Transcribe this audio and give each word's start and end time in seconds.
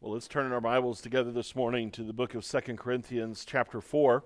Well, 0.00 0.12
let's 0.12 0.28
turn 0.28 0.46
in 0.46 0.52
our 0.52 0.60
Bibles 0.60 1.00
together 1.00 1.32
this 1.32 1.56
morning 1.56 1.90
to 1.90 2.04
the 2.04 2.12
book 2.12 2.36
of 2.36 2.44
Second 2.44 2.78
Corinthians, 2.78 3.44
chapter 3.44 3.80
4. 3.80 4.22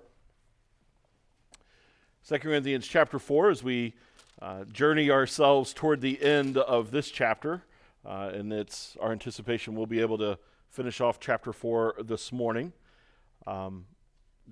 2 2.29 2.39
Corinthians, 2.41 2.87
chapter 2.87 3.19
4, 3.19 3.49
as 3.49 3.63
we 3.63 3.95
uh, 4.43 4.65
journey 4.65 5.11
ourselves 5.11 5.73
toward 5.73 6.03
the 6.03 6.23
end 6.23 6.59
of 6.59 6.91
this 6.91 7.11
chapter, 7.11 7.63
uh, 8.05 8.33
and 8.35 8.53
it's 8.53 8.99
our 9.01 9.13
anticipation 9.13 9.75
we'll 9.75 9.87
be 9.87 10.03
able 10.03 10.19
to 10.19 10.39
finish 10.69 11.01
off 11.01 11.19
chapter 11.19 11.55
4 11.55 11.95
this 12.05 12.33
morning. 12.33 12.75
Um, 13.47 13.87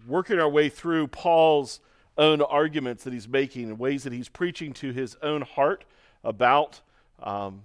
working 0.09 0.41
our 0.41 0.49
way 0.49 0.71
through 0.71 1.09
Paul's 1.09 1.81
own 2.17 2.41
arguments 2.41 3.05
that 3.05 3.13
he's 3.13 3.29
making 3.29 3.65
and 3.65 3.79
ways 3.79 4.05
that 4.05 4.15
he's 4.15 4.31
preaching 4.31 4.73
to 4.73 4.91
his 4.91 5.19
own 5.23 5.43
heart 5.43 5.85
about 6.25 6.81
um, 7.23 7.65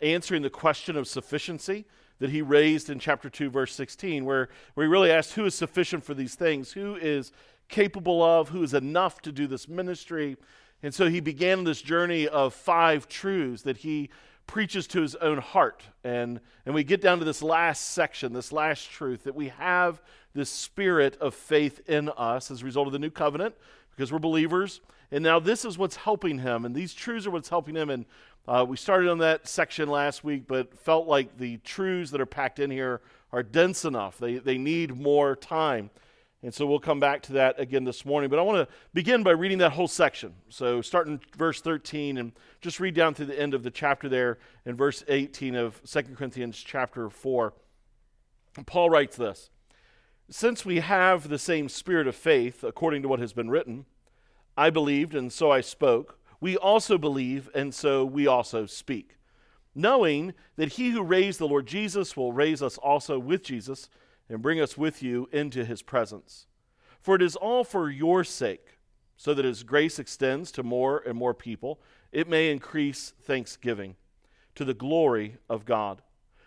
answering 0.00 0.42
the 0.42 0.50
question 0.50 0.96
of 0.96 1.06
sufficiency 1.06 1.84
that 2.22 2.30
he 2.30 2.40
raised 2.40 2.88
in 2.88 3.00
chapter 3.00 3.28
2, 3.28 3.50
verse 3.50 3.74
16, 3.74 4.24
where, 4.24 4.48
where 4.74 4.86
he 4.86 4.88
really 4.88 5.10
asked 5.10 5.32
who 5.32 5.44
is 5.44 5.56
sufficient 5.56 6.04
for 6.04 6.14
these 6.14 6.36
things, 6.36 6.70
who 6.70 6.94
is 6.94 7.32
capable 7.68 8.22
of, 8.22 8.50
who 8.50 8.62
is 8.62 8.74
enough 8.74 9.20
to 9.22 9.32
do 9.32 9.48
this 9.48 9.66
ministry. 9.66 10.36
And 10.84 10.94
so 10.94 11.08
he 11.08 11.18
began 11.18 11.64
this 11.64 11.82
journey 11.82 12.28
of 12.28 12.54
five 12.54 13.08
truths 13.08 13.62
that 13.62 13.78
he 13.78 14.08
preaches 14.46 14.86
to 14.86 15.02
his 15.02 15.16
own 15.16 15.38
heart. 15.38 15.82
And, 16.04 16.38
and 16.64 16.76
we 16.76 16.84
get 16.84 17.00
down 17.00 17.18
to 17.18 17.24
this 17.24 17.42
last 17.42 17.90
section, 17.90 18.32
this 18.32 18.52
last 18.52 18.88
truth, 18.88 19.24
that 19.24 19.34
we 19.34 19.48
have 19.48 20.00
this 20.32 20.48
spirit 20.48 21.16
of 21.16 21.34
faith 21.34 21.80
in 21.88 22.08
us 22.10 22.52
as 22.52 22.62
a 22.62 22.64
result 22.64 22.86
of 22.86 22.92
the 22.92 23.00
new 23.00 23.10
covenant 23.10 23.56
because 23.90 24.12
we're 24.12 24.20
believers. 24.20 24.80
And 25.12 25.22
now 25.22 25.38
this 25.38 25.66
is 25.66 25.76
what's 25.76 25.96
helping 25.96 26.38
him, 26.38 26.64
and 26.64 26.74
these 26.74 26.94
truths 26.94 27.26
are 27.26 27.30
what's 27.30 27.50
helping 27.50 27.76
him. 27.76 27.90
And 27.90 28.06
uh, 28.48 28.64
we 28.66 28.78
started 28.78 29.10
on 29.10 29.18
that 29.18 29.46
section 29.46 29.90
last 29.90 30.24
week, 30.24 30.48
but 30.48 30.76
felt 30.76 31.06
like 31.06 31.36
the 31.36 31.58
truths 31.58 32.10
that 32.12 32.20
are 32.20 32.26
packed 32.26 32.58
in 32.58 32.70
here 32.70 33.02
are 33.30 33.42
dense 33.42 33.84
enough. 33.84 34.16
They, 34.16 34.38
they 34.38 34.56
need 34.56 34.96
more 34.96 35.36
time. 35.36 35.90
And 36.42 36.52
so 36.52 36.66
we'll 36.66 36.80
come 36.80 36.98
back 36.98 37.20
to 37.24 37.34
that 37.34 37.60
again 37.60 37.84
this 37.84 38.06
morning. 38.06 38.30
But 38.30 38.38
I 38.38 38.42
want 38.42 38.66
to 38.66 38.74
begin 38.94 39.22
by 39.22 39.32
reading 39.32 39.58
that 39.58 39.72
whole 39.72 39.86
section. 39.86 40.34
So 40.48 40.80
starting 40.80 41.20
verse 41.36 41.60
13 41.60 42.16
and 42.16 42.32
just 42.62 42.80
read 42.80 42.94
down 42.94 43.12
to 43.14 43.26
the 43.26 43.38
end 43.38 43.52
of 43.52 43.62
the 43.62 43.70
chapter 43.70 44.08
there 44.08 44.38
in 44.64 44.74
verse 44.74 45.04
18 45.08 45.54
of 45.54 45.80
2 45.84 46.02
Corinthians 46.16 46.56
chapter 46.56 47.10
4. 47.10 47.52
And 48.56 48.66
Paul 48.66 48.88
writes 48.88 49.16
this 49.18 49.50
Since 50.30 50.64
we 50.64 50.80
have 50.80 51.28
the 51.28 51.38
same 51.38 51.68
spirit 51.68 52.08
of 52.08 52.16
faith, 52.16 52.64
according 52.64 53.02
to 53.02 53.08
what 53.08 53.20
has 53.20 53.34
been 53.34 53.50
written, 53.50 53.84
I 54.56 54.70
believed 54.70 55.14
and 55.14 55.32
so 55.32 55.50
I 55.50 55.60
spoke 55.60 56.18
we 56.42 56.56
also 56.56 56.98
believe, 56.98 57.48
and 57.54 57.72
so 57.72 58.04
we 58.04 58.26
also 58.26 58.66
speak, 58.66 59.16
knowing 59.76 60.34
that 60.56 60.72
he 60.72 60.90
who 60.90 61.00
raised 61.00 61.38
the 61.38 61.46
Lord 61.46 61.68
Jesus 61.68 62.16
will 62.16 62.32
raise 62.32 62.60
us 62.60 62.78
also 62.78 63.16
with 63.16 63.44
Jesus 63.44 63.88
and 64.28 64.42
bring 64.42 64.60
us 64.60 64.76
with 64.76 65.04
you 65.04 65.28
into 65.30 65.64
his 65.64 65.82
presence. 65.82 66.48
For 67.00 67.14
it 67.14 67.22
is 67.22 67.36
all 67.36 67.62
for 67.62 67.88
your 67.88 68.24
sake, 68.24 68.80
so 69.16 69.34
that 69.34 69.44
as 69.44 69.62
grace 69.62 70.00
extends 70.00 70.50
to 70.50 70.64
more 70.64 71.00
and 71.06 71.16
more 71.16 71.32
people, 71.32 71.80
it 72.10 72.28
may 72.28 72.50
increase 72.50 73.12
thanksgiving 73.22 73.94
to 74.56 74.64
the 74.64 74.74
glory 74.74 75.36
of 75.48 75.64
God. 75.64 76.02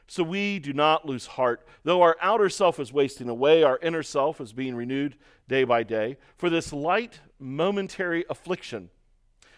So 0.08 0.23
we 0.23 0.59
do 0.59 0.72
not 0.72 1.06
lose 1.06 1.25
heart. 1.25 1.66
Though 1.84 2.02
our 2.02 2.16
outer 2.22 2.50
self 2.50 2.80
is 2.80 2.94
wasting 2.94 3.30
away, 3.30 3.64
our 3.64 3.80
inner 3.81 4.03
self 4.03 4.39
is 4.39 4.53
being 4.53 4.75
renewed 4.75 5.17
day 5.47 5.64
by 5.64 5.84
day. 5.84 6.17
For 6.38 6.50
this 6.50 6.72
light, 6.72 7.22
momentary 7.39 8.23
affliction 8.30 8.89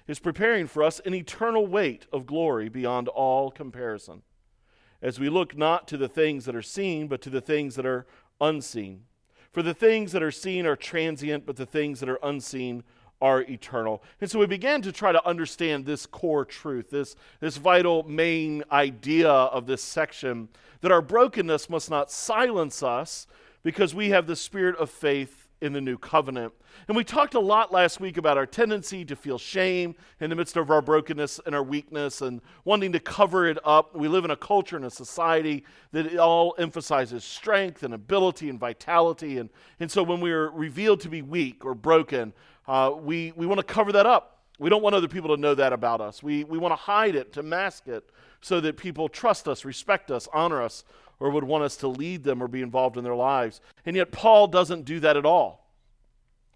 is 0.08 0.20
preparing 0.20 0.68
for 0.68 0.84
us 0.84 1.02
an 1.06 1.14
eternal 1.14 1.68
weight 1.68 2.08
of 2.14 2.26
glory 2.26 2.70
beyond 2.70 3.10
all 3.10 3.52
comparison, 3.52 4.22
as 5.02 5.20
we 5.20 5.30
look 5.30 5.58
not 5.58 5.88
to 5.90 5.98
the 5.98 6.08
things 6.08 6.46
that 6.46 6.56
are 6.56 6.62
seen, 6.62 7.08
but 7.08 7.22
to 7.22 7.30
the 7.30 7.42
things 7.42 7.76
that 7.76 7.86
are 7.86 8.08
unseen. 8.40 9.04
For 9.52 9.62
the 9.62 9.74
things 9.74 10.12
that 10.14 10.24
are 10.24 10.32
seen 10.32 10.66
are 10.66 10.76
transient, 10.76 11.46
but 11.46 11.58
the 11.58 11.66
things 11.66 12.00
that 12.00 12.10
are 12.10 12.20
unseen 12.24 12.84
are 13.22 13.42
eternal. 13.42 14.04
And 14.22 14.30
so 14.30 14.40
we 14.40 14.46
began 14.46 14.82
to 14.84 14.92
try 14.92 15.12
to 15.12 15.26
understand 15.28 15.86
this 15.86 16.06
core 16.06 16.46
truth, 16.46 16.90
this, 16.90 17.16
this 17.40 17.58
vital 17.58 18.04
main 18.04 18.64
idea 18.72 19.30
of 19.30 19.66
this 19.66 19.82
section 19.82 20.50
that 20.82 20.92
our 20.92 21.02
brokenness 21.02 21.70
must 21.70 21.90
not 21.90 22.12
silence 22.12 22.84
us 22.84 23.28
because 23.64 23.96
we 23.96 24.10
have 24.10 24.28
the 24.28 24.36
spirit 24.36 24.76
of 24.78 24.90
faith 24.90 25.48
in 25.62 25.74
the 25.74 25.82
new 25.82 25.98
covenant. 25.98 26.54
And 26.88 26.96
we 26.96 27.04
talked 27.04 27.34
a 27.34 27.40
lot 27.40 27.72
last 27.72 28.00
week 28.00 28.18
about 28.18 28.38
our 28.38 28.46
tendency 28.46 29.04
to 29.06 29.16
feel 29.16 29.40
shame 29.40 29.96
in 30.20 30.30
the 30.30 30.36
midst 30.36 30.56
of 30.56 30.70
our 30.70 30.82
brokenness 30.82 31.40
and 31.46 31.56
our 31.56 31.64
weakness 31.64 32.22
and 32.22 32.42
wanting 32.66 32.92
to 32.92 33.00
cover 33.00 33.48
it 33.48 33.58
up. 33.66 33.96
We 33.96 34.08
live 34.08 34.26
in 34.26 34.32
a 34.32 34.36
culture 34.36 34.76
and 34.76 34.86
a 34.86 34.92
society 34.92 35.66
that 35.92 36.18
all 36.18 36.54
emphasizes 36.60 37.24
strength 37.24 37.82
and 37.82 37.94
ability 37.94 38.50
and 38.50 38.60
vitality. 38.60 39.40
And, 39.40 39.50
and 39.80 39.90
so 39.90 40.04
when 40.04 40.22
we 40.22 40.32
are 40.32 40.52
revealed 40.52 41.00
to 41.02 41.10
be 41.10 41.24
weak 41.24 41.66
or 41.66 41.74
broken, 41.74 42.34
uh, 42.68 42.92
we, 42.98 43.34
we 43.36 43.46
want 43.46 43.60
to 43.60 43.64
cover 43.64 43.92
that 43.94 44.06
up. 44.06 44.40
We 44.60 44.70
don't 44.70 44.82
want 44.82 44.96
other 44.96 45.08
people 45.08 45.36
to 45.36 45.42
know 45.42 45.54
that 45.56 45.72
about 45.72 46.02
us. 46.02 46.24
We, 46.24 46.44
we 46.44 46.58
want 46.58 46.72
to 46.72 46.78
hide 46.78 47.16
it, 47.16 47.34
to 47.34 47.44
mask 47.44 47.88
it, 47.88 48.10
so 48.42 48.60
that 48.62 48.78
people 48.78 49.08
trust 49.08 49.48
us, 49.48 49.66
respect 49.66 50.10
us, 50.10 50.28
honor 50.34 50.62
us, 50.62 50.84
or 51.20 51.30
would 51.30 51.44
want 51.44 51.64
us 51.64 51.78
to 51.78 51.88
lead 51.88 52.24
them 52.24 52.42
or 52.42 52.48
be 52.48 52.62
involved 52.62 52.98
in 52.98 53.04
their 53.04 53.16
lives. 53.16 53.62
And 53.86 53.96
yet, 53.96 54.12
Paul 54.12 54.48
doesn't 54.48 54.86
do 54.86 55.00
that 55.00 55.18
at 55.18 55.26
all. 55.26 55.68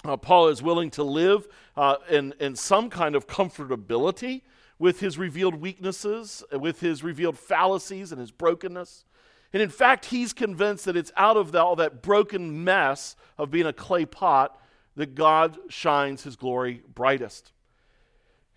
Uh, 0.04 0.18
Paul 0.18 0.48
is 0.48 0.64
willing 0.64 0.90
to 0.92 1.04
live 1.04 1.48
uh, 1.78 1.98
in, 2.10 2.34
in 2.40 2.56
some 2.56 2.90
kind 2.90 3.16
of 3.16 3.28
comfortability 3.28 4.42
with 4.80 5.00
his 5.00 5.18
revealed 5.18 5.56
weaknesses, 5.56 6.44
with 6.52 6.80
his 6.80 7.04
revealed 7.04 7.38
fallacies 7.38 8.12
and 8.12 8.20
his 8.20 8.32
brokenness. 8.32 9.06
And 9.54 9.62
in 9.62 9.70
fact, 9.70 10.06
he's 10.06 10.34
convinced 10.34 10.86
that 10.86 10.96
it's 10.96 11.12
out 11.18 11.38
of 11.38 11.52
the, 11.52 11.62
all 11.62 11.76
that 11.76 12.02
broken 12.02 12.64
mess 12.64 13.16
of 13.38 13.52
being 13.52 13.68
a 13.68 13.74
clay 13.74 14.06
pot 14.06 14.60
that 14.96 15.16
God 15.16 15.58
shines 15.70 16.24
his 16.24 16.36
glory 16.36 16.82
brightest. 16.94 17.52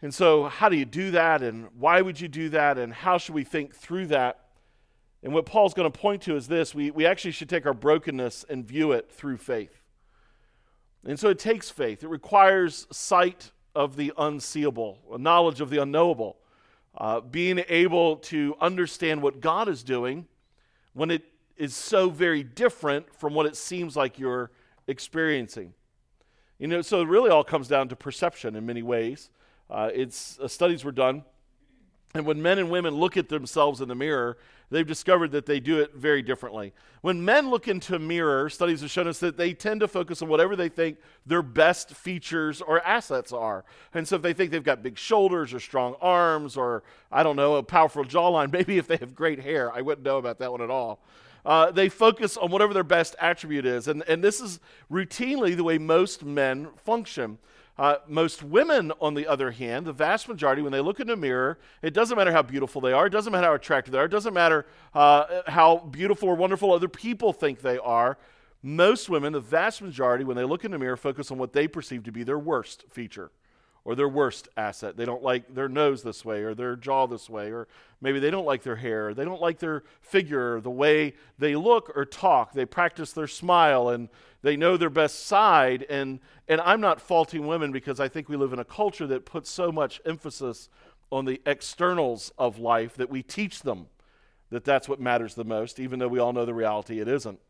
And 0.03 0.13
so, 0.13 0.45
how 0.45 0.69
do 0.69 0.77
you 0.77 0.85
do 0.85 1.13
that? 1.13 1.43
And 1.43 1.69
why 1.79 2.03
would 2.03 2.21
you 2.21 2.29
do 2.29 2.49
that? 2.51 2.79
And 2.79 2.93
how 2.93 3.19
should 3.19 3.35
we 3.35 3.45
think 3.45 3.75
through 3.75 4.09
that? 4.09 4.41
And 5.23 5.33
what 5.33 5.47
Paul's 5.47 5.73
going 5.73 5.91
to 5.91 5.99
point 5.99 6.23
to 6.23 6.37
is 6.37 6.47
this 6.49 6.75
we, 6.75 6.91
we 6.91 7.07
actually 7.07 7.31
should 7.31 7.49
take 7.49 7.65
our 7.65 7.73
brokenness 7.73 8.45
and 8.49 8.67
view 8.67 8.93
it 8.93 9.11
through 9.11 9.39
faith. 9.39 9.81
And 11.07 11.19
so 11.19 11.29
it 11.29 11.39
takes 11.39 11.71
faith, 11.71 12.03
it 12.03 12.09
requires 12.09 12.87
sight 12.91 13.51
of 13.75 13.97
the 13.97 14.13
unseeable, 14.17 14.99
a 15.13 15.19
knowledge 15.19 15.61
of 15.61 15.71
the 15.71 15.83
unknowable, 15.83 16.37
uh, 16.97 17.21
being 17.21 17.63
able 17.69 18.17
to 18.17 18.55
understand 18.61 19.21
what 19.23 19.41
God 19.41 19.69
is 19.69 19.83
doing 19.83 20.27
when 20.93 21.11
it 21.11 21.23
is 21.57 21.75
so 21.75 22.11
very 22.11 22.43
different 22.43 23.13
from 23.15 23.35
what 23.35 23.47
it 23.47 23.57
seems 23.57 23.97
like 23.97 24.19
you're 24.19 24.51
experiencing. 24.87 25.73
You 26.59 26.69
know, 26.69 26.83
so 26.83 27.01
it 27.01 27.09
really 27.09 27.31
all 27.31 27.45
comes 27.45 27.69
down 27.69 27.89
to 27.89 27.97
perception 27.97 28.55
in 28.55 28.65
many 28.65 28.83
ways. 28.83 29.31
Uh, 29.69 29.91
it's 29.93 30.39
uh, 30.39 30.47
studies 30.47 30.85
were 30.85 30.93
done, 30.93 31.25
and 32.15 32.25
when 32.25 32.41
men 32.41 32.59
and 32.59 32.71
women 32.71 32.95
look 32.95 33.17
at 33.17 33.29
themselves 33.29 33.81
in 33.81 33.89
the 33.89 33.95
mirror, 33.95 34.39
they've 34.71 34.87
discovered 34.87 35.33
that 35.33 35.47
they 35.47 35.59
do 35.59 35.81
it 35.81 35.95
very 35.95 36.23
differently. 36.23 36.73
When 37.01 37.25
men 37.25 37.51
look 37.51 37.67
into 37.67 37.97
a 37.97 37.99
mirror, 37.99 38.49
studies 38.49 38.83
have 38.83 38.91
shown 38.91 39.09
us 39.09 39.19
that 39.19 39.37
they 39.37 39.53
tend 39.53 39.81
to 39.81 39.89
focus 39.89 40.23
on 40.23 40.29
whatever 40.29 40.55
they 40.55 40.69
think 40.69 40.99
their 41.27 41.43
best 41.43 41.91
features 41.91 42.63
or 42.63 42.81
assets 42.83 43.33
are. 43.33 43.65
And 43.93 44.07
so 44.07 44.17
if 44.17 44.23
they 44.23 44.33
think 44.33 44.53
they've 44.53 44.63
got 44.63 44.83
big 44.83 44.97
shoulders 44.97 45.53
or 45.53 45.61
strong 45.61 45.97
arms 46.01 46.57
or, 46.57 46.85
I 47.11 47.25
don't 47.25 47.37
know, 47.37 47.57
a 47.57 47.63
powerful 47.65 48.05
jawline, 48.05 48.53
maybe 48.53 48.79
if 48.79 48.87
they 48.87 48.97
have 48.99 49.15
great 49.15 49.41
hair, 49.41 49.73
I 49.73 49.81
wouldn't 49.81 50.05
know 50.05 50.19
about 50.19 50.39
that 50.39 50.53
one 50.53 50.63
at 50.63 50.71
all. 50.71 51.01
Uh, 51.45 51.71
they 51.71 51.89
focus 51.89 52.37
on 52.37 52.51
whatever 52.51 52.73
their 52.73 52.85
best 52.85 53.15
attribute 53.21 53.67
is. 53.67 53.89
And, 53.89 54.03
and 54.09 54.25
this 54.25 54.41
is 54.41 54.61
routinely 54.91 55.57
the 55.57 55.65
way 55.65 55.79
most 55.79 56.25
men 56.25 56.69
function. 56.85 57.39
Uh, 57.77 57.97
most 58.07 58.43
women, 58.43 58.93
on 59.01 59.15
the 59.15 59.27
other 59.27 59.51
hand, 59.51 59.85
the 59.85 59.93
vast 59.93 60.29
majority, 60.29 60.63
when 60.63 60.73
they 60.73 60.81
look 60.81 61.01
in 61.01 61.11
a 61.11 61.17
mirror, 61.17 61.59
it 61.83 61.93
doesn't 61.93 62.17
matter 62.17 62.31
how 62.31 62.43
beautiful 62.43 62.81
they 62.81 62.93
are, 62.93 63.07
it 63.07 63.11
doesn't 63.11 63.33
matter 63.33 63.49
how 63.49 63.55
attractive 63.55 63.91
they 63.91 63.99
are, 63.99 64.05
it 64.05 64.13
doesn't 64.13 64.33
matter 64.33 64.65
uh, 64.95 65.43
how 65.49 65.79
beautiful 65.79 66.29
or 66.29 66.37
wonderful 66.37 66.73
other 66.73 66.89
people 66.89 67.33
think 67.33 67.61
they 67.61 67.79
are. 67.79 68.17
Most 68.63 69.11
women, 69.11 69.33
the 69.33 69.41
vast 69.41 69.83
majority, 69.83 70.25
when 70.25 70.37
they 70.37 70.45
look 70.45 70.65
in 70.65 70.71
the 70.71 70.79
mirror, 70.79 70.97
focus 70.97 71.33
on 71.33 71.39
what 71.39 71.53
they 71.53 71.67
perceive 71.67 72.05
to 72.05 72.13
be 72.13 72.23
their 72.23 72.39
worst 72.39 72.85
feature 72.91 73.31
or 73.85 73.95
their 73.95 74.09
worst 74.09 74.49
asset. 74.57 74.97
They 74.97 75.05
don't 75.05 75.23
like 75.23 75.55
their 75.55 75.69
nose 75.69 76.03
this 76.03 76.25
way 76.25 76.43
or 76.43 76.55
their 76.55 76.75
jaw 76.75 77.07
this 77.07 77.29
way, 77.29 77.53
or 77.53 77.69
maybe 78.01 78.19
they 78.19 78.31
don't 78.31 78.47
like 78.47 78.63
their 78.63 78.77
hair, 78.77 79.13
they 79.13 79.25
don't 79.25 79.41
like 79.41 79.59
their 79.59 79.85
figure, 80.01 80.61
the 80.61 80.71
way 80.71 81.15
they 81.39 81.55
look 81.55 81.93
or 81.95 82.05
talk. 82.05 82.53
They 82.53 82.65
practice 82.65 83.13
their 83.13 83.27
smile 83.27 83.91
and 83.91 84.09
they 84.43 84.57
know 84.57 84.77
their 84.77 84.91
best 84.91 85.27
side. 85.27 85.85
And, 85.89 86.21
and 86.49 86.61
I'm 86.63 86.81
not 86.81 87.01
faulting 87.01 87.47
women 87.47 87.73
because 87.73 88.01
I 88.01 88.09
think 88.09 88.29
we 88.29 88.37
live 88.37 88.53
in 88.53 88.59
a 88.59 88.65
culture 88.65 89.07
that 89.07 89.27
puts 89.27 89.51
so 89.51 89.71
much 89.71 90.01
emphasis 90.07 90.69
on 91.13 91.27
the 91.27 91.41
externals 91.47 92.33
of 92.39 92.59
life 92.59 92.95
that 92.95 93.11
we 93.11 93.23
teach 93.23 93.61
them 93.61 93.87
that 94.51 94.65
that's 94.65 94.89
what 94.89 95.01
matters 95.01 95.35
the 95.35 95.45
most, 95.45 95.81
even 95.81 95.99
though 95.99 96.09
we 96.09 96.19
all 96.19 96.33
know 96.33 96.45
the 96.45 96.55
reality 96.55 97.01
it 97.01 97.09
isn't. 97.09 97.41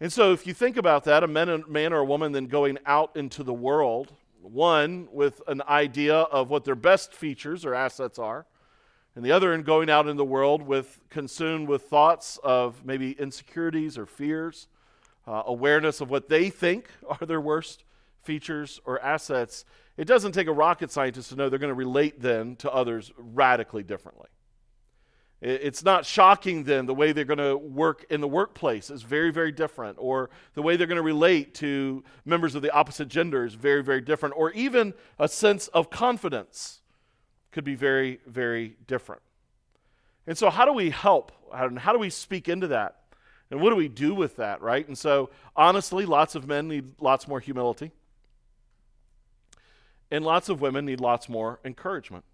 And 0.00 0.10
so, 0.10 0.32
if 0.32 0.46
you 0.46 0.54
think 0.54 0.78
about 0.78 1.04
that, 1.04 1.22
a 1.22 1.28
man 1.28 1.92
or 1.92 1.98
a 1.98 2.04
woman 2.04 2.32
then 2.32 2.46
going 2.46 2.78
out 2.86 3.14
into 3.14 3.42
the 3.42 3.52
world, 3.52 4.14
one 4.42 5.08
with 5.12 5.42
an 5.46 5.62
idea 5.68 6.14
of 6.14 6.50
what 6.50 6.64
their 6.64 6.74
best 6.74 7.14
features 7.14 7.64
or 7.64 7.74
assets 7.74 8.18
are, 8.18 8.46
and 9.14 9.24
the 9.24 9.32
other 9.32 9.52
in 9.52 9.62
going 9.62 9.90
out 9.90 10.08
in 10.08 10.16
the 10.16 10.24
world 10.24 10.62
with 10.62 11.00
consumed 11.08 11.68
with 11.68 11.82
thoughts 11.82 12.38
of 12.42 12.84
maybe 12.84 13.12
insecurities 13.12 13.98
or 13.98 14.06
fears, 14.06 14.68
uh, 15.26 15.42
awareness 15.46 16.00
of 16.00 16.10
what 16.10 16.28
they 16.28 16.50
think 16.50 16.88
are 17.08 17.26
their 17.26 17.40
worst 17.40 17.84
features 18.22 18.80
or 18.84 19.00
assets, 19.00 19.64
it 19.96 20.04
doesn't 20.06 20.32
take 20.32 20.46
a 20.46 20.52
rocket 20.52 20.90
scientist 20.90 21.30
to 21.30 21.36
know 21.36 21.48
they're 21.48 21.58
going 21.58 21.68
to 21.68 21.74
relate 21.74 22.20
then 22.20 22.56
to 22.56 22.70
others 22.70 23.12
radically 23.16 23.82
differently. 23.82 24.28
It's 25.40 25.82
not 25.82 26.04
shocking 26.04 26.64
then 26.64 26.84
the 26.84 26.92
way 26.92 27.12
they're 27.12 27.24
going 27.24 27.38
to 27.38 27.56
work 27.56 28.04
in 28.10 28.20
the 28.20 28.28
workplace 28.28 28.90
is 28.90 29.02
very, 29.02 29.30
very 29.30 29.50
different, 29.50 29.96
or 29.98 30.28
the 30.52 30.60
way 30.60 30.76
they're 30.76 30.86
going 30.86 30.96
to 30.96 31.02
relate 31.02 31.54
to 31.56 32.04
members 32.26 32.54
of 32.54 32.60
the 32.60 32.70
opposite 32.72 33.08
gender 33.08 33.44
is 33.46 33.54
very, 33.54 33.82
very 33.82 34.02
different, 34.02 34.34
or 34.36 34.50
even 34.52 34.92
a 35.18 35.26
sense 35.26 35.68
of 35.68 35.88
confidence 35.88 36.82
could 37.52 37.64
be 37.64 37.74
very, 37.74 38.20
very 38.26 38.76
different. 38.86 39.22
And 40.26 40.36
so, 40.36 40.50
how 40.50 40.66
do 40.66 40.74
we 40.74 40.90
help? 40.90 41.32
How 41.52 41.92
do 41.92 41.98
we 41.98 42.10
speak 42.10 42.48
into 42.48 42.68
that? 42.68 42.96
And 43.50 43.60
what 43.60 43.70
do 43.70 43.76
we 43.76 43.88
do 43.88 44.14
with 44.14 44.36
that, 44.36 44.60
right? 44.60 44.86
And 44.86 44.96
so, 44.96 45.30
honestly, 45.56 46.04
lots 46.04 46.34
of 46.34 46.46
men 46.46 46.68
need 46.68 46.92
lots 47.00 47.26
more 47.26 47.40
humility. 47.40 47.90
And 50.10 50.24
lots 50.24 50.48
of 50.48 50.60
women 50.60 50.84
need 50.84 51.00
lots 51.00 51.28
more 51.28 51.60
encouragement 51.64 52.24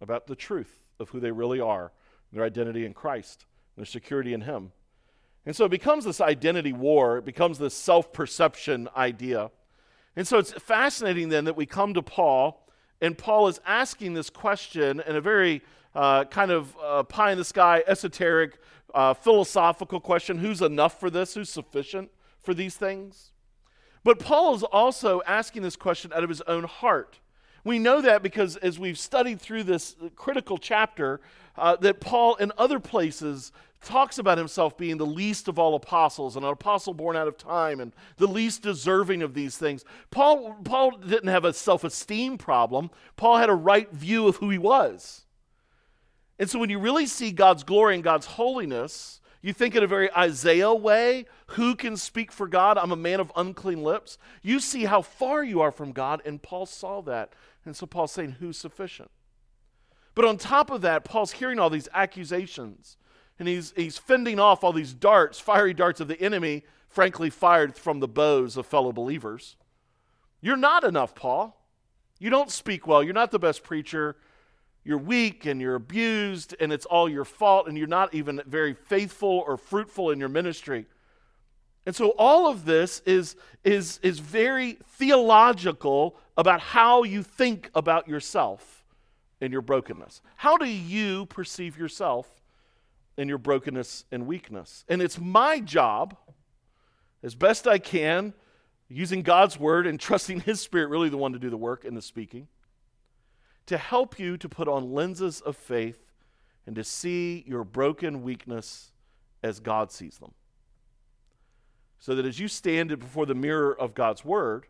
about 0.00 0.28
the 0.28 0.36
truth 0.36 0.84
of 1.00 1.10
who 1.10 1.20
they 1.20 1.30
really 1.30 1.60
are, 1.60 1.92
their 2.32 2.44
identity 2.44 2.84
in 2.84 2.94
Christ, 2.94 3.46
their 3.76 3.84
security 3.84 4.34
in 4.34 4.42
Him. 4.42 4.72
And 5.44 5.54
so 5.56 5.64
it 5.64 5.70
becomes 5.70 6.04
this 6.04 6.20
identity 6.20 6.72
war, 6.72 7.18
it 7.18 7.24
becomes 7.24 7.58
this 7.58 7.74
self 7.74 8.12
perception 8.12 8.88
idea. 8.96 9.50
And 10.14 10.26
so 10.26 10.38
it's 10.38 10.52
fascinating 10.52 11.30
then 11.30 11.46
that 11.46 11.56
we 11.56 11.66
come 11.66 11.94
to 11.94 12.02
Paul, 12.02 12.66
and 13.00 13.16
Paul 13.16 13.48
is 13.48 13.60
asking 13.66 14.14
this 14.14 14.30
question 14.30 15.02
in 15.06 15.16
a 15.16 15.20
very 15.20 15.62
uh, 15.94 16.24
kind 16.24 16.50
of 16.50 16.76
uh, 16.82 17.02
pie 17.02 17.32
in 17.32 17.38
the 17.38 17.44
sky, 17.44 17.82
esoteric, 17.86 18.58
uh, 18.94 19.14
philosophical 19.14 20.00
question 20.00 20.38
who's 20.38 20.62
enough 20.62 21.00
for 21.00 21.10
this? 21.10 21.34
Who's 21.34 21.50
sufficient 21.50 22.10
for 22.40 22.54
these 22.54 22.76
things? 22.76 23.32
But 24.04 24.18
Paul 24.18 24.54
is 24.54 24.62
also 24.62 25.22
asking 25.26 25.62
this 25.62 25.76
question 25.76 26.12
out 26.14 26.22
of 26.22 26.28
his 26.28 26.42
own 26.42 26.64
heart. 26.64 27.20
We 27.64 27.78
know 27.78 28.00
that 28.00 28.22
because 28.22 28.56
as 28.56 28.78
we've 28.78 28.98
studied 28.98 29.40
through 29.40 29.62
this 29.64 29.94
critical 30.16 30.58
chapter, 30.58 31.20
uh, 31.56 31.76
that 31.76 32.00
Paul 32.00 32.36
in 32.36 32.52
other 32.56 32.80
places 32.80 33.52
talks 33.84 34.18
about 34.18 34.38
himself 34.38 34.76
being 34.76 34.96
the 34.96 35.06
least 35.06 35.48
of 35.48 35.58
all 35.58 35.74
apostles 35.74 36.36
and 36.36 36.44
an 36.44 36.52
apostle 36.52 36.94
born 36.94 37.16
out 37.16 37.28
of 37.28 37.36
time 37.36 37.80
and 37.80 37.92
the 38.16 38.26
least 38.26 38.62
deserving 38.62 39.22
of 39.22 39.34
these 39.34 39.56
things. 39.56 39.84
Paul, 40.10 40.56
Paul 40.64 40.92
didn't 40.98 41.28
have 41.28 41.44
a 41.44 41.52
self 41.52 41.84
esteem 41.84 42.38
problem, 42.38 42.90
Paul 43.16 43.38
had 43.38 43.50
a 43.50 43.54
right 43.54 43.90
view 43.92 44.28
of 44.28 44.36
who 44.36 44.50
he 44.50 44.58
was. 44.58 45.26
And 46.38 46.48
so 46.48 46.58
when 46.58 46.70
you 46.70 46.78
really 46.78 47.06
see 47.06 47.30
God's 47.30 47.62
glory 47.62 47.94
and 47.94 48.02
God's 48.02 48.26
holiness, 48.26 49.20
you 49.42 49.52
think 49.52 49.74
in 49.74 49.82
a 49.82 49.88
very 49.88 50.12
Isaiah 50.14 50.72
way 50.72 51.26
who 51.48 51.74
can 51.74 51.96
speak 51.96 52.32
for 52.32 52.46
God? 52.46 52.78
I'm 52.78 52.92
a 52.92 52.96
man 52.96 53.20
of 53.20 53.32
unclean 53.36 53.82
lips. 53.82 54.16
You 54.40 54.60
see 54.60 54.84
how 54.84 55.02
far 55.02 55.44
you 55.44 55.60
are 55.60 55.72
from 55.72 55.92
God, 55.92 56.22
and 56.24 56.40
Paul 56.40 56.66
saw 56.66 57.00
that. 57.02 57.34
And 57.64 57.76
so 57.76 57.86
Paul's 57.86 58.12
saying, 58.12 58.36
Who's 58.40 58.56
sufficient? 58.56 59.10
But 60.14 60.24
on 60.24 60.36
top 60.36 60.70
of 60.70 60.82
that, 60.82 61.04
Paul's 61.04 61.32
hearing 61.32 61.58
all 61.58 61.70
these 61.70 61.88
accusations, 61.94 62.96
and 63.38 63.48
he's, 63.48 63.72
he's 63.76 63.98
fending 63.98 64.38
off 64.38 64.62
all 64.62 64.72
these 64.72 64.92
darts, 64.92 65.38
fiery 65.38 65.74
darts 65.74 66.00
of 66.00 66.08
the 66.08 66.20
enemy, 66.20 66.64
frankly, 66.88 67.30
fired 67.30 67.76
from 67.76 68.00
the 68.00 68.08
bows 68.08 68.56
of 68.56 68.66
fellow 68.66 68.92
believers. 68.92 69.56
You're 70.40 70.56
not 70.56 70.84
enough, 70.84 71.14
Paul. 71.14 71.58
You 72.18 72.30
don't 72.30 72.50
speak 72.50 72.86
well. 72.86 73.02
You're 73.02 73.14
not 73.14 73.30
the 73.30 73.38
best 73.38 73.62
preacher 73.62 74.16
you're 74.84 74.98
weak 74.98 75.46
and 75.46 75.60
you're 75.60 75.76
abused 75.76 76.56
and 76.58 76.72
it's 76.72 76.86
all 76.86 77.08
your 77.08 77.24
fault 77.24 77.68
and 77.68 77.78
you're 77.78 77.86
not 77.86 78.12
even 78.14 78.40
very 78.46 78.74
faithful 78.74 79.44
or 79.46 79.56
fruitful 79.56 80.10
in 80.10 80.18
your 80.18 80.28
ministry. 80.28 80.86
And 81.86 81.94
so 81.94 82.10
all 82.18 82.48
of 82.48 82.64
this 82.64 83.00
is, 83.06 83.36
is, 83.64 83.98
is 84.02 84.18
very 84.18 84.78
theological 84.96 86.16
about 86.36 86.60
how 86.60 87.02
you 87.02 87.22
think 87.22 87.70
about 87.74 88.08
yourself 88.08 88.81
and 89.42 89.52
your 89.52 89.60
brokenness. 89.60 90.22
How 90.36 90.56
do 90.56 90.64
you 90.64 91.26
perceive 91.26 91.76
yourself 91.76 92.40
in 93.18 93.28
your 93.28 93.38
brokenness 93.38 94.06
and 94.10 94.26
weakness? 94.26 94.86
And 94.88 95.02
it's 95.02 95.18
my 95.18 95.60
job, 95.60 96.16
as 97.22 97.34
best 97.34 97.66
I 97.66 97.78
can, 97.78 98.32
using 98.88 99.22
God's 99.22 99.58
word 99.58 99.86
and 99.86 100.00
trusting 100.00 100.40
His 100.40 100.62
Spirit, 100.62 100.88
really 100.88 101.10
the 101.10 101.18
one 101.18 101.34
to 101.34 101.38
do 101.38 101.50
the 101.50 101.56
work 101.58 101.84
and 101.84 101.94
the 101.94 102.02
speaking 102.02 102.48
to 103.66 103.78
help 103.78 104.18
you 104.18 104.36
to 104.36 104.48
put 104.48 104.68
on 104.68 104.92
lenses 104.92 105.40
of 105.40 105.56
faith 105.56 106.04
and 106.66 106.76
to 106.76 106.84
see 106.84 107.44
your 107.46 107.64
broken 107.64 108.22
weakness 108.22 108.92
as 109.42 109.60
God 109.60 109.90
sees 109.90 110.18
them. 110.18 110.32
So 111.98 112.14
that 112.14 112.26
as 112.26 112.38
you 112.38 112.48
stand 112.48 112.96
before 112.98 113.26
the 113.26 113.34
mirror 113.34 113.78
of 113.78 113.94
God's 113.94 114.24
Word 114.24 114.66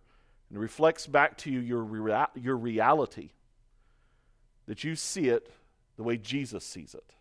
and 0.51 0.59
reflects 0.59 1.07
back 1.07 1.39
to 1.39 1.51
you 1.51 1.61
your, 1.61 1.83
rea- 1.83 2.27
your 2.35 2.57
reality, 2.57 3.31
that 4.67 4.85
you 4.85 4.95
see 4.95 5.29
it 5.29 5.51
the 5.97 6.03
way 6.03 6.17
Jesus 6.17 6.65
sees 6.65 6.95
it. 6.95 7.15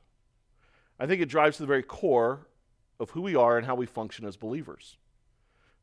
I 1.00 1.08
think 1.08 1.22
it 1.22 1.30
drives 1.30 1.58
to 1.58 1.64
the 1.64 1.68
very 1.68 1.84
core 1.84 2.48
of 3.00 3.10
who 3.12 3.22
we 3.22 3.36
are 3.36 3.58
and 3.58 3.66
how 3.66 3.76
we 3.76 3.86
function 3.86 4.26
as 4.26 4.38
believers. 4.38 4.98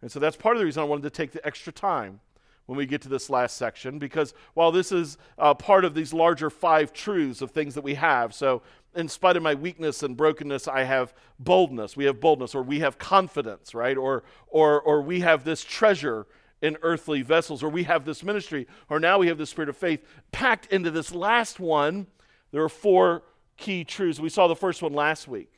And 0.01 0.11
so 0.11 0.21
that's 0.21 0.37
part 0.37 0.57
of 0.57 0.61
the 0.61 0.65
reason 0.65 0.83
I 0.83 0.87
wanted 0.87 1.03
to 1.03 1.11
take 1.11 1.33
the 1.33 1.45
extra 1.45 1.73
time 1.73 2.21
when 2.67 2.77
we 2.77 2.87
get 2.87 3.01
to 3.03 3.09
this 3.09 3.31
last 3.31 3.57
section 3.57 3.99
because 3.99 4.35
while 4.55 4.71
this 4.71 4.93
is 4.93 5.17
uh, 5.39 5.55
part 5.55 5.85
of 5.85 5.95
these 5.95 6.13
larger 6.13 6.51
five 6.51 6.93
truths 6.93 7.41
of 7.41 7.51
things 7.51 7.75
that 7.75 7.83
we 7.83 7.95
have, 7.95 8.35
so 8.35 8.63
in 8.95 9.09
spite 9.09 9.37
of 9.37 9.43
my 9.43 9.55
weakness 9.55 10.03
and 10.03 10.17
brokenness, 10.17 10.69
I 10.69 10.85
have 10.85 11.15
boldness. 11.39 11.97
We 11.97 12.05
have 12.05 12.21
boldness, 12.21 12.55
or 12.55 12.63
we 12.63 12.81
have 12.81 12.99
confidence, 12.99 13.75
right? 13.75 13.97
Or, 13.97 14.23
or, 14.49 14.81
or 14.81 15.03
we 15.03 15.21
have 15.21 15.45
this 15.45 15.65
treasure 15.65 16.27
in 16.61 16.77
earthly 16.83 17.23
vessels, 17.23 17.63
or 17.63 17.69
we 17.69 17.85
have 17.85 18.05
this 18.05 18.23
ministry, 18.23 18.67
or 18.89 18.99
now 18.99 19.19
we 19.19 19.29
have 19.29 19.39
the 19.39 19.47
spirit 19.47 19.69
of 19.69 19.77
faith 19.77 20.05
packed 20.33 20.67
into 20.73 20.91
this 20.91 21.15
last 21.15 21.61
one. 21.61 22.07
There 22.51 22.63
are 22.63 22.69
four 22.69 23.23
key 23.57 23.85
truths. 23.85 24.19
We 24.19 24.29
saw 24.29 24.49
the 24.49 24.57
first 24.57 24.83
one 24.83 24.93
last 24.93 25.29
week 25.29 25.53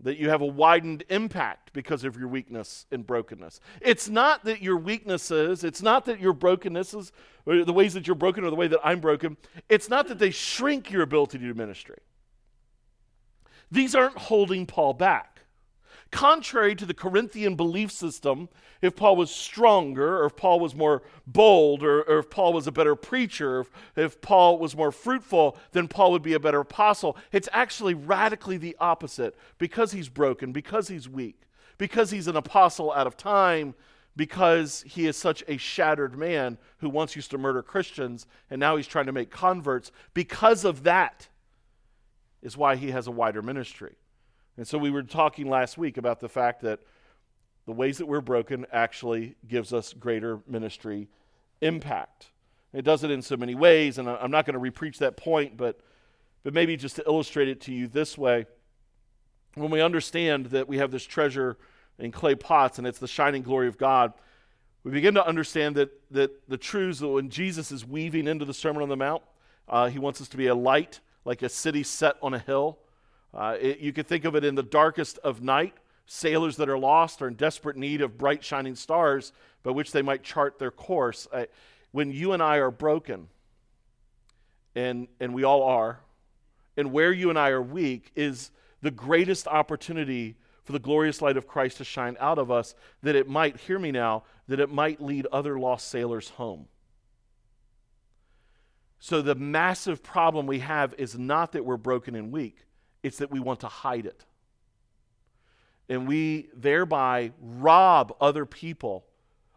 that 0.00 0.16
you 0.16 0.28
have 0.28 0.40
a 0.40 0.46
widened 0.46 1.02
impact 1.08 1.72
because 1.72 2.04
of 2.04 2.16
your 2.16 2.28
weakness 2.28 2.86
and 2.92 3.04
brokenness. 3.06 3.60
It's 3.80 4.08
not 4.08 4.44
that 4.44 4.62
your 4.62 4.76
weaknesses, 4.76 5.64
it's 5.64 5.82
not 5.82 6.04
that 6.04 6.20
your 6.20 6.32
brokennesses, 6.32 7.10
the 7.44 7.72
ways 7.72 7.94
that 7.94 8.06
you're 8.06 8.14
broken 8.14 8.44
or 8.44 8.50
the 8.50 8.56
way 8.56 8.68
that 8.68 8.80
I'm 8.84 9.00
broken, 9.00 9.36
it's 9.68 9.88
not 9.88 10.06
that 10.08 10.18
they 10.18 10.30
shrink 10.30 10.92
your 10.92 11.02
ability 11.02 11.38
to 11.38 11.44
do 11.44 11.54
ministry. 11.54 11.98
These 13.70 13.94
aren't 13.94 14.16
holding 14.16 14.66
Paul 14.66 14.94
back. 14.94 15.37
Contrary 16.10 16.74
to 16.74 16.86
the 16.86 16.94
Corinthian 16.94 17.54
belief 17.54 17.92
system, 17.92 18.48
if 18.80 18.96
Paul 18.96 19.16
was 19.16 19.30
stronger, 19.30 20.22
or 20.22 20.26
if 20.26 20.36
Paul 20.36 20.58
was 20.58 20.74
more 20.74 21.02
bold, 21.26 21.82
or, 21.82 22.02
or, 22.02 22.20
if 22.20 22.30
Paul 22.30 22.54
was 22.54 22.66
a 22.66 22.72
better 22.72 22.94
preacher, 22.94 23.60
if, 23.60 23.70
if 23.94 24.20
Paul 24.22 24.58
was 24.58 24.74
more 24.74 24.90
fruitful, 24.90 25.58
then 25.72 25.86
Paul 25.86 26.12
would 26.12 26.22
be 26.22 26.32
a 26.32 26.40
better 26.40 26.60
apostle. 26.60 27.16
It's 27.30 27.48
actually 27.52 27.92
radically 27.92 28.56
the 28.56 28.76
opposite. 28.80 29.36
Because 29.58 29.92
he's 29.92 30.08
broken, 30.08 30.52
because 30.52 30.88
he's 30.88 31.08
weak, 31.08 31.42
because 31.76 32.10
he's 32.10 32.28
an 32.28 32.36
apostle 32.36 32.90
out 32.92 33.06
of 33.06 33.16
time, 33.16 33.74
because 34.16 34.82
he 34.86 35.06
is 35.06 35.16
such 35.16 35.44
a 35.46 35.56
shattered 35.56 36.18
man 36.18 36.58
who 36.78 36.88
once 36.88 37.14
used 37.14 37.30
to 37.30 37.38
murder 37.38 37.62
Christians 37.62 38.26
and 38.50 38.58
now 38.58 38.76
he's 38.76 38.86
trying 38.86 39.06
to 39.06 39.12
make 39.12 39.30
converts, 39.30 39.92
because 40.12 40.64
of 40.64 40.82
that 40.82 41.28
is 42.42 42.56
why 42.56 42.76
he 42.76 42.90
has 42.90 43.06
a 43.06 43.12
wider 43.12 43.42
ministry. 43.42 43.94
And 44.58 44.66
so 44.66 44.76
we 44.76 44.90
were 44.90 45.04
talking 45.04 45.48
last 45.48 45.78
week 45.78 45.98
about 45.98 46.18
the 46.18 46.28
fact 46.28 46.62
that 46.62 46.80
the 47.64 47.72
ways 47.72 47.98
that 47.98 48.06
we're 48.06 48.20
broken 48.20 48.66
actually 48.72 49.36
gives 49.46 49.72
us 49.72 49.92
greater 49.92 50.40
ministry 50.48 51.08
impact. 51.60 52.32
It 52.72 52.82
does 52.82 53.04
it 53.04 53.12
in 53.12 53.22
so 53.22 53.36
many 53.36 53.54
ways, 53.54 53.98
and 53.98 54.10
I'm 54.10 54.32
not 54.32 54.46
going 54.46 54.60
to 54.60 54.70
repreach 54.70 54.98
that 54.98 55.16
point, 55.16 55.56
but, 55.56 55.78
but 56.42 56.54
maybe 56.54 56.76
just 56.76 56.96
to 56.96 57.04
illustrate 57.06 57.48
it 57.48 57.60
to 57.62 57.72
you 57.72 57.86
this 57.86 58.18
way. 58.18 58.46
When 59.54 59.70
we 59.70 59.80
understand 59.80 60.46
that 60.46 60.66
we 60.66 60.78
have 60.78 60.90
this 60.90 61.04
treasure 61.04 61.56
in 62.00 62.10
clay 62.10 62.34
pots 62.34 62.78
and 62.78 62.86
it's 62.86 62.98
the 62.98 63.06
shining 63.06 63.42
glory 63.42 63.68
of 63.68 63.78
God, 63.78 64.12
we 64.82 64.90
begin 64.90 65.14
to 65.14 65.24
understand 65.24 65.76
that, 65.76 65.90
that 66.10 66.48
the 66.48 66.58
truths 66.58 66.98
that 66.98 67.08
when 67.08 67.30
Jesus 67.30 67.70
is 67.70 67.86
weaving 67.86 68.26
into 68.26 68.44
the 68.44 68.54
Sermon 68.54 68.82
on 68.82 68.88
the 68.88 68.96
Mount, 68.96 69.22
uh, 69.68 69.88
he 69.88 70.00
wants 70.00 70.20
us 70.20 70.28
to 70.28 70.36
be 70.36 70.48
a 70.48 70.54
light 70.54 70.98
like 71.24 71.42
a 71.42 71.48
city 71.48 71.84
set 71.84 72.16
on 72.20 72.34
a 72.34 72.40
hill. 72.40 72.78
Uh, 73.32 73.56
it, 73.60 73.78
you 73.78 73.92
could 73.92 74.06
think 74.06 74.24
of 74.24 74.34
it 74.34 74.44
in 74.44 74.54
the 74.54 74.62
darkest 74.62 75.18
of 75.18 75.42
night. 75.42 75.74
Sailors 76.06 76.56
that 76.56 76.68
are 76.68 76.78
lost 76.78 77.20
are 77.20 77.28
in 77.28 77.34
desperate 77.34 77.76
need 77.76 78.00
of 78.00 78.16
bright 78.16 78.42
shining 78.42 78.74
stars 78.74 79.32
by 79.62 79.70
which 79.70 79.92
they 79.92 80.02
might 80.02 80.22
chart 80.22 80.58
their 80.58 80.70
course. 80.70 81.28
Uh, 81.32 81.44
when 81.92 82.10
you 82.10 82.32
and 82.32 82.42
I 82.42 82.56
are 82.56 82.70
broken, 82.70 83.28
and, 84.74 85.08
and 85.20 85.34
we 85.34 85.44
all 85.44 85.62
are, 85.62 86.00
and 86.76 86.92
where 86.92 87.12
you 87.12 87.28
and 87.28 87.38
I 87.38 87.50
are 87.50 87.62
weak 87.62 88.12
is 88.14 88.50
the 88.80 88.90
greatest 88.90 89.48
opportunity 89.48 90.36
for 90.64 90.72
the 90.72 90.78
glorious 90.78 91.20
light 91.20 91.36
of 91.36 91.48
Christ 91.48 91.78
to 91.78 91.84
shine 91.84 92.16
out 92.20 92.38
of 92.38 92.50
us, 92.50 92.74
that 93.02 93.16
it 93.16 93.28
might, 93.28 93.56
hear 93.56 93.78
me 93.78 93.90
now, 93.90 94.22
that 94.46 94.60
it 94.60 94.70
might 94.70 95.00
lead 95.00 95.26
other 95.32 95.58
lost 95.58 95.88
sailors 95.88 96.28
home. 96.30 96.66
So 98.98 99.22
the 99.22 99.34
massive 99.34 100.02
problem 100.02 100.46
we 100.46 100.58
have 100.60 100.94
is 100.98 101.18
not 101.18 101.52
that 101.52 101.64
we're 101.64 101.76
broken 101.76 102.14
and 102.14 102.30
weak, 102.30 102.58
it's 103.02 103.18
that 103.18 103.30
we 103.30 103.40
want 103.40 103.60
to 103.60 103.68
hide 103.68 104.06
it. 104.06 104.24
And 105.88 106.06
we 106.06 106.48
thereby 106.54 107.32
rob 107.40 108.14
other 108.20 108.44
people 108.44 109.06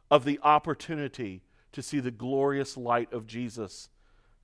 of 0.09 0.23
the 0.25 0.39
opportunity 0.43 1.43
to 1.73 1.81
see 1.81 1.99
the 1.99 2.11
glorious 2.11 2.77
light 2.77 3.11
of 3.13 3.27
Jesus 3.27 3.89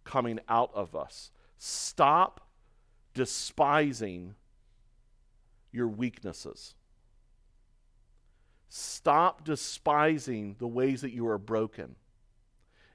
coming 0.04 0.40
out 0.48 0.72
of 0.74 0.96
us. 0.96 1.32
Stop 1.58 2.42
despising 3.14 4.36
your 5.72 5.88
weaknesses. 5.88 6.76
Stop 8.70 9.44
despising 9.44 10.56
the 10.60 10.68
ways 10.68 11.02
that 11.02 11.14
you 11.14 11.28
are 11.28 11.38
broken 11.38 11.96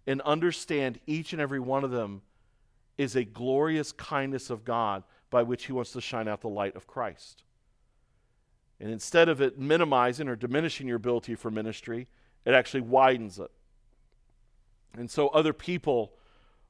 and 0.07 0.21
understand 0.23 0.99
each 1.07 1.33
and 1.33 1.41
every 1.41 1.61
one 1.61 1.85
of 1.85 1.91
them 1.91 2.23
is 2.99 3.17
a 3.17 3.25
glorious 3.25 3.93
kindness 3.93 4.51
of 4.51 4.65
God 4.65 5.03
by 5.33 5.43
which 5.43 5.65
He 5.65 5.73
wants 5.73 5.91
to 5.93 6.01
shine 6.01 6.29
out 6.29 6.43
the 6.43 6.49
light 6.49 6.77
of 6.77 6.87
Christ. 6.87 7.43
And 8.79 8.91
instead 8.91 9.29
of 9.29 9.41
it 9.41 9.59
minimizing 9.59 10.29
or 10.29 10.37
diminishing 10.37 10.87
your 10.87 10.97
ability 10.97 11.35
for 11.35 11.51
ministry, 11.51 12.07
it 12.45 12.55
actually 12.55 12.83
widens 12.83 13.41
it. 13.41 13.51
And 14.97 15.11
so 15.11 15.29
other 15.29 15.53
people 15.53 16.13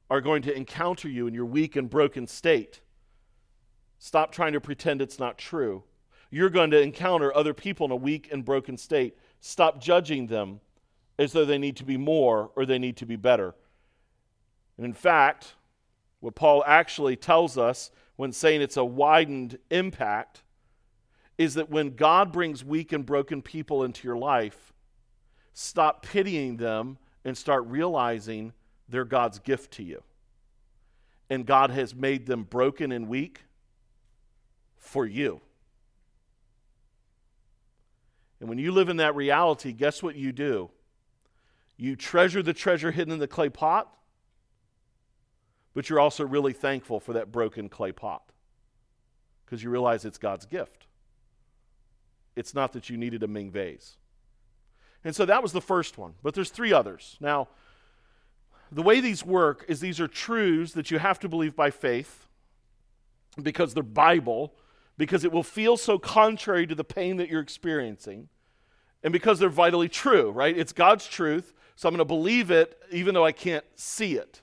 are 0.09 0.21
going 0.21 0.41
to 0.43 0.55
encounter 0.55 1.09
you 1.09 1.27
in 1.27 1.33
your 1.33 1.45
weak 1.45 1.75
and 1.75 1.89
broken 1.89 2.25
state. 2.25 2.81
Stop 3.99 4.31
trying 4.31 4.53
to 4.53 4.61
pretend 4.61 5.01
it's 5.01 5.19
not 5.19 5.37
true. 5.37 5.83
You're 6.29 6.49
going 6.49 6.71
to 6.71 6.81
encounter 6.81 7.35
other 7.35 7.53
people 7.53 7.85
in 7.85 7.91
a 7.91 7.95
weak 7.95 8.29
and 8.31 8.43
broken 8.45 8.77
state. 8.77 9.17
Stop 9.39 9.81
judging 9.81 10.27
them 10.27 10.61
as 11.19 11.33
though 11.33 11.45
they 11.45 11.57
need 11.57 11.75
to 11.77 11.85
be 11.85 11.97
more 11.97 12.51
or 12.55 12.65
they 12.65 12.79
need 12.79 12.97
to 12.97 13.05
be 13.05 13.15
better. 13.15 13.55
And 14.77 14.85
in 14.85 14.93
fact, 14.93 15.53
what 16.19 16.35
Paul 16.35 16.63
actually 16.65 17.15
tells 17.15 17.57
us 17.57 17.91
when 18.15 18.31
saying 18.31 18.61
it's 18.61 18.77
a 18.77 18.85
widened 18.85 19.57
impact 19.69 20.43
is 21.37 21.55
that 21.55 21.69
when 21.69 21.95
God 21.95 22.31
brings 22.31 22.63
weak 22.63 22.91
and 22.91 23.05
broken 23.05 23.41
people 23.41 23.83
into 23.83 24.07
your 24.07 24.17
life, 24.17 24.73
stop 25.53 26.05
pitying 26.05 26.57
them 26.57 26.97
and 27.25 27.37
start 27.37 27.65
realizing 27.65 28.53
they're 28.87 29.05
God's 29.05 29.39
gift 29.39 29.71
to 29.73 29.83
you. 29.83 30.03
And 31.29 31.45
God 31.45 31.71
has 31.71 31.95
made 31.95 32.27
them 32.27 32.43
broken 32.43 32.91
and 32.91 33.07
weak 33.07 33.41
for 34.77 35.05
you. 35.05 35.41
And 38.39 38.49
when 38.49 38.59
you 38.59 38.71
live 38.71 38.89
in 38.89 38.97
that 38.97 39.15
reality, 39.15 39.71
guess 39.71 40.03
what 40.03 40.15
you 40.15 40.31
do? 40.31 40.69
You 41.77 41.95
treasure 41.95 42.43
the 42.43 42.53
treasure 42.53 42.91
hidden 42.91 43.13
in 43.13 43.19
the 43.19 43.27
clay 43.27 43.49
pot, 43.49 43.91
but 45.73 45.89
you're 45.89 45.99
also 45.99 46.25
really 46.25 46.53
thankful 46.53 46.99
for 46.99 47.13
that 47.13 47.31
broken 47.31 47.69
clay 47.69 47.91
pot 47.91 48.23
because 49.45 49.63
you 49.63 49.69
realize 49.69 50.05
it's 50.05 50.17
God's 50.17 50.45
gift. 50.45 50.87
It's 52.35 52.53
not 52.53 52.73
that 52.73 52.89
you 52.89 52.97
needed 52.97 53.23
a 53.23 53.27
Ming 53.27 53.51
vase. 53.51 53.97
And 55.03 55.15
so 55.15 55.25
that 55.25 55.43
was 55.43 55.51
the 55.51 55.61
first 55.61 55.97
one, 55.97 56.13
but 56.23 56.33
there's 56.33 56.49
three 56.49 56.73
others. 56.73 57.17
Now, 57.19 57.49
the 58.71 58.81
way 58.81 58.99
these 58.99 59.23
work 59.23 59.65
is 59.67 59.79
these 59.79 59.99
are 59.99 60.07
truths 60.07 60.73
that 60.73 60.89
you 60.89 60.97
have 60.97 61.19
to 61.19 61.29
believe 61.29 61.55
by 61.55 61.69
faith 61.69 62.25
because 63.41 63.73
they're 63.73 63.83
Bible, 63.83 64.53
because 64.97 65.23
it 65.23 65.31
will 65.31 65.43
feel 65.43 65.75
so 65.75 65.99
contrary 65.99 66.65
to 66.67 66.75
the 66.75 66.83
pain 66.83 67.17
that 67.17 67.29
you're 67.29 67.41
experiencing, 67.41 68.29
and 69.03 69.11
because 69.11 69.39
they're 69.39 69.49
vitally 69.49 69.89
true, 69.89 70.31
right? 70.31 70.57
It's 70.57 70.71
God's 70.71 71.07
truth, 71.07 71.53
so 71.75 71.89
I'm 71.89 71.93
going 71.93 71.99
to 71.99 72.05
believe 72.05 72.51
it 72.51 72.79
even 72.91 73.13
though 73.13 73.25
I 73.25 73.31
can't 73.31 73.65
see 73.75 74.15
it. 74.15 74.41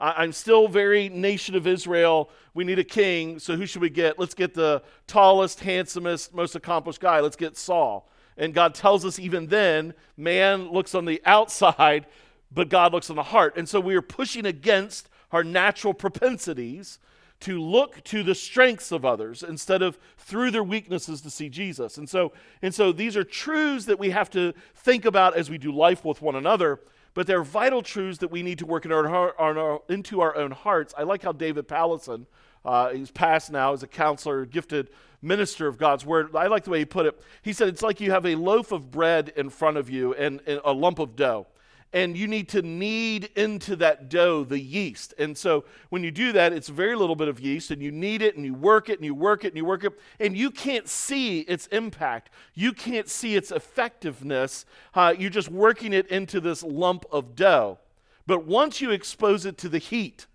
I, 0.00 0.24
am 0.24 0.32
still 0.32 0.66
very 0.66 1.08
nation 1.10 1.54
of 1.54 1.66
Israel. 1.66 2.30
We 2.54 2.64
need 2.64 2.78
a 2.78 2.84
king, 2.84 3.38
so 3.38 3.56
who 3.56 3.66
should 3.66 3.82
we 3.82 3.90
get? 3.90 4.18
Let's 4.18 4.34
get 4.34 4.54
the 4.54 4.82
tallest, 5.06 5.60
handsomest, 5.60 6.34
most 6.34 6.56
accomplished 6.56 7.00
guy. 7.00 7.20
Let's 7.20 7.36
get 7.36 7.56
Saul. 7.56 8.08
And 8.38 8.54
God 8.54 8.74
tells 8.74 9.04
us 9.04 9.18
even 9.18 9.48
then, 9.48 9.92
man 10.16 10.72
looks 10.72 10.94
on 10.94 11.04
the 11.04 11.20
outside, 11.26 12.06
but 12.50 12.70
God 12.70 12.92
looks 12.92 13.10
on 13.10 13.16
the 13.16 13.22
heart. 13.22 13.56
And 13.56 13.68
so 13.68 13.78
we 13.78 13.94
are 13.94 14.02
pushing 14.02 14.46
against 14.46 15.08
our 15.30 15.44
natural 15.44 15.92
propensities 15.92 16.98
to 17.40 17.60
look 17.60 18.02
to 18.04 18.22
the 18.22 18.34
strengths 18.34 18.92
of 18.92 19.04
others 19.04 19.42
instead 19.42 19.82
of 19.82 19.98
through 20.18 20.50
their 20.50 20.64
weaknesses 20.64 21.20
to 21.22 21.30
see 21.30 21.48
Jesus. 21.48 21.96
And 21.98 22.08
so, 22.08 22.32
and 22.62 22.74
so 22.74 22.92
these 22.92 23.16
are 23.16 23.24
truths 23.24 23.86
that 23.86 23.98
we 23.98 24.10
have 24.10 24.30
to 24.30 24.52
think 24.74 25.04
about 25.04 25.36
as 25.36 25.48
we 25.48 25.58
do 25.58 25.72
life 25.72 26.04
with 26.04 26.20
one 26.20 26.36
another, 26.36 26.80
but 27.14 27.26
they're 27.26 27.42
vital 27.42 27.82
truths 27.82 28.18
that 28.18 28.30
we 28.30 28.42
need 28.42 28.58
to 28.58 28.66
work 28.66 28.84
in 28.84 28.92
our, 28.92 29.08
our, 29.38 29.82
into 29.88 30.20
our 30.20 30.36
own 30.36 30.50
hearts. 30.50 30.94
I 30.96 31.02
like 31.02 31.22
how 31.22 31.32
David 31.32 31.68
Powlison, 31.68 32.26
uh, 32.64 32.90
he's 32.90 33.10
passed 33.10 33.50
now 33.50 33.72
as 33.72 33.82
a 33.82 33.86
counselor, 33.86 34.44
gifted 34.46 34.90
minister 35.22 35.66
of 35.66 35.78
God's 35.78 36.06
word. 36.06 36.34
I 36.34 36.46
like 36.46 36.64
the 36.64 36.70
way 36.70 36.78
he 36.80 36.84
put 36.84 37.06
it. 37.06 37.20
He 37.42 37.52
said, 37.52 37.68
It's 37.68 37.82
like 37.82 38.00
you 38.00 38.10
have 38.10 38.26
a 38.26 38.36
loaf 38.36 38.72
of 38.72 38.90
bread 38.90 39.32
in 39.36 39.50
front 39.50 39.76
of 39.76 39.90
you 39.90 40.14
and, 40.14 40.40
and 40.46 40.60
a 40.64 40.72
lump 40.72 40.98
of 40.98 41.16
dough 41.16 41.46
and 41.92 42.16
you 42.16 42.28
need 42.28 42.48
to 42.50 42.62
knead 42.62 43.30
into 43.36 43.74
that 43.76 44.08
dough 44.08 44.44
the 44.44 44.60
yeast. 44.60 45.12
And 45.18 45.36
so 45.36 45.64
when 45.88 46.04
you 46.04 46.10
do 46.10 46.32
that, 46.32 46.52
it's 46.52 46.68
very 46.68 46.94
little 46.94 47.16
bit 47.16 47.28
of 47.28 47.40
yeast, 47.40 47.70
and 47.70 47.82
you 47.82 47.90
knead 47.90 48.22
it 48.22 48.36
and 48.36 48.44
you 48.44 48.54
work 48.54 48.88
it 48.88 48.98
and 48.98 49.04
you 49.04 49.14
work 49.14 49.44
it 49.44 49.48
and 49.48 49.56
you 49.56 49.64
work 49.64 49.84
it, 49.84 49.92
and 50.20 50.36
you 50.36 50.50
can't 50.50 50.88
see 50.88 51.40
its 51.40 51.66
impact. 51.68 52.30
You 52.54 52.72
can't 52.72 53.08
see 53.08 53.36
its 53.36 53.50
effectiveness. 53.50 54.64
Uh, 54.94 55.14
you're 55.18 55.30
just 55.30 55.50
working 55.50 55.92
it 55.92 56.06
into 56.06 56.40
this 56.40 56.62
lump 56.62 57.04
of 57.10 57.34
dough. 57.34 57.78
But 58.26 58.46
once 58.46 58.80
you 58.80 58.92
expose 58.92 59.44
it 59.44 59.58
to 59.58 59.68
the 59.68 59.78
heat, 59.78 60.26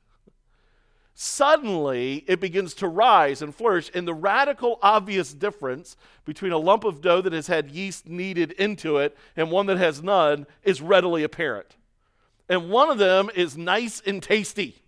suddenly 1.15 2.25
it 2.27 2.41
begins 2.41 2.73
to 2.75 2.87
rise 2.87 3.41
and 3.41 3.55
flourish. 3.55 3.89
And 3.93 4.07
the 4.07 4.13
radical, 4.13 4.77
obvious 4.81 5.33
difference 5.33 5.95
between 6.25 6.51
a 6.51 6.57
lump 6.57 6.83
of 6.83 7.01
dough 7.01 7.21
that 7.21 7.33
has 7.33 7.47
had 7.47 7.71
yeast 7.71 8.07
kneaded 8.07 8.51
into 8.51 8.97
it 8.97 9.17
and 9.35 9.49
one 9.49 9.65
that 9.67 9.77
has 9.77 10.03
none 10.03 10.45
is 10.63 10.81
readily 10.81 11.23
apparent. 11.23 11.77
And 12.49 12.69
one 12.69 12.89
of 12.89 12.97
them 12.97 13.29
is 13.33 13.57
nice 13.57 14.01
and 14.05 14.21
tasty. 14.21 14.83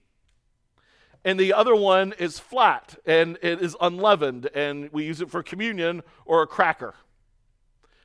And 1.24 1.40
the 1.40 1.54
other 1.54 1.76
one 1.76 2.14
is 2.20 2.40
flat 2.40 2.98
and 3.06 3.38
it 3.42 3.62
is 3.62 3.76
unleavened, 3.82 4.50
and 4.54 4.92
we 4.92 5.06
use 5.06 5.22
it 5.22 5.32
for 5.32 5.42
communion 5.42 6.04
or 6.26 6.42
a 6.42 6.48
cracker. 6.48 6.94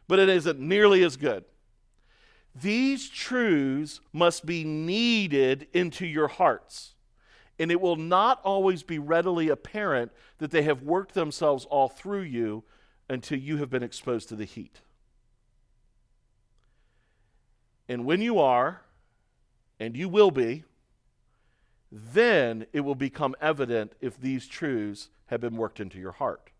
But 0.08 0.18
it 0.18 0.28
isn't 0.28 0.58
nearly 0.58 1.02
as 1.02 1.16
good. 1.16 1.44
These 2.54 3.08
truths 3.08 4.00
must 4.12 4.46
be 4.46 4.64
kneaded 4.64 5.68
into 5.72 6.06
your 6.06 6.28
hearts 6.28 6.91
and 7.62 7.70
it 7.70 7.80
will 7.80 7.94
not 7.94 8.40
always 8.42 8.82
be 8.82 8.98
readily 8.98 9.48
apparent 9.48 10.10
that 10.38 10.50
they 10.50 10.62
have 10.62 10.82
worked 10.82 11.14
themselves 11.14 11.64
all 11.66 11.88
through 11.88 12.22
you 12.22 12.64
until 13.08 13.38
you 13.38 13.58
have 13.58 13.70
been 13.70 13.84
exposed 13.84 14.28
to 14.28 14.34
the 14.34 14.44
heat. 14.44 14.80
And 17.88 18.04
when 18.04 18.20
you 18.20 18.40
are, 18.40 18.80
and 19.78 19.96
you 19.96 20.08
will 20.08 20.32
be, 20.32 20.64
then 21.92 22.66
it 22.72 22.80
will 22.80 22.96
become 22.96 23.36
evident 23.40 23.92
if 24.00 24.20
these 24.20 24.48
truths 24.48 25.10
have 25.26 25.40
been 25.40 25.56
worked 25.56 25.78
into 25.78 26.00
your 26.00 26.10
heart. 26.10 26.50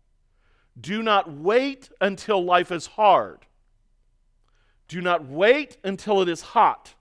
Do 0.79 1.03
not 1.03 1.29
wait 1.29 1.89
until 1.99 2.41
life 2.41 2.71
is 2.71 2.85
hard. 2.85 3.39
Do 4.87 5.01
not 5.01 5.25
wait 5.25 5.75
until 5.83 6.21
it 6.21 6.29
is 6.29 6.39
hot 6.41 6.93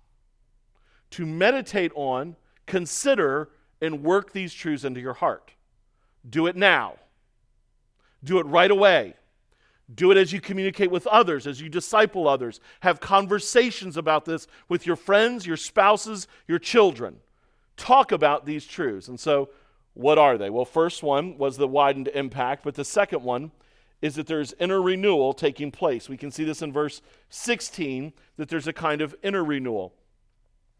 to 1.10 1.24
meditate 1.24 1.92
on, 1.94 2.34
consider, 2.66 3.50
and 3.82 4.02
work 4.02 4.32
these 4.32 4.54
truths 4.54 4.84
into 4.84 5.00
your 5.00 5.12
heart. 5.12 5.52
Do 6.28 6.46
it 6.46 6.56
now. 6.56 6.94
Do 8.24 8.38
it 8.38 8.46
right 8.46 8.70
away. 8.70 9.14
Do 9.92 10.10
it 10.12 10.16
as 10.16 10.32
you 10.32 10.40
communicate 10.40 10.90
with 10.90 11.06
others, 11.08 11.46
as 11.46 11.60
you 11.60 11.68
disciple 11.68 12.28
others. 12.28 12.60
Have 12.80 13.00
conversations 13.00 13.96
about 13.96 14.24
this 14.24 14.46
with 14.68 14.86
your 14.86 14.96
friends, 14.96 15.46
your 15.46 15.56
spouses, 15.56 16.28
your 16.46 16.60
children. 16.60 17.16
Talk 17.76 18.12
about 18.12 18.46
these 18.46 18.64
truths. 18.64 19.08
And 19.08 19.18
so, 19.18 19.50
what 19.94 20.16
are 20.16 20.38
they? 20.38 20.48
Well, 20.48 20.64
first 20.64 21.02
one 21.02 21.36
was 21.36 21.58
the 21.58 21.68
widened 21.68 22.08
impact, 22.08 22.64
but 22.64 22.76
the 22.76 22.84
second 22.84 23.22
one 23.22 23.50
is 24.00 24.14
that 24.14 24.26
there's 24.26 24.54
inner 24.58 24.80
renewal 24.80 25.34
taking 25.34 25.70
place. 25.70 26.08
We 26.08 26.16
can 26.16 26.30
see 26.30 26.44
this 26.44 26.62
in 26.62 26.72
verse 26.72 27.02
16 27.28 28.12
that 28.36 28.48
there's 28.48 28.66
a 28.66 28.72
kind 28.72 29.02
of 29.02 29.14
inner 29.22 29.44
renewal. 29.44 29.92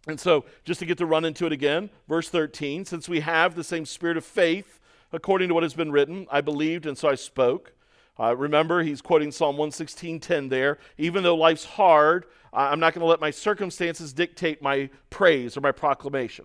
And 0.09 0.18
so, 0.18 0.44
just 0.64 0.80
to 0.80 0.87
get 0.87 0.99
to 0.99 1.06
run 1.06 1.25
into 1.25 1.47
it 1.47 1.52
again, 1.52 1.90
verse 2.09 2.28
13, 2.28 2.85
since 2.85 3.09
we 3.09 3.21
have 3.21 3.54
the 3.54 3.62
same 3.62 3.87
spirit 3.87 4.16
of 4.16 4.25
faith, 4.25 4.80
according 5.12 5.49
to 5.49 5.54
what 5.54 5.62
has 5.62 5.75
been 5.75 5.92
written, 5.92 6.26
I 6.30 6.40
believed 6.40 6.87
and 6.87 6.99
so 6.99 7.09
I 7.09 7.14
spoke. 7.14 7.73
Uh, 8.18 8.37
remember, 8.37 8.82
he's 8.82 9.00
quoting 9.00 9.30
Psalm 9.30 9.56
116:10 9.56 10.49
there. 10.49 10.78
Even 10.99 11.23
though 11.23 11.37
life's 11.37 11.64
hard, 11.64 12.26
I'm 12.52 12.80
not 12.80 12.94
going 12.94 13.00
to 13.00 13.06
let 13.06 13.21
my 13.21 13.30
circumstances 13.30 14.12
dictate 14.12 14.61
my 14.61 14.90
praise 15.09 15.56
or 15.56 15.61
my 15.61 15.73
proclamation. 15.73 16.44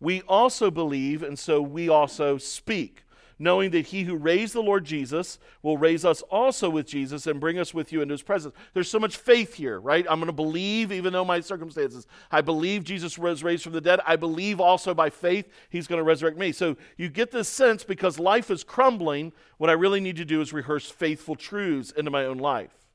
We 0.00 0.22
also 0.22 0.70
believe, 0.70 1.22
and 1.22 1.38
so 1.38 1.62
we 1.62 1.88
also 1.88 2.38
speak. 2.38 3.04
Knowing 3.38 3.70
that 3.70 3.86
he 3.86 4.04
who 4.04 4.16
raised 4.16 4.54
the 4.54 4.62
Lord 4.62 4.84
Jesus 4.84 5.38
will 5.62 5.76
raise 5.76 6.04
us 6.04 6.22
also 6.22 6.70
with 6.70 6.86
Jesus 6.86 7.26
and 7.26 7.40
bring 7.40 7.58
us 7.58 7.74
with 7.74 7.92
you 7.92 8.00
into 8.00 8.12
his 8.12 8.22
presence. 8.22 8.54
There's 8.72 8.90
so 8.90 8.98
much 8.98 9.16
faith 9.16 9.54
here, 9.54 9.78
right? 9.78 10.06
I'm 10.08 10.18
going 10.18 10.26
to 10.26 10.32
believe, 10.32 10.90
even 10.92 11.12
though 11.12 11.24
my 11.24 11.40
circumstances. 11.40 12.06
I 12.30 12.40
believe 12.40 12.84
Jesus 12.84 13.18
was 13.18 13.42
raised 13.44 13.64
from 13.64 13.72
the 13.72 13.80
dead. 13.80 14.00
I 14.06 14.16
believe 14.16 14.60
also 14.60 14.94
by 14.94 15.10
faith 15.10 15.48
he's 15.68 15.86
going 15.86 15.98
to 15.98 16.04
resurrect 16.04 16.38
me. 16.38 16.52
So 16.52 16.76
you 16.96 17.08
get 17.08 17.30
this 17.30 17.48
sense 17.48 17.84
because 17.84 18.18
life 18.18 18.50
is 18.50 18.64
crumbling, 18.64 19.32
what 19.58 19.70
I 19.70 19.74
really 19.74 20.00
need 20.00 20.16
to 20.16 20.24
do 20.24 20.40
is 20.40 20.52
rehearse 20.52 20.90
faithful 20.90 21.36
truths 21.36 21.90
into 21.90 22.10
my 22.10 22.24
own 22.24 22.38
life. 22.38 22.85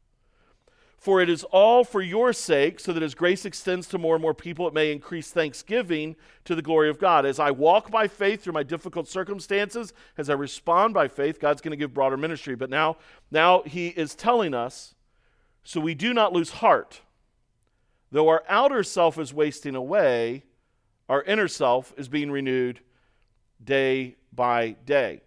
For 1.02 1.20
it 1.20 1.32
is 1.32 1.44
all 1.46 1.84
for 1.84 2.00
your 2.00 2.32
sake, 2.32 2.80
so 2.80 2.94
that 2.94 3.02
as 3.02 3.16
grace 3.16 3.44
extends 3.44 3.88
to 3.88 3.98
more 3.98 4.14
and 4.14 4.22
more 4.22 4.36
people, 4.36 4.68
it 4.68 4.74
may 4.76 4.92
increase 4.92 5.32
thanksgiving 5.32 6.16
to 6.46 6.54
the 6.54 6.62
glory 6.62 6.92
of 6.92 7.00
God. 7.00 7.26
As 7.26 7.40
I 7.40 7.50
walk 7.50 7.90
by 7.90 8.08
faith 8.08 8.44
through 8.44 8.54
my 8.54 8.62
difficult 8.62 9.08
circumstances, 9.08 9.94
as 10.16 10.30
I 10.30 10.34
respond 10.34 10.94
by 10.94 11.08
faith, 11.08 11.40
God's 11.40 11.60
going 11.60 11.72
to 11.72 11.76
give 11.76 11.92
broader 11.92 12.18
ministry. 12.18 12.54
But 12.54 12.70
now, 12.70 12.98
now 13.32 13.64
he 13.64 13.88
is 13.88 14.14
telling 14.14 14.54
us, 14.54 14.94
so 15.64 15.80
we 15.80 15.96
do 15.96 16.14
not 16.14 16.34
lose 16.34 16.52
heart. 16.52 17.02
Though 18.12 18.30
our 18.30 18.44
outer 18.48 18.84
self 18.84 19.18
is 19.18 19.34
wasting 19.34 19.74
away, 19.74 20.44
our 21.10 21.24
inner 21.24 21.48
self 21.48 21.96
is 21.98 22.10
being 22.10 22.30
renewed 22.30 22.80
day 23.64 24.18
by 24.32 24.76
day. 24.86 25.22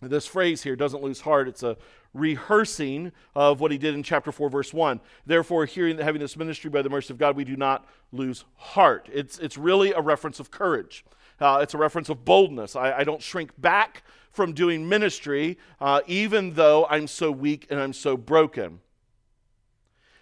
This 0.00 0.24
phrase 0.26 0.62
here 0.62 0.74
doesn't 0.74 1.02
lose 1.02 1.20
heart. 1.20 1.48
It's 1.48 1.62
a 1.62 1.76
rehearsing 2.14 3.12
of 3.34 3.60
what 3.60 3.72
he 3.72 3.76
did 3.76 3.94
in 3.94 4.02
chapter 4.02 4.32
4, 4.32 4.48
verse 4.48 4.72
1. 4.72 5.00
Therefore, 5.26 5.66
hearing 5.66 5.98
having 5.98 6.20
this 6.20 6.36
ministry 6.36 6.70
by 6.70 6.80
the 6.80 6.88
mercy 6.88 7.12
of 7.12 7.18
God, 7.18 7.36
we 7.36 7.44
do 7.44 7.56
not 7.56 7.86
lose 8.12 8.44
heart. 8.56 9.08
It's, 9.12 9.38
it's 9.38 9.58
really 9.58 9.92
a 9.92 10.00
reference 10.00 10.40
of 10.40 10.50
courage, 10.50 11.04
uh, 11.40 11.58
it's 11.60 11.74
a 11.74 11.78
reference 11.78 12.08
of 12.08 12.24
boldness. 12.24 12.76
I, 12.76 12.98
I, 12.98 13.04
don't 13.04 13.20
shrink 13.20 13.50
back 13.60 14.04
from 14.30 14.52
doing 14.52 14.88
ministry, 14.88 15.58
uh, 15.80 16.00
even 16.06 16.54
though 16.54 16.86
I'm 16.88 17.08
so 17.08 17.32
weak 17.32 17.66
and 17.70 17.80
I'm 17.80 17.92
so 17.92 18.16
broken. 18.16 18.80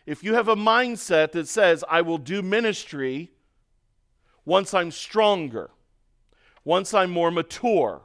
If 0.06 0.24
you 0.24 0.34
have 0.34 0.48
a 0.48 0.56
mindset 0.56 1.32
that 1.32 1.48
says, 1.48 1.84
I 1.88 2.00
will 2.00 2.18
do 2.18 2.42
ministry 2.42 3.30
once 4.44 4.74
I'm 4.74 4.90
stronger, 4.90 5.70
once 6.64 6.94
I'm 6.94 7.10
more 7.10 7.30
mature, 7.30 8.02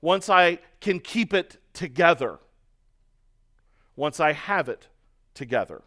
once 0.00 0.28
I 0.28 0.58
can 0.80 1.00
keep 1.00 1.34
it 1.34 1.56
together, 1.72 2.38
once 3.96 4.20
I 4.20 4.32
have 4.32 4.68
it 4.68 4.88
together. 5.34 5.82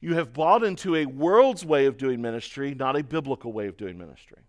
You 0.00 0.14
have 0.14 0.32
bought 0.32 0.64
into 0.64 0.96
a 0.96 1.06
world's 1.06 1.64
way 1.64 1.86
of 1.86 1.96
doing 1.96 2.20
ministry, 2.20 2.74
not 2.74 2.96
a 2.96 3.04
biblical 3.04 3.52
way 3.52 3.68
of 3.68 3.76
doing 3.76 3.98
ministry. 3.98 4.42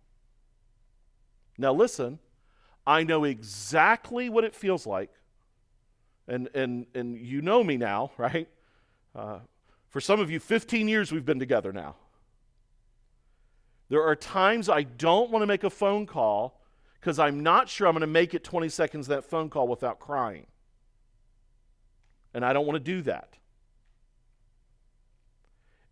Now, 1.58 1.74
listen, 1.74 2.20
I 2.88 3.04
know 3.04 3.24
exactly 3.24 4.30
what 4.30 4.44
it 4.44 4.56
feels 4.56 4.88
like, 4.88 5.12
and, 6.28 6.50
and, 6.56 6.88
and 6.96 7.18
you 7.18 7.42
know 7.42 7.64
me 7.64 7.78
now, 7.78 8.12
right? 8.18 8.48
Uh, 9.16 9.40
for 9.90 10.02
some 10.02 10.20
of 10.20 10.32
you, 10.32 10.40
15 10.40 10.88
years 10.88 11.12
we've 11.12 11.26
been 11.26 11.40
together 11.40 11.72
now. 11.72 11.96
There 13.90 14.02
are 14.02 14.16
times 14.16 14.70
I 14.70 14.84
don't 14.84 15.30
want 15.30 15.44
to 15.44 15.48
make 15.48 15.64
a 15.64 15.70
phone 15.70 16.08
call 16.08 16.60
because 17.00 17.20
I'm 17.20 17.44
not 17.44 17.70
sure 17.70 17.88
I'm 17.88 17.94
going 17.94 18.02
to 18.02 18.08
make 18.08 18.34
it 18.34 18.44
20 18.44 18.70
seconds 18.70 19.08
that 19.08 19.24
phone 19.24 19.50
call 19.50 19.68
without 19.68 20.00
crying 20.00 20.48
and 22.34 22.44
I 22.46 22.54
don't 22.54 22.66
want 22.66 22.76
to 22.76 22.92
do 22.92 23.02
that. 23.04 23.38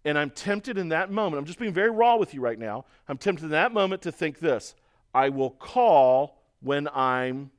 And 0.03 0.17
I'm 0.17 0.31
tempted 0.31 0.77
in 0.77 0.89
that 0.89 1.12
moment, 1.12 1.39
I'm 1.39 1.45
just 1.45 1.60
being 1.60 1.74
very 1.74 1.91
raw 1.91 2.15
with 2.15 2.33
you 2.33 2.41
right 2.41 2.57
now. 2.57 2.86
I'm 3.07 3.17
tempted 3.17 3.45
in 3.45 3.51
that 3.51 3.71
moment 3.74 4.01
to 4.03 4.12
think 4.12 4.39
this 4.39 4.75
I 5.13 5.29
will 5.29 5.51
call 5.51 6.41
when 6.62 6.88
I'm 6.88 7.51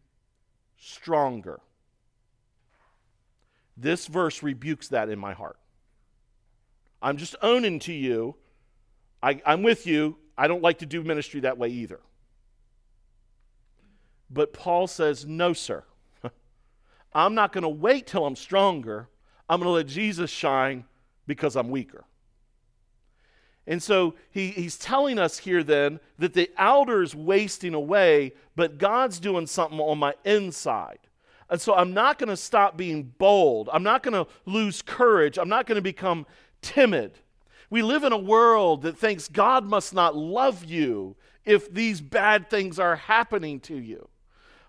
stronger. 0.79 1.61
This 3.77 4.07
verse 4.07 4.43
rebukes 4.43 4.89
that 4.89 5.09
in 5.09 5.19
my 5.19 5.33
heart. 5.33 5.59
I'm 7.01 7.17
just 7.17 7.35
owning 7.43 7.79
to 7.81 7.93
you. 7.93 8.37
I, 9.23 9.41
am 9.45 9.63
with 9.63 9.87
you. 9.87 10.17
I 10.37 10.47
don't 10.49 10.63
like 10.63 10.79
to 10.79 10.87
do 10.87 11.03
ministry 11.03 11.41
that 11.41 11.59
way 11.59 11.69
either. 11.69 12.01
But 14.31 14.53
Paul 14.53 14.87
says, 14.87 15.27
no, 15.27 15.53
sir. 15.53 15.85
I'm 17.15 17.35
not 17.35 17.53
going 17.53 17.63
to 17.63 17.69
wait 17.69 18.07
till 18.07 18.27
I'm 18.27 18.37
stronger. 18.37 19.09
I'm 19.49 19.61
going 19.61 19.69
to 19.69 19.73
let 19.73 19.87
Jesus 19.87 20.31
shine 20.31 20.85
because 21.27 21.57
I'm 21.57 21.71
weaker. 21.71 22.05
And 23.67 23.83
so 23.83 24.15
he, 24.31 24.49
he's 24.49 24.77
telling 24.77 25.19
us 25.19 25.39
here 25.39 25.63
then 25.63 26.01
that 26.19 26.35
the 26.35 26.51
outer 26.57 27.03
is 27.03 27.15
wasting 27.15 27.75
away, 27.75 28.33
but 28.57 28.79
God's 28.79 29.21
doing 29.21 29.47
something 29.47 29.79
on 29.79 29.99
my 29.99 30.15
inside. 30.25 30.99
And 31.49 31.61
so 31.61 31.75
I'm 31.75 31.93
not 31.93 32.19
going 32.19 32.31
to 32.31 32.37
stop 32.37 32.77
being 32.77 33.05
bold. 33.19 33.69
I'm 33.73 33.83
not 33.83 34.03
going 34.03 34.15
to 34.15 34.31
lose 34.47 34.83
courage. 34.83 35.39
I'm 35.39 35.51
not 35.51 35.67
going 35.67 35.77
to 35.77 35.83
become 35.83 36.27
timid. 36.61 37.19
We 37.71 37.83
live 37.83 38.05
in 38.05 38.13
a 38.13 38.19
world 38.19 38.83
that 38.83 38.99
thinks 38.99 39.29
God 39.29 39.65
must 39.65 39.95
not 39.95 40.17
love 40.17 40.65
you 40.65 41.15
if 41.45 41.73
these 41.73 42.01
bad 42.01 42.51
things 42.51 42.79
are 42.79 42.97
happening 42.97 43.61
to 43.61 43.77
you. 43.77 44.09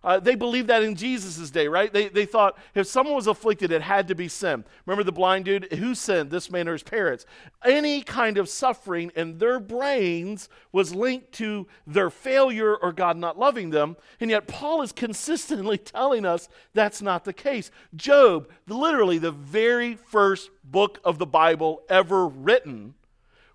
Uh, 0.04 0.20
they 0.20 0.36
believed 0.36 0.68
that 0.68 0.84
in 0.84 0.96
Jesus' 0.96 1.50
day, 1.50 1.68
right? 1.68 1.94
They, 1.94 2.10
they 2.10 2.26
thought 2.26 2.58
if 2.76 2.88
someone 2.88 3.16
was 3.16 3.28
afflicted, 3.28 3.72
it 3.72 3.82
had 3.82 4.10
to 4.10 4.16
be 4.16 4.28
sin. 4.28 4.66
Remember 4.86 5.04
the 5.04 5.14
blind 5.14 5.46
dude? 5.46 5.72
Who 5.74 5.96
sinned? 5.96 6.30
This 6.30 6.52
man 6.52 6.68
or 6.68 6.74
his 6.74 6.84
parents? 6.84 7.26
Any 7.64 8.02
kind 8.02 8.38
of 8.38 8.50
suffering 8.50 9.12
in 9.16 9.38
their 9.38 9.62
brains 9.62 10.50
was 10.74 10.94
linked 10.94 11.32
to 11.34 11.68
their 11.88 12.10
failure 12.10 12.76
or 12.76 12.92
God 12.92 13.16
not 13.16 13.40
loving 13.40 13.70
them. 13.70 13.96
And 14.20 14.30
yet, 14.30 14.48
Paul 14.48 14.82
is 14.82 14.92
consistently 14.92 15.78
telling 15.80 16.26
us 16.26 16.50
that's 16.74 17.02
not 17.02 17.24
the 17.24 17.34
case. 17.34 17.72
Job, 17.96 18.50
literally 18.68 19.20
the 19.20 19.32
very 19.32 19.96
first 19.96 20.50
book 20.66 21.00
of 21.06 21.18
the 21.18 21.26
Bible 21.26 21.82
ever 21.88 22.28
written, 22.28 22.96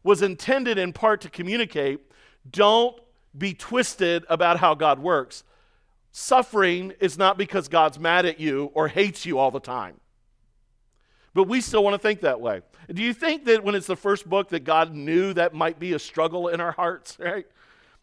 was 0.02 0.22
intended 0.22 0.78
in 0.78 0.94
part 0.94 1.20
to 1.20 1.28
communicate 1.28 2.00
don't 2.50 2.98
be 3.36 3.52
twisted 3.52 4.24
about 4.30 4.58
how 4.58 4.74
God 4.74 4.98
works 4.98 5.44
suffering 6.12 6.92
is 7.00 7.18
not 7.18 7.38
because 7.38 7.68
God's 7.68 7.98
mad 7.98 8.26
at 8.26 8.40
you 8.40 8.70
or 8.74 8.88
hates 8.88 9.26
you 9.26 9.38
all 9.38 9.50
the 9.50 9.60
time. 9.60 10.00
But 11.34 11.44
we 11.44 11.60
still 11.60 11.84
want 11.84 11.94
to 11.94 11.98
think 11.98 12.20
that 12.22 12.40
way. 12.40 12.62
Do 12.92 13.02
you 13.02 13.12
think 13.12 13.44
that 13.44 13.62
when 13.62 13.74
it's 13.74 13.86
the 13.86 13.96
first 13.96 14.28
book 14.28 14.48
that 14.48 14.64
God 14.64 14.94
knew 14.94 15.32
that 15.34 15.54
might 15.54 15.78
be 15.78 15.92
a 15.92 15.98
struggle 15.98 16.48
in 16.48 16.60
our 16.60 16.72
hearts, 16.72 17.16
right? 17.20 17.46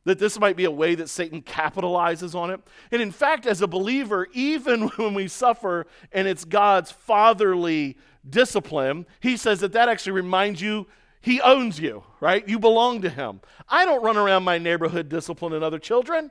That 0.06 0.20
this 0.20 0.40
might 0.40 0.56
be 0.56 0.66
a 0.66 0.72
way 0.72 0.96
that 0.96 1.10
Satan 1.10 1.42
capitalizes 1.42 2.36
on 2.36 2.52
it? 2.52 2.62
And 2.92 3.02
in 3.02 3.12
fact, 3.12 3.46
as 3.46 3.62
a 3.62 3.68
believer, 3.68 4.28
even 4.34 4.88
when 4.98 5.14
we 5.14 5.28
suffer 5.28 5.88
and 6.12 6.28
it's 6.28 6.46
God's 6.46 6.92
fatherly 6.92 7.98
discipline, 8.30 9.06
he 9.20 9.36
says 9.38 9.60
that 9.60 9.74
that 9.74 9.90
actually 9.90 10.14
reminds 10.14 10.62
you 10.62 10.88
he 11.26 11.42
owns 11.42 11.80
you, 11.80 12.04
right? 12.20 12.48
You 12.48 12.60
belong 12.60 13.02
to 13.02 13.10
him. 13.10 13.42
I 13.68 13.84
don't 13.84 14.04
run 14.04 14.16
around 14.16 14.44
my 14.44 14.60
neighborhood 14.60 15.10
disciplining 15.10 15.64
other 15.64 15.80
children. 15.80 16.30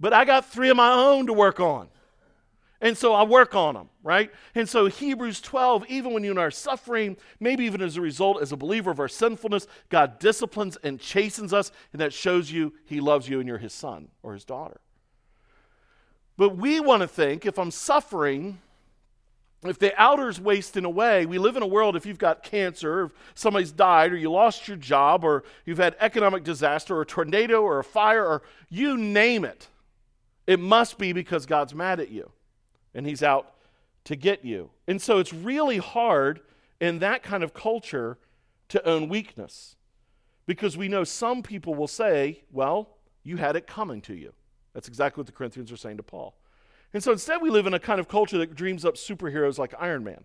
But 0.00 0.12
I 0.12 0.24
got 0.24 0.46
three 0.46 0.70
of 0.70 0.76
my 0.76 0.92
own 0.92 1.26
to 1.26 1.32
work 1.32 1.60
on. 1.60 1.88
And 2.80 2.96
so 2.96 3.12
I 3.12 3.24
work 3.24 3.56
on 3.56 3.74
them, 3.74 3.88
right? 4.04 4.30
And 4.54 4.68
so 4.68 4.86
Hebrews 4.86 5.40
12, 5.40 5.86
even 5.88 6.12
when 6.12 6.22
you 6.22 6.30
and 6.30 6.38
I 6.38 6.44
are 6.44 6.50
suffering, 6.50 7.16
maybe 7.40 7.64
even 7.64 7.82
as 7.82 7.96
a 7.96 8.00
result, 8.00 8.40
as 8.40 8.52
a 8.52 8.56
believer 8.56 8.92
of 8.92 9.00
our 9.00 9.08
sinfulness, 9.08 9.66
God 9.88 10.20
disciplines 10.20 10.78
and 10.84 11.00
chastens 11.00 11.52
us, 11.52 11.72
and 11.92 12.00
that 12.00 12.12
shows 12.12 12.52
you 12.52 12.72
He 12.84 13.00
loves 13.00 13.28
you 13.28 13.40
and 13.40 13.48
you're 13.48 13.58
His 13.58 13.72
son 13.72 14.08
or 14.22 14.34
His 14.34 14.44
daughter. 14.44 14.80
But 16.36 16.56
we 16.56 16.78
want 16.78 17.02
to 17.02 17.08
think 17.08 17.44
if 17.44 17.58
I'm 17.58 17.72
suffering, 17.72 18.60
if 19.64 19.80
the 19.80 19.92
outer's 20.00 20.40
wasting 20.40 20.84
away, 20.84 21.26
we 21.26 21.38
live 21.38 21.56
in 21.56 21.64
a 21.64 21.66
world, 21.66 21.96
if 21.96 22.06
you've 22.06 22.16
got 22.16 22.44
cancer, 22.44 23.06
if 23.06 23.12
somebody's 23.34 23.72
died, 23.72 24.12
or 24.12 24.16
you 24.16 24.30
lost 24.30 24.68
your 24.68 24.76
job, 24.76 25.24
or 25.24 25.42
you've 25.66 25.78
had 25.78 25.96
economic 25.98 26.44
disaster, 26.44 26.96
or 26.96 27.02
a 27.02 27.06
tornado, 27.06 27.62
or 27.62 27.80
a 27.80 27.84
fire, 27.84 28.24
or 28.24 28.42
you 28.70 28.96
name 28.96 29.44
it 29.44 29.66
it 30.48 30.58
must 30.58 30.96
be 30.96 31.12
because 31.12 31.44
God's 31.44 31.74
mad 31.74 32.00
at 32.00 32.10
you 32.10 32.32
and 32.94 33.06
he's 33.06 33.22
out 33.22 33.52
to 34.04 34.16
get 34.16 34.46
you. 34.46 34.70
And 34.88 35.00
so 35.00 35.18
it's 35.18 35.34
really 35.34 35.76
hard 35.76 36.40
in 36.80 37.00
that 37.00 37.22
kind 37.22 37.44
of 37.44 37.52
culture 37.52 38.16
to 38.70 38.82
own 38.88 39.10
weakness 39.10 39.76
because 40.46 40.74
we 40.74 40.88
know 40.88 41.04
some 41.04 41.42
people 41.42 41.74
will 41.74 41.86
say, 41.86 42.44
well, 42.50 42.96
you 43.22 43.36
had 43.36 43.56
it 43.56 43.66
coming 43.66 44.00
to 44.00 44.14
you. 44.14 44.32
That's 44.72 44.88
exactly 44.88 45.20
what 45.20 45.26
the 45.26 45.32
Corinthians 45.32 45.70
are 45.70 45.76
saying 45.76 45.98
to 45.98 46.02
Paul. 46.02 46.34
And 46.94 47.04
so 47.04 47.12
instead, 47.12 47.42
we 47.42 47.50
live 47.50 47.66
in 47.66 47.74
a 47.74 47.78
kind 47.78 48.00
of 48.00 48.08
culture 48.08 48.38
that 48.38 48.54
dreams 48.54 48.86
up 48.86 48.94
superheroes 48.94 49.58
like 49.58 49.74
Iron 49.78 50.02
Man. 50.02 50.24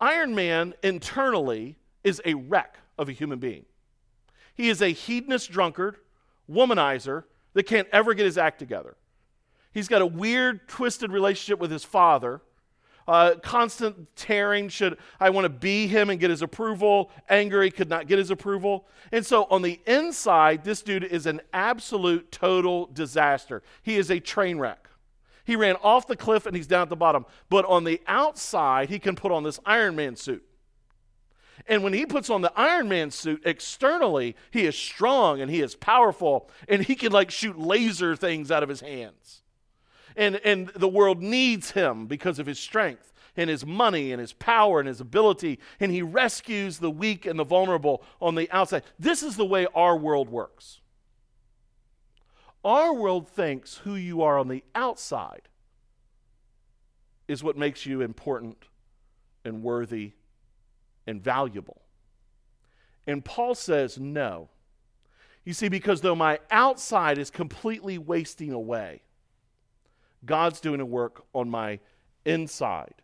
Iron 0.00 0.34
Man 0.34 0.74
internally 0.82 1.76
is 2.02 2.20
a 2.24 2.34
wreck 2.34 2.78
of 2.98 3.08
a 3.08 3.12
human 3.12 3.38
being. 3.38 3.66
He 4.52 4.68
is 4.68 4.82
a 4.82 4.88
hedonist 4.88 5.52
drunkard, 5.52 5.98
womanizer, 6.50 7.24
that 7.54 7.64
can't 7.64 7.88
ever 7.92 8.14
get 8.14 8.24
his 8.24 8.38
act 8.38 8.58
together. 8.58 8.96
He's 9.72 9.88
got 9.88 10.02
a 10.02 10.06
weird, 10.06 10.68
twisted 10.68 11.12
relationship 11.12 11.58
with 11.58 11.70
his 11.70 11.84
father. 11.84 12.40
uh, 13.10 13.34
constant 13.42 14.14
tearing. 14.14 14.68
Should 14.68 14.96
I 15.18 15.30
want 15.30 15.44
to 15.44 15.48
be 15.48 15.88
him 15.88 16.10
and 16.10 16.20
get 16.20 16.30
his 16.30 16.42
approval? 16.42 17.10
Anger, 17.28 17.60
he 17.62 17.70
could 17.70 17.88
not 17.88 18.06
get 18.06 18.18
his 18.18 18.30
approval. 18.30 18.86
And 19.10 19.26
so 19.26 19.48
on 19.50 19.62
the 19.62 19.80
inside, 19.84 20.62
this 20.62 20.80
dude 20.80 21.02
is 21.02 21.26
an 21.26 21.40
absolute 21.52 22.30
total 22.30 22.86
disaster. 22.86 23.64
He 23.82 23.96
is 23.96 24.10
a 24.10 24.20
train 24.20 24.58
wreck. 24.58 24.88
He 25.44 25.56
ran 25.56 25.74
off 25.82 26.06
the 26.06 26.14
cliff 26.14 26.46
and 26.46 26.54
he's 26.54 26.68
down 26.68 26.82
at 26.82 26.88
the 26.88 26.96
bottom. 26.96 27.26
But 27.48 27.64
on 27.64 27.82
the 27.82 28.00
outside, 28.06 28.88
he 28.88 29.00
can 29.00 29.16
put 29.16 29.32
on 29.32 29.42
this 29.42 29.58
Iron 29.66 29.96
Man 29.96 30.14
suit. 30.14 30.44
And 31.66 31.82
when 31.82 31.92
he 31.92 32.06
puts 32.06 32.30
on 32.30 32.42
the 32.42 32.52
Iron 32.56 32.88
Man 32.88 33.10
suit 33.10 33.42
externally, 33.44 34.36
he 34.50 34.66
is 34.66 34.76
strong 34.76 35.40
and 35.40 35.50
he 35.50 35.60
is 35.60 35.74
powerful 35.74 36.50
and 36.68 36.82
he 36.82 36.94
can 36.94 37.12
like 37.12 37.30
shoot 37.30 37.58
laser 37.58 38.16
things 38.16 38.50
out 38.50 38.62
of 38.62 38.68
his 38.68 38.80
hands. 38.80 39.42
And, 40.16 40.36
and 40.44 40.68
the 40.68 40.88
world 40.88 41.22
needs 41.22 41.72
him 41.72 42.06
because 42.06 42.38
of 42.38 42.46
his 42.46 42.58
strength 42.58 43.12
and 43.36 43.48
his 43.48 43.64
money 43.64 44.12
and 44.12 44.20
his 44.20 44.32
power 44.32 44.80
and 44.80 44.88
his 44.88 45.00
ability. 45.00 45.58
And 45.78 45.92
he 45.92 46.02
rescues 46.02 46.78
the 46.78 46.90
weak 46.90 47.26
and 47.26 47.38
the 47.38 47.44
vulnerable 47.44 48.02
on 48.20 48.34
the 48.34 48.50
outside. 48.50 48.82
This 48.98 49.22
is 49.22 49.36
the 49.36 49.46
way 49.46 49.66
our 49.74 49.96
world 49.96 50.28
works. 50.28 50.80
Our 52.64 52.92
world 52.92 53.28
thinks 53.28 53.78
who 53.78 53.94
you 53.94 54.22
are 54.22 54.38
on 54.38 54.48
the 54.48 54.62
outside 54.74 55.48
is 57.26 57.42
what 57.42 57.56
makes 57.56 57.86
you 57.86 58.00
important 58.00 58.64
and 59.44 59.62
worthy 59.62 60.12
and 61.06 61.22
valuable. 61.22 61.82
And 63.06 63.24
Paul 63.24 63.54
says, 63.54 63.98
no. 63.98 64.48
You 65.44 65.52
see, 65.52 65.68
because 65.68 66.00
though 66.00 66.14
my 66.14 66.38
outside 66.50 67.18
is 67.18 67.30
completely 67.30 67.98
wasting 67.98 68.52
away, 68.52 69.02
God's 70.24 70.60
doing 70.60 70.80
a 70.80 70.86
work 70.86 71.24
on 71.34 71.48
my 71.48 71.80
inside. 72.24 72.94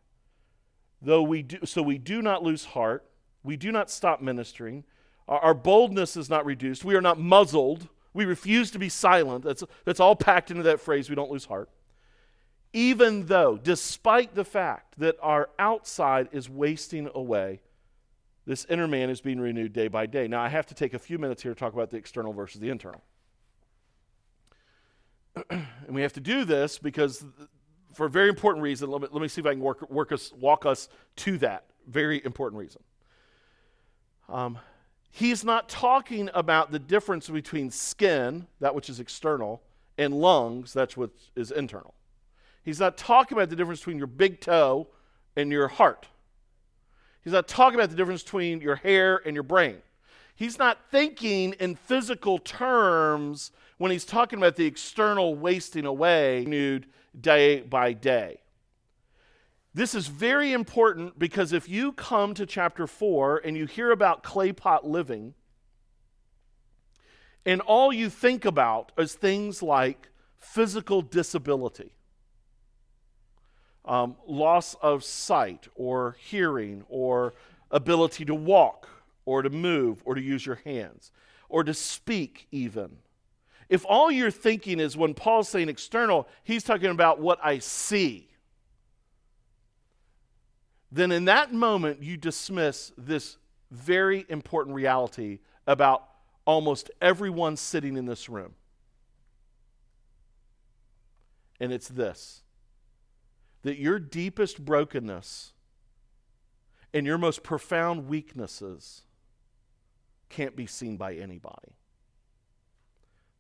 Though 1.01 1.23
we 1.23 1.43
do, 1.43 1.59
so 1.65 1.83
we 1.83 1.99
do 1.99 2.23
not 2.23 2.43
lose 2.43 2.65
heart, 2.65 3.05
we 3.43 3.57
do 3.57 3.73
not 3.73 3.91
stop 3.91 4.21
ministering, 4.21 4.85
our, 5.29 5.39
our 5.39 5.55
boldness 5.55 6.17
is 6.17 6.29
not 6.29 6.45
reduced, 6.45 6.85
we 6.85 6.95
are 6.95 7.01
not 7.01 7.19
muzzled, 7.19 7.89
we 8.13 8.25
refuse 8.25 8.71
to 8.71 8.79
be 8.79 8.89
silent. 8.89 9.45
That's, 9.45 9.63
that's 9.85 10.01
all 10.01 10.17
packed 10.17 10.51
into 10.51 10.63
that 10.65 10.81
phrase, 10.81 11.09
we 11.09 11.17
don't 11.17 11.31
lose 11.31 11.45
heart. 11.47 11.71
Even 12.73 13.27
though, 13.27 13.57
despite 13.57 14.35
the 14.35 14.45
fact 14.45 14.99
that 14.99 15.17
our 15.23 15.49
outside 15.59 16.29
is 16.33 16.49
wasting 16.49 17.09
away, 17.15 17.61
this 18.47 18.65
inner 18.69 18.87
man 18.87 19.11
is 19.11 19.21
being 19.21 19.41
renewed 19.41 19.73
day 19.73 19.89
by 19.89 20.07
day. 20.07 20.29
Now, 20.29 20.41
I 20.41 20.49
have 20.49 20.67
to 20.67 20.75
take 20.75 20.95
a 20.95 20.99
few 20.99 21.19
minutes 21.19 21.43
here 21.43 21.53
to 21.53 21.59
talk 21.59 21.73
about 21.73 21.91
the 21.91 21.97
external 21.97 22.33
versus 22.33 22.61
the 22.61 22.71
internal. 22.71 23.03
and 25.51 25.67
we 25.91 26.03
have 26.03 26.13
to 26.13 26.21
do 26.21 26.45
this 26.45 26.79
because, 26.79 27.25
for 27.93 28.07
a 28.07 28.11
very 28.11 28.29
important 28.29 28.63
reason, 28.63 28.91
let 28.91 29.03
me, 29.03 29.09
let 29.11 29.21
me 29.21 29.29
see 29.29 29.41
if 29.41 29.47
I 29.47 29.53
can 29.53 29.61
work, 29.61 29.91
work 29.91 30.13
us, 30.13 30.33
walk 30.33 30.65
us 30.65 30.89
to 31.17 31.39
that 31.39 31.65
very 31.89 32.25
important 32.25 32.61
reason. 32.61 32.83
Um, 34.29 34.59
he's 35.11 35.45
not 35.45 35.69
talking 35.69 36.31
about 36.35 36.73
the 36.73 36.79
difference 36.79 37.29
between 37.29 37.71
skin, 37.71 38.47
that 38.61 38.75
which 38.75 38.89
is 38.89 39.01
external, 39.01 39.63
and 39.99 40.15
lungs, 40.15 40.73
that's 40.73 40.97
what 40.97 41.11
is 41.35 41.51
internal. 41.51 41.95
He's 42.63 42.81
not 42.81 42.97
talking 42.97 43.37
about 43.39 43.51
the 43.51 43.57
difference 43.57 43.81
between 43.81 43.99
your 43.99 44.09
big 44.09 44.41
toe 44.41 44.89
and 45.37 45.51
your 45.51 45.69
heart. 45.69 46.07
He's 47.27 47.33
not 47.33 47.49
talking 47.49 47.75
about 47.75 47.91
the 47.91 47.97
difference 47.97 48.23
between 48.23 48.61
your 48.61 48.77
hair 48.77 49.21
and 49.27 49.35
your 49.35 49.43
brain. 49.43 49.79
He's 50.37 50.61
not 50.61 50.79
thinking 50.93 51.55
in 51.55 51.75
physical 51.75 52.39
terms 52.39 53.51
when 53.79 53.91
he's 53.91 54.05
talking 54.05 54.39
about 54.39 54.55
the 54.55 54.67
external 54.67 55.35
wasting 55.35 55.87
away 55.87 56.45
renewed 56.45 56.87
day 57.21 57.63
by 57.63 57.95
day. 57.95 58.43
This 59.75 59.93
is 59.93 60.07
very 60.07 60.53
important 60.53 61.19
because 61.19 61.53
if 61.53 61.69
you 61.69 61.91
come 61.91 62.33
to 62.35 62.47
chapter 62.47 62.87
4 62.87 63.39
and 63.39 63.57
you 63.57 63.67
hear 63.67 63.91
about 63.91 64.23
clay 64.23 64.53
pot 64.53 64.87
living, 64.87 65.35
and 67.45 67.61
all 67.61 67.93
you 67.93 68.09
think 68.09 68.45
about 68.45 68.93
is 68.97 69.15
things 69.15 69.65
like 69.65 70.11
physical 70.37 71.03
disability, 71.03 71.91
um, 73.87 74.17
loss 74.27 74.75
of 74.83 75.05
sight 75.05 75.69
or 75.75 76.17
hearing 76.19 76.85
or 76.89 77.35
ability 77.71 78.25
to 78.25 78.35
walk 78.35 78.89
or 79.25 79.43
to 79.43 79.51
move 79.51 80.03
or 80.05 80.15
to 80.15 80.21
use 80.21 80.45
your 80.45 80.57
hands 80.57 81.13
or 81.49 81.65
to 81.65 81.75
speak, 81.75 82.47
even. 82.51 82.97
If 83.69 83.85
all 83.89 84.11
you're 84.11 84.31
thinking 84.31 84.81
is 84.81 84.97
when 84.97 85.15
Paul's 85.15 85.49
saying 85.49 85.69
external, 85.69 86.29
he's 86.45 86.63
talking 86.63 86.91
about 86.91 87.21
what 87.21 87.39
I 87.43 87.59
see, 87.59 88.29
then 90.93 91.11
in 91.11 91.25
that 91.27 91.53
moment 91.53 92.03
you 92.03 92.17
dismiss 92.17 92.93
this 92.97 93.39
very 93.71 94.25
important 94.29 94.75
reality 94.75 95.41
about 95.67 96.05
almost 96.45 96.91
everyone 97.01 97.57
sitting 97.57 97.97
in 97.97 98.07
this 98.07 98.29
room. 98.29 98.55
And 101.59 101.73
it's 101.73 101.89
this 101.89 102.43
that 103.67 103.81
your 103.81 103.99
deepest 103.99 104.65
brokenness 104.65 105.53
and 106.95 107.05
your 107.05 107.19
most 107.19 107.43
profound 107.43 108.07
weaknesses 108.07 109.03
can't 110.29 110.55
be 110.55 110.67
seen 110.67 110.97
by 110.97 111.15
anybody 111.15 111.75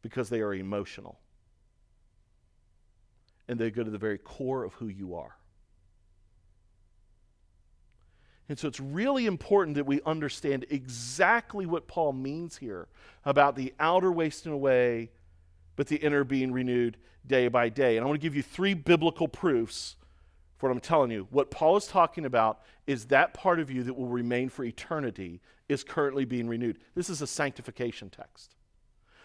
because 0.03 0.29
they 0.29 0.41
are 0.41 0.53
emotional 0.53 1.21
and 3.47 3.57
they 3.57 3.71
go 3.71 3.85
to 3.85 3.91
the 3.91 3.99
very 3.99 4.19
core 4.19 4.65
of 4.65 4.73
who 4.75 4.89
you 4.89 5.15
are. 5.15 5.37
And 8.49 8.59
so 8.59 8.67
it's 8.67 8.81
really 8.81 9.27
important 9.27 9.77
that 9.77 9.87
we 9.87 10.01
understand 10.05 10.67
exactly 10.71 11.67
what 11.67 11.87
Paul 11.87 12.12
means 12.12 12.57
here 12.57 12.89
about 13.25 13.55
the 13.55 13.73
outer 13.79 14.11
wasting 14.11 14.51
away, 14.51 15.12
but 15.77 15.87
the 15.87 15.99
inner 15.99 16.25
being 16.25 16.51
renewed 16.51 16.97
day 17.25 17.47
by 17.47 17.69
day. 17.69 17.97
And 17.97 18.03
I 18.03 18.09
want 18.09 18.21
to 18.21 18.27
give 18.27 18.35
you 18.35 18.43
three 18.43 18.75
biblical 18.75 19.29
proofs 19.29 19.95
for 20.57 20.69
what 20.69 20.75
I'm 20.75 20.81
telling 20.81 21.11
you. 21.11 21.27
What 21.31 21.51
Paul 21.51 21.77
is 21.77 21.87
talking 21.87 22.25
about 22.25 22.61
is 22.87 23.07
that 23.07 23.35
part 23.35 23.61
of 23.61 23.71
you 23.71 23.83
that 23.83 23.95
will 23.95 24.07
remain 24.07 24.49
for 24.49 24.64
eternity 24.64 25.40
is 25.69 25.85
currently 25.85 26.25
being 26.25 26.49
renewed. 26.49 26.79
This 26.95 27.11
is 27.11 27.23
a 27.23 27.27
sanctification 27.27 28.11
text. 28.11 28.55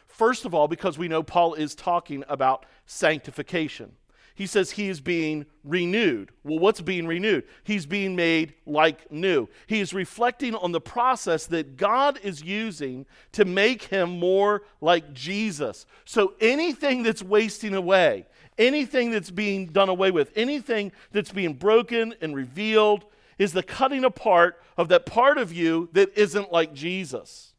First 0.08 0.46
of 0.46 0.54
all, 0.54 0.68
because 0.68 0.98
we 0.98 1.08
know 1.08 1.24
Paul 1.24 1.54
is 1.54 1.74
talking 1.74 2.24
about 2.28 2.66
sanctification. 2.86 3.94
He 4.36 4.48
says 4.48 4.72
he 4.72 4.90
is 4.90 5.02
being 5.02 5.46
renewed. 5.64 6.32
Well, 6.44 6.60
what's 6.60 6.82
being 6.82 7.06
renewed? 7.06 7.44
He's 7.64 7.86
being 7.86 8.16
made 8.16 8.54
like 8.66 9.12
new. 9.12 9.48
He 9.68 9.82
is 9.82 9.94
reflecting 9.94 10.56
on 10.56 10.72
the 10.72 10.82
process 10.82 11.46
that 11.48 11.78
God 11.78 12.20
is 12.24 12.42
using 12.44 13.06
to 13.34 13.46
make 13.46 13.84
him 13.84 14.20
more 14.20 14.64
like 14.80 15.14
Jesus. 15.14 15.86
So 16.06 16.34
anything 16.40 17.04
that's 17.04 17.22
wasting 17.22 17.74
away, 17.74 18.26
anything 18.62 19.12
that's 19.12 19.32
being 19.32 19.68
done 19.68 19.90
away 19.90 20.12
with, 20.12 20.32
anything 20.36 20.92
that's 21.12 21.32
being 21.32 21.56
broken 21.56 22.14
and 22.22 22.36
revealed, 22.36 23.06
is 23.38 23.54
the 23.54 23.64
cutting 23.64 24.06
apart 24.06 24.62
of 24.78 24.88
that 24.90 25.06
part 25.06 25.38
of 25.38 25.52
you 25.52 25.90
that 25.94 26.16
isn't 26.16 26.52
like 26.52 26.74
Jesus. 26.74 27.54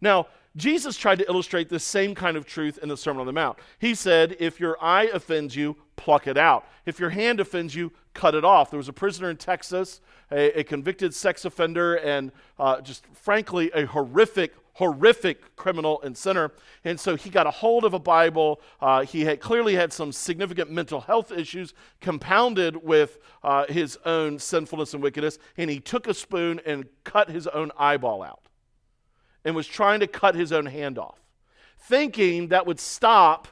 Now, 0.00 0.28
Jesus 0.54 0.96
tried 0.96 1.18
to 1.18 1.28
illustrate 1.28 1.68
the 1.68 1.80
same 1.80 2.14
kind 2.14 2.36
of 2.36 2.46
truth 2.46 2.78
in 2.82 2.88
the 2.88 2.96
Sermon 2.96 3.20
on 3.20 3.26
the 3.26 3.32
Mount. 3.32 3.58
He 3.78 3.94
said, 3.94 4.36
If 4.38 4.58
your 4.58 4.82
eye 4.82 5.10
offends 5.12 5.54
you, 5.54 5.76
pluck 5.96 6.26
it 6.26 6.38
out. 6.38 6.66
If 6.86 6.98
your 6.98 7.10
hand 7.10 7.40
offends 7.40 7.74
you, 7.74 7.92
cut 8.14 8.34
it 8.34 8.44
off. 8.44 8.70
There 8.70 8.78
was 8.78 8.88
a 8.88 8.92
prisoner 8.92 9.30
in 9.30 9.36
Texas, 9.36 10.00
a, 10.30 10.60
a 10.60 10.64
convicted 10.64 11.12
sex 11.14 11.44
offender, 11.44 11.96
and 11.96 12.32
uh, 12.58 12.80
just 12.80 13.04
frankly, 13.12 13.70
a 13.74 13.84
horrific, 13.84 14.54
horrific 14.76 15.56
criminal 15.56 16.02
and 16.02 16.16
sinner. 16.16 16.52
And 16.84 17.00
so 17.00 17.16
he 17.16 17.30
got 17.30 17.46
a 17.46 17.50
hold 17.50 17.84
of 17.84 17.94
a 17.94 17.98
Bible. 17.98 18.60
Uh, 18.78 19.04
he 19.04 19.24
had 19.24 19.40
clearly 19.40 19.74
had 19.74 19.90
some 19.90 20.12
significant 20.12 20.70
mental 20.70 21.00
health 21.00 21.32
issues 21.32 21.72
compounded 22.02 22.76
with 22.84 23.18
uh, 23.42 23.64
his 23.70 23.98
own 24.04 24.38
sinfulness 24.38 24.92
and 24.92 25.02
wickedness. 25.02 25.38
And 25.56 25.70
he 25.70 25.80
took 25.80 26.06
a 26.06 26.12
spoon 26.12 26.60
and 26.66 26.84
cut 27.04 27.30
his 27.30 27.46
own 27.46 27.72
eyeball 27.78 28.22
out 28.22 28.48
and 29.46 29.56
was 29.56 29.66
trying 29.66 30.00
to 30.00 30.06
cut 30.06 30.34
his 30.34 30.52
own 30.52 30.66
hand 30.66 30.98
off, 30.98 31.20
thinking 31.78 32.48
that 32.48 32.66
would 32.66 32.78
stop 32.80 33.48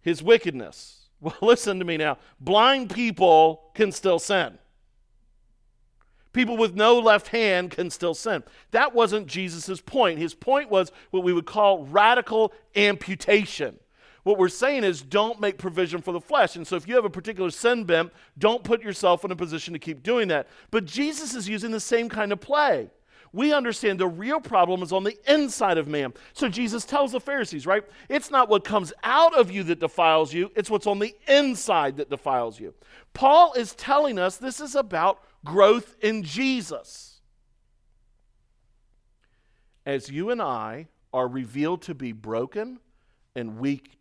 his 0.00 0.22
wickedness. 0.22 0.94
Well, 1.18 1.34
listen 1.40 1.78
to 1.78 1.84
me 1.86 1.96
now. 1.96 2.18
Blind 2.40 2.90
people 2.90 3.70
can 3.74 3.90
still 3.90 4.18
sin. 4.18 4.58
People 6.36 6.58
with 6.58 6.74
no 6.74 6.98
left 6.98 7.28
hand 7.28 7.70
can 7.70 7.88
still 7.88 8.12
sin. 8.12 8.44
That 8.70 8.94
wasn't 8.94 9.26
Jesus' 9.26 9.80
point. 9.80 10.18
His 10.18 10.34
point 10.34 10.68
was 10.68 10.92
what 11.10 11.24
we 11.24 11.32
would 11.32 11.46
call 11.46 11.86
radical 11.86 12.52
amputation. 12.76 13.78
What 14.22 14.36
we're 14.36 14.50
saying 14.50 14.84
is 14.84 15.00
don't 15.00 15.40
make 15.40 15.56
provision 15.56 16.02
for 16.02 16.12
the 16.12 16.20
flesh. 16.20 16.54
And 16.54 16.66
so 16.66 16.76
if 16.76 16.86
you 16.86 16.94
have 16.94 17.06
a 17.06 17.10
particular 17.10 17.48
sin 17.48 17.84
bent, 17.84 18.12
don't 18.36 18.62
put 18.62 18.82
yourself 18.82 19.24
in 19.24 19.30
a 19.30 19.36
position 19.36 19.72
to 19.72 19.78
keep 19.78 20.02
doing 20.02 20.28
that. 20.28 20.46
But 20.70 20.84
Jesus 20.84 21.34
is 21.34 21.48
using 21.48 21.70
the 21.70 21.80
same 21.80 22.10
kind 22.10 22.30
of 22.30 22.38
play 22.38 22.90
we 23.36 23.52
understand 23.52 24.00
the 24.00 24.08
real 24.08 24.40
problem 24.40 24.82
is 24.82 24.92
on 24.92 25.04
the 25.04 25.16
inside 25.30 25.76
of 25.76 25.86
man. 25.86 26.14
So 26.32 26.48
Jesus 26.48 26.86
tells 26.86 27.12
the 27.12 27.20
Pharisees, 27.20 27.66
right? 27.66 27.84
It's 28.08 28.30
not 28.30 28.48
what 28.48 28.64
comes 28.64 28.94
out 29.04 29.34
of 29.38 29.50
you 29.50 29.62
that 29.64 29.78
defiles 29.78 30.32
you, 30.32 30.50
it's 30.56 30.70
what's 30.70 30.86
on 30.86 30.98
the 30.98 31.14
inside 31.28 31.98
that 31.98 32.08
defiles 32.08 32.58
you. 32.58 32.72
Paul 33.12 33.52
is 33.52 33.74
telling 33.74 34.18
us 34.18 34.38
this 34.38 34.58
is 34.58 34.74
about 34.74 35.22
growth 35.46 35.96
in 36.02 36.22
Jesus. 36.22 37.20
As 39.86 40.10
you 40.10 40.30
and 40.30 40.42
I 40.42 40.88
are 41.12 41.26
revealed 41.26 41.80
to 41.82 41.94
be 41.94 42.12
broken 42.12 42.80
and 43.34 43.58
weak, 43.58 43.98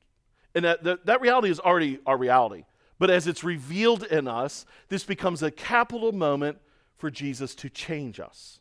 and 0.53 0.65
that, 0.65 0.83
that, 0.83 1.05
that 1.05 1.21
reality 1.21 1.49
is 1.49 1.59
already 1.59 1.99
our 2.05 2.17
reality. 2.17 2.65
But 2.97 3.09
as 3.09 3.27
it's 3.27 3.43
revealed 3.43 4.03
in 4.03 4.27
us, 4.27 4.65
this 4.89 5.03
becomes 5.03 5.43
a 5.43 5.51
capital 5.51 6.11
moment 6.11 6.57
for 6.97 7.11
Jesus 7.11 7.53
to 7.55 7.69
change 7.69 8.19
us. 8.19 8.59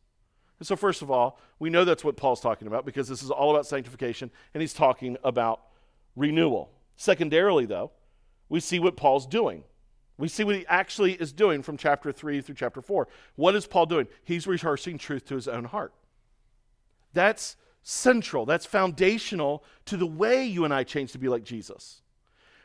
And 0.58 0.66
so, 0.66 0.76
first 0.76 1.02
of 1.02 1.10
all, 1.10 1.38
we 1.58 1.70
know 1.70 1.84
that's 1.84 2.04
what 2.04 2.16
Paul's 2.16 2.40
talking 2.40 2.66
about 2.66 2.84
because 2.84 3.08
this 3.08 3.22
is 3.22 3.30
all 3.30 3.50
about 3.50 3.66
sanctification 3.66 4.30
and 4.52 4.60
he's 4.60 4.74
talking 4.74 5.16
about 5.24 5.60
renewal. 6.16 6.70
Secondarily, 6.96 7.66
though, 7.66 7.90
we 8.48 8.60
see 8.60 8.78
what 8.78 8.96
Paul's 8.96 9.26
doing. 9.26 9.64
We 10.16 10.28
see 10.28 10.44
what 10.44 10.54
he 10.54 10.66
actually 10.66 11.12
is 11.14 11.32
doing 11.32 11.62
from 11.62 11.76
chapter 11.76 12.12
3 12.12 12.40
through 12.40 12.54
chapter 12.54 12.80
4. 12.80 13.08
What 13.36 13.54
is 13.54 13.66
Paul 13.66 13.86
doing? 13.86 14.06
He's 14.24 14.46
rehearsing 14.46 14.98
truth 14.98 15.26
to 15.26 15.34
his 15.34 15.48
own 15.48 15.64
heart. 15.64 15.92
That's 17.12 17.56
central, 17.82 18.46
that's 18.46 18.66
foundational 18.66 19.64
to 19.86 19.96
the 19.96 20.06
way 20.06 20.44
you 20.44 20.64
and 20.64 20.72
I 20.72 20.84
change 20.84 21.12
to 21.12 21.18
be 21.18 21.28
like 21.28 21.44
Jesus 21.44 22.02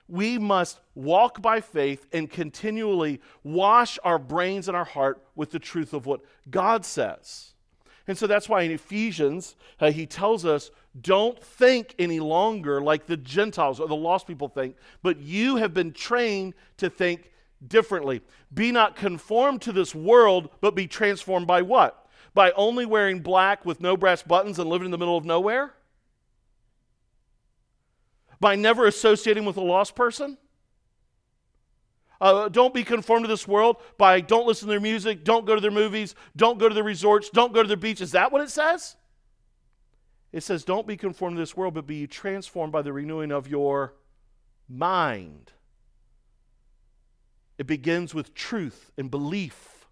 we 0.09 0.39
must 0.39 0.79
walk 0.95 1.41
by 1.41 1.61
faith 1.61 2.07
and 2.11 2.29
continually 2.29 3.21
wash 3.43 3.99
our 4.03 4.17
brains 4.17 4.67
and 4.67 4.75
our 4.75 4.83
heart 4.83 5.23
with 5.35 5.51
the 5.51 5.59
truth 5.59 5.93
of 5.93 6.07
what 6.07 6.21
God 6.49 6.83
says. 6.83 7.53
And 8.07 8.17
so 8.17 8.25
that's 8.25 8.49
why 8.49 8.63
in 8.63 8.71
Ephesians, 8.71 9.55
uh, 9.79 9.91
he 9.91 10.07
tells 10.07 10.43
us 10.43 10.71
don't 10.99 11.41
think 11.41 11.93
any 11.99 12.19
longer 12.19 12.81
like 12.81 13.05
the 13.05 13.17
Gentiles 13.17 13.79
or 13.79 13.87
the 13.87 13.95
lost 13.95 14.25
people 14.25 14.47
think, 14.47 14.75
but 15.03 15.19
you 15.19 15.57
have 15.57 15.75
been 15.75 15.93
trained 15.93 16.55
to 16.77 16.89
think 16.89 17.29
differently. 17.65 18.21
Be 18.53 18.71
not 18.71 18.95
conformed 18.95 19.61
to 19.63 19.71
this 19.71 19.93
world, 19.93 20.49
but 20.61 20.75
be 20.75 20.87
transformed 20.87 21.47
by 21.47 21.61
what? 21.61 22.07
By 22.33 22.51
only 22.51 22.85
wearing 22.85 23.19
black 23.19 23.65
with 23.65 23.81
no 23.81 23.97
brass 23.97 24.23
buttons 24.23 24.59
and 24.59 24.69
living 24.69 24.85
in 24.85 24.91
the 24.91 24.97
middle 24.97 25.17
of 25.17 25.25
nowhere? 25.25 25.73
by 28.39 28.55
never 28.55 28.85
associating 28.85 29.45
with 29.45 29.57
a 29.57 29.61
lost 29.61 29.95
person? 29.95 30.37
Uh, 32.21 32.49
don't 32.49 32.73
be 32.73 32.83
conformed 32.83 33.23
to 33.23 33.29
this 33.29 33.47
world 33.47 33.77
by 33.97 34.19
don't 34.19 34.45
listen 34.45 34.67
to 34.67 34.71
their 34.71 34.81
music, 34.81 35.23
don't 35.23 35.45
go 35.45 35.55
to 35.55 35.61
their 35.61 35.71
movies, 35.71 36.15
don't 36.35 36.59
go 36.59 36.67
to 36.67 36.75
their 36.75 36.83
resorts, 36.83 37.29
don't 37.29 37.53
go 37.53 37.61
to 37.61 37.67
their 37.67 37.77
beach. 37.77 38.01
Is 38.01 38.11
that 38.11 38.31
what 38.31 38.41
it 38.41 38.49
says? 38.49 38.97
It 40.31 40.43
says, 40.43 40.63
don't 40.63 40.85
be 40.85 40.97
conformed 40.97 41.37
to 41.37 41.41
this 41.41 41.57
world, 41.57 41.73
but 41.73 41.87
be 41.87 42.07
transformed 42.07 42.71
by 42.71 42.81
the 42.81 42.93
renewing 42.93 43.31
of 43.31 43.47
your 43.47 43.95
mind. 44.67 45.53
It 47.59 47.67
begins 47.67 48.15
with 48.15 48.33
truth 48.33 48.89
and 48.97 49.11
belief, 49.11 49.85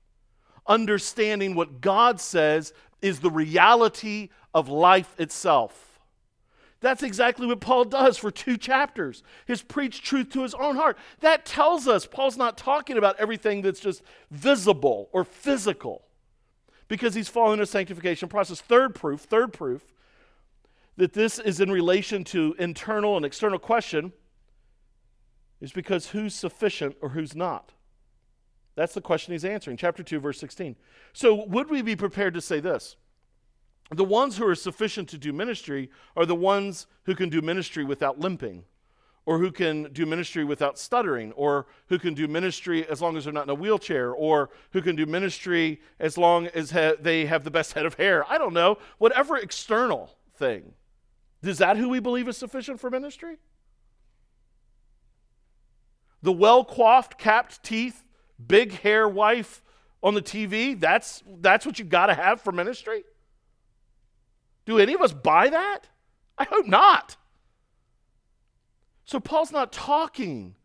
understanding 0.66 1.54
what 1.54 1.82
God 1.82 2.22
says 2.22 2.74
is 3.02 3.20
the 3.20 3.30
reality 3.30 4.30
of 4.54 4.70
life 4.70 5.14
itself. 5.20 6.00
That's 6.80 7.04
exactly 7.04 7.46
what 7.46 7.60
Paul 7.60 7.84
does 7.84 8.18
for 8.18 8.32
two 8.32 8.56
chapters. 8.56 9.22
His 9.46 9.62
preached 9.62 10.06
truth 10.06 10.30
to 10.30 10.44
his 10.44 10.54
own 10.54 10.78
heart. 10.78 10.98
That 11.20 11.46
tells 11.46 11.90
us 11.90 12.06
Paul's 12.06 12.38
not 12.38 12.58
talking 12.58 12.98
about 12.98 13.20
everything 13.20 13.62
that's 13.62 13.82
just 13.82 14.02
visible 14.32 15.10
or 15.12 15.26
physical 15.26 16.06
because 16.88 17.16
he's 17.16 17.28
following 17.28 17.60
a 17.60 17.66
sanctification 17.66 18.30
process. 18.30 18.62
Third 18.62 18.96
proof, 18.96 19.22
third 19.22 19.52
proof 19.52 19.86
that 20.96 21.12
this 21.12 21.38
is 21.38 21.60
in 21.60 21.70
relation 21.70 22.24
to 22.26 22.56
internal 22.60 23.18
and 23.18 23.26
external 23.26 23.60
question 23.60 24.14
is 25.60 25.72
because 25.72 26.10
who's 26.10 26.36
sufficient 26.36 26.96
or 27.02 27.10
who's 27.10 27.36
not? 27.36 27.74
That's 28.76 28.94
the 28.94 29.02
question 29.02 29.34
he's 29.34 29.46
answering. 29.46 29.78
Chapter 29.78 30.04
2, 30.04 30.20
verse 30.20 30.40
16. 30.40 30.76
So, 31.14 31.46
would 31.46 31.70
we 31.70 31.82
be 31.82 31.96
prepared 31.96 32.36
to 32.36 32.42
say 32.42 32.60
this? 32.60 32.96
the 33.92 34.04
ones 34.04 34.38
who 34.38 34.46
are 34.46 34.56
sufficient 34.56 35.08
to 35.10 35.18
do 35.18 35.32
ministry 35.32 35.90
are 36.16 36.26
the 36.26 36.36
ones 36.36 36.88
who 37.04 37.16
can 37.16 37.30
do 37.30 37.42
ministry 37.42 37.86
without 37.86 38.20
limping, 38.20 38.66
or 39.26 39.40
who 39.40 39.52
can 39.52 39.92
do 39.94 40.06
ministry 40.06 40.44
without 40.44 40.78
stuttering, 40.78 41.32
or 41.34 41.68
who 41.88 41.98
can 41.98 42.14
do 42.14 42.28
ministry 42.28 42.88
as 42.90 43.02
long 43.02 43.16
as 43.16 43.24
they're 43.24 43.34
not 43.34 43.46
in 43.46 43.50
a 43.50 43.56
wheelchair, 43.56 44.12
or 44.12 44.50
who 44.72 44.82
can 44.82 44.96
do 44.96 45.06
ministry 45.06 45.80
as 46.00 46.18
long 46.18 46.48
as 46.48 46.72
ha- 46.72 46.96
they 47.00 47.26
have 47.26 47.44
the 47.44 47.52
best 47.52 47.74
head 47.76 47.86
of 47.86 47.94
hair. 47.94 48.30
I 48.30 48.38
don't 48.38 48.54
know, 48.54 48.78
whatever 48.98 49.38
external 49.38 50.18
thing. 50.36 50.74
Is 51.44 51.60
that 51.60 51.78
who 51.78 51.88
we 51.88 52.00
believe 52.00 52.28
is 52.28 52.36
sufficient 52.36 52.80
for 52.80 52.90
ministry? 52.90 53.38
The 56.22 56.32
well 56.32 56.64
coiffed, 56.64 57.18
capped 57.18 57.64
teeth, 57.64 58.04
big 58.46 58.72
hair 58.74 59.08
wife 59.08 59.62
on 60.04 60.14
the 60.14 60.22
TV, 60.22 60.80
that's, 60.80 61.24
that's 61.42 61.66
what 61.66 61.80
you've 61.80 61.90
got 61.90 62.08
to 62.08 62.14
have 62.14 62.42
for 62.42 62.52
ministry? 62.52 63.04
Do 64.66 64.78
any 64.80 64.94
of 64.94 65.02
us 65.02 65.14
buy 65.14 65.50
that? 65.50 65.88
I 66.38 66.44
hope 66.44 66.68
not. 66.68 67.18
So 69.06 69.20
Paul's 69.20 69.52
not 69.52 69.72
talking 69.72 70.56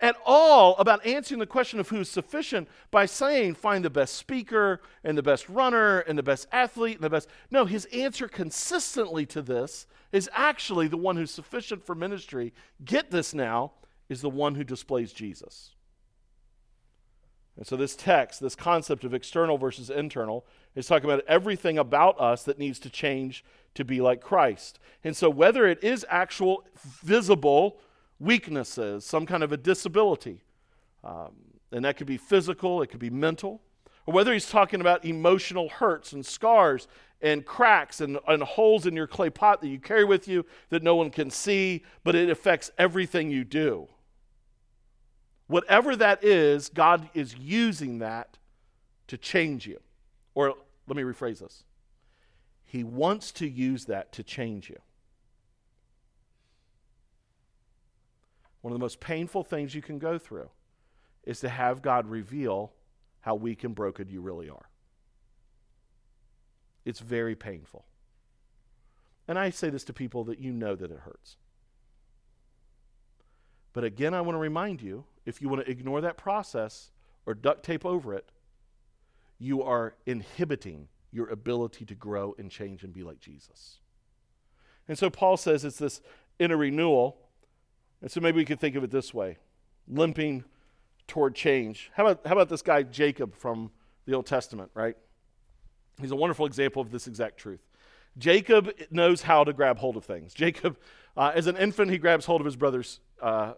at 0.00 0.16
all 0.24 0.76
about 0.76 1.04
answering 1.04 1.40
the 1.40 1.46
question 1.46 1.80
of 1.80 1.88
who's 1.88 2.08
sufficient 2.08 2.68
by 2.90 3.04
saying 3.04 3.54
find 3.54 3.84
the 3.84 3.90
best 3.90 4.14
speaker 4.14 4.80
and 5.02 5.18
the 5.18 5.22
best 5.22 5.48
runner 5.48 6.00
and 6.00 6.16
the 6.16 6.22
best 6.22 6.46
athlete 6.52 6.94
and 6.94 7.04
the 7.04 7.10
best. 7.10 7.28
No, 7.50 7.64
his 7.64 7.84
answer 7.86 8.28
consistently 8.28 9.26
to 9.26 9.42
this 9.42 9.86
is 10.12 10.30
actually 10.32 10.86
the 10.86 10.96
one 10.96 11.16
who's 11.16 11.32
sufficient 11.32 11.84
for 11.84 11.96
ministry. 11.96 12.54
Get 12.84 13.10
this 13.10 13.34
now, 13.34 13.72
is 14.08 14.20
the 14.20 14.30
one 14.30 14.54
who 14.54 14.64
displays 14.64 15.12
Jesus. 15.12 15.74
And 17.58 17.66
so, 17.66 17.76
this 17.76 17.96
text, 17.96 18.40
this 18.40 18.54
concept 18.54 19.02
of 19.02 19.12
external 19.12 19.58
versus 19.58 19.90
internal, 19.90 20.46
is 20.76 20.86
talking 20.86 21.10
about 21.10 21.24
everything 21.26 21.76
about 21.76 22.18
us 22.20 22.44
that 22.44 22.58
needs 22.58 22.78
to 22.80 22.90
change 22.90 23.44
to 23.74 23.84
be 23.84 24.00
like 24.00 24.20
Christ. 24.20 24.78
And 25.02 25.16
so, 25.16 25.28
whether 25.28 25.66
it 25.66 25.82
is 25.82 26.06
actual 26.08 26.64
visible 27.02 27.80
weaknesses, 28.20 29.04
some 29.04 29.26
kind 29.26 29.42
of 29.42 29.50
a 29.50 29.56
disability, 29.56 30.42
um, 31.02 31.32
and 31.72 31.84
that 31.84 31.96
could 31.96 32.06
be 32.06 32.16
physical, 32.16 32.80
it 32.80 32.88
could 32.88 33.00
be 33.00 33.10
mental, 33.10 33.60
or 34.06 34.14
whether 34.14 34.32
he's 34.32 34.48
talking 34.48 34.80
about 34.80 35.04
emotional 35.04 35.68
hurts 35.68 36.12
and 36.12 36.24
scars 36.24 36.86
and 37.20 37.44
cracks 37.44 38.00
and, 38.00 38.18
and 38.28 38.42
holes 38.42 38.86
in 38.86 38.94
your 38.94 39.08
clay 39.08 39.30
pot 39.30 39.60
that 39.60 39.68
you 39.68 39.80
carry 39.80 40.04
with 40.04 40.28
you 40.28 40.46
that 40.70 40.84
no 40.84 40.94
one 40.94 41.10
can 41.10 41.28
see, 41.28 41.84
but 42.04 42.14
it 42.14 42.30
affects 42.30 42.70
everything 42.78 43.32
you 43.32 43.42
do. 43.42 43.88
Whatever 45.48 45.96
that 45.96 46.22
is, 46.22 46.68
God 46.68 47.08
is 47.14 47.34
using 47.36 47.98
that 47.98 48.38
to 49.08 49.16
change 49.16 49.66
you. 49.66 49.80
Or 50.34 50.54
let 50.86 50.96
me 50.96 51.02
rephrase 51.02 51.40
this 51.40 51.64
He 52.64 52.84
wants 52.84 53.32
to 53.32 53.48
use 53.48 53.86
that 53.86 54.12
to 54.12 54.22
change 54.22 54.70
you. 54.70 54.78
One 58.60 58.72
of 58.72 58.78
the 58.78 58.84
most 58.84 59.00
painful 59.00 59.44
things 59.44 59.74
you 59.74 59.82
can 59.82 59.98
go 59.98 60.18
through 60.18 60.50
is 61.24 61.40
to 61.40 61.48
have 61.48 61.82
God 61.82 62.06
reveal 62.06 62.72
how 63.20 63.34
weak 63.34 63.64
and 63.64 63.74
broken 63.74 64.08
you 64.08 64.20
really 64.20 64.50
are. 64.50 64.68
It's 66.84 67.00
very 67.00 67.34
painful. 67.34 67.84
And 69.26 69.38
I 69.38 69.50
say 69.50 69.70
this 69.70 69.84
to 69.84 69.92
people 69.92 70.24
that 70.24 70.38
you 70.38 70.52
know 70.52 70.74
that 70.74 70.90
it 70.90 71.00
hurts. 71.00 71.36
But 73.74 73.84
again, 73.84 74.14
I 74.14 74.22
want 74.22 74.34
to 74.34 74.40
remind 74.40 74.80
you 74.80 75.04
if 75.28 75.42
you 75.42 75.48
want 75.50 75.62
to 75.62 75.70
ignore 75.70 76.00
that 76.00 76.16
process 76.16 76.90
or 77.26 77.34
duct 77.34 77.62
tape 77.62 77.84
over 77.84 78.14
it, 78.14 78.30
you 79.38 79.62
are 79.62 79.94
inhibiting 80.06 80.88
your 81.12 81.28
ability 81.28 81.84
to 81.84 81.94
grow 81.94 82.34
and 82.38 82.50
change 82.50 82.82
and 82.82 82.94
be 82.94 83.02
like 83.02 83.20
Jesus. 83.20 83.76
And 84.88 84.96
so 84.96 85.10
Paul 85.10 85.36
says 85.36 85.66
it's 85.66 85.76
this 85.76 86.00
inner 86.38 86.56
renewal. 86.56 87.18
And 88.00 88.10
so 88.10 88.20
maybe 88.20 88.38
we 88.38 88.46
could 88.46 88.58
think 88.58 88.74
of 88.74 88.82
it 88.82 88.90
this 88.90 89.12
way 89.12 89.36
limping 89.86 90.44
toward 91.06 91.34
change. 91.34 91.90
How 91.94 92.06
about, 92.06 92.26
how 92.26 92.32
about 92.32 92.48
this 92.48 92.62
guy, 92.62 92.82
Jacob, 92.82 93.34
from 93.34 93.70
the 94.06 94.14
Old 94.14 94.26
Testament, 94.26 94.70
right? 94.72 94.96
He's 96.00 96.10
a 96.10 96.16
wonderful 96.16 96.46
example 96.46 96.80
of 96.80 96.90
this 96.90 97.06
exact 97.06 97.36
truth. 97.36 97.60
Jacob 98.16 98.70
knows 98.90 99.22
how 99.22 99.44
to 99.44 99.52
grab 99.52 99.78
hold 99.78 99.98
of 99.98 100.06
things. 100.06 100.32
Jacob, 100.32 100.78
uh, 101.18 101.32
as 101.34 101.46
an 101.46 101.56
infant, 101.58 101.90
he 101.90 101.98
grabs 101.98 102.24
hold 102.24 102.40
of 102.40 102.46
his 102.46 102.56
brother's 102.56 103.00
uh, 103.20 103.52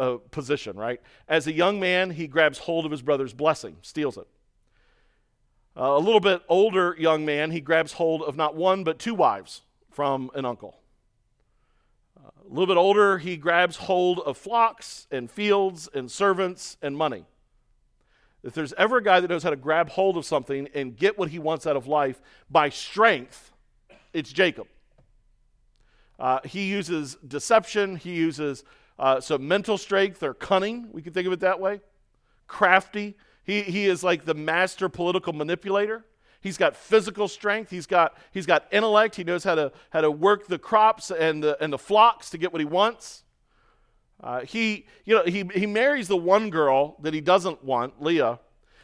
uh, 0.00 0.16
position, 0.30 0.76
right? 0.76 1.00
As 1.28 1.46
a 1.46 1.52
young 1.52 1.78
man, 1.78 2.10
he 2.10 2.26
grabs 2.26 2.58
hold 2.58 2.86
of 2.86 2.90
his 2.90 3.02
brother's 3.02 3.34
blessing, 3.34 3.76
steals 3.82 4.16
it. 4.16 4.26
Uh, 5.76 5.96
a 5.96 5.98
little 5.98 6.20
bit 6.20 6.42
older 6.48 6.96
young 6.98 7.24
man, 7.24 7.50
he 7.50 7.60
grabs 7.60 7.92
hold 7.92 8.22
of 8.22 8.36
not 8.36 8.56
one, 8.56 8.82
but 8.82 8.98
two 8.98 9.14
wives 9.14 9.62
from 9.90 10.30
an 10.34 10.44
uncle. 10.44 10.78
Uh, 12.18 12.30
a 12.44 12.48
little 12.48 12.66
bit 12.66 12.78
older, 12.78 13.18
he 13.18 13.36
grabs 13.36 13.76
hold 13.76 14.20
of 14.20 14.36
flocks 14.36 15.06
and 15.10 15.30
fields 15.30 15.88
and 15.94 16.10
servants 16.10 16.76
and 16.82 16.96
money. 16.96 17.26
if 18.42 18.54
there's 18.54 18.72
ever 18.74 18.96
a 18.96 19.02
guy 19.02 19.20
that 19.20 19.28
knows 19.28 19.42
how 19.42 19.50
to 19.50 19.56
grab 19.56 19.90
hold 19.90 20.16
of 20.16 20.24
something 20.24 20.66
and 20.74 20.96
get 20.96 21.18
what 21.18 21.28
he 21.28 21.38
wants 21.38 21.66
out 21.66 21.76
of 21.76 21.86
life 21.86 22.22
by 22.50 22.70
strength, 22.70 23.52
it's 24.14 24.32
Jacob. 24.32 24.66
Uh, 26.18 26.40
he 26.44 26.64
uses 26.64 27.16
deception, 27.26 27.96
he 27.96 28.14
uses 28.14 28.64
uh, 29.00 29.18
some 29.18 29.48
mental 29.48 29.78
strength 29.78 30.22
or 30.22 30.34
cunning, 30.34 30.88
we 30.92 31.00
can 31.00 31.14
think 31.14 31.26
of 31.26 31.32
it 31.32 31.40
that 31.40 31.58
way, 31.58 31.80
crafty. 32.46 33.16
He, 33.44 33.62
he 33.62 33.86
is 33.86 34.04
like 34.04 34.26
the 34.26 34.34
master 34.34 34.90
political 34.90 35.32
manipulator. 35.32 36.04
He's 36.42 36.58
got 36.58 36.76
physical 36.76 37.26
strength. 37.26 37.70
He's 37.70 37.86
got, 37.86 38.16
he's 38.30 38.44
got 38.44 38.66
intellect. 38.70 39.16
He 39.16 39.24
knows 39.24 39.42
how 39.42 39.54
to, 39.54 39.72
how 39.88 40.02
to 40.02 40.10
work 40.10 40.48
the 40.48 40.58
crops 40.58 41.10
and 41.10 41.42
the, 41.42 41.62
and 41.62 41.72
the 41.72 41.78
flocks 41.78 42.28
to 42.30 42.38
get 42.38 42.52
what 42.52 42.60
he 42.60 42.66
wants. 42.66 43.24
Uh, 44.22 44.42
he, 44.42 44.86
you 45.06 45.14
know, 45.14 45.24
he, 45.24 45.44
he 45.54 45.64
marries 45.64 46.06
the 46.06 46.16
one 46.16 46.50
girl 46.50 46.98
that 47.00 47.14
he 47.14 47.22
doesn't 47.22 47.64
want, 47.64 48.02
Leah, 48.02 48.38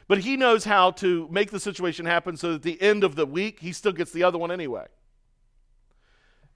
but 0.08 0.18
he 0.18 0.38
knows 0.38 0.64
how 0.64 0.92
to 0.92 1.28
make 1.30 1.50
the 1.50 1.60
situation 1.60 2.06
happen 2.06 2.38
so 2.38 2.52
that 2.52 2.54
at 2.56 2.62
the 2.62 2.80
end 2.80 3.04
of 3.04 3.16
the 3.16 3.26
week, 3.26 3.60
he 3.60 3.70
still 3.70 3.92
gets 3.92 4.12
the 4.12 4.22
other 4.22 4.38
one 4.38 4.50
anyway. 4.50 4.86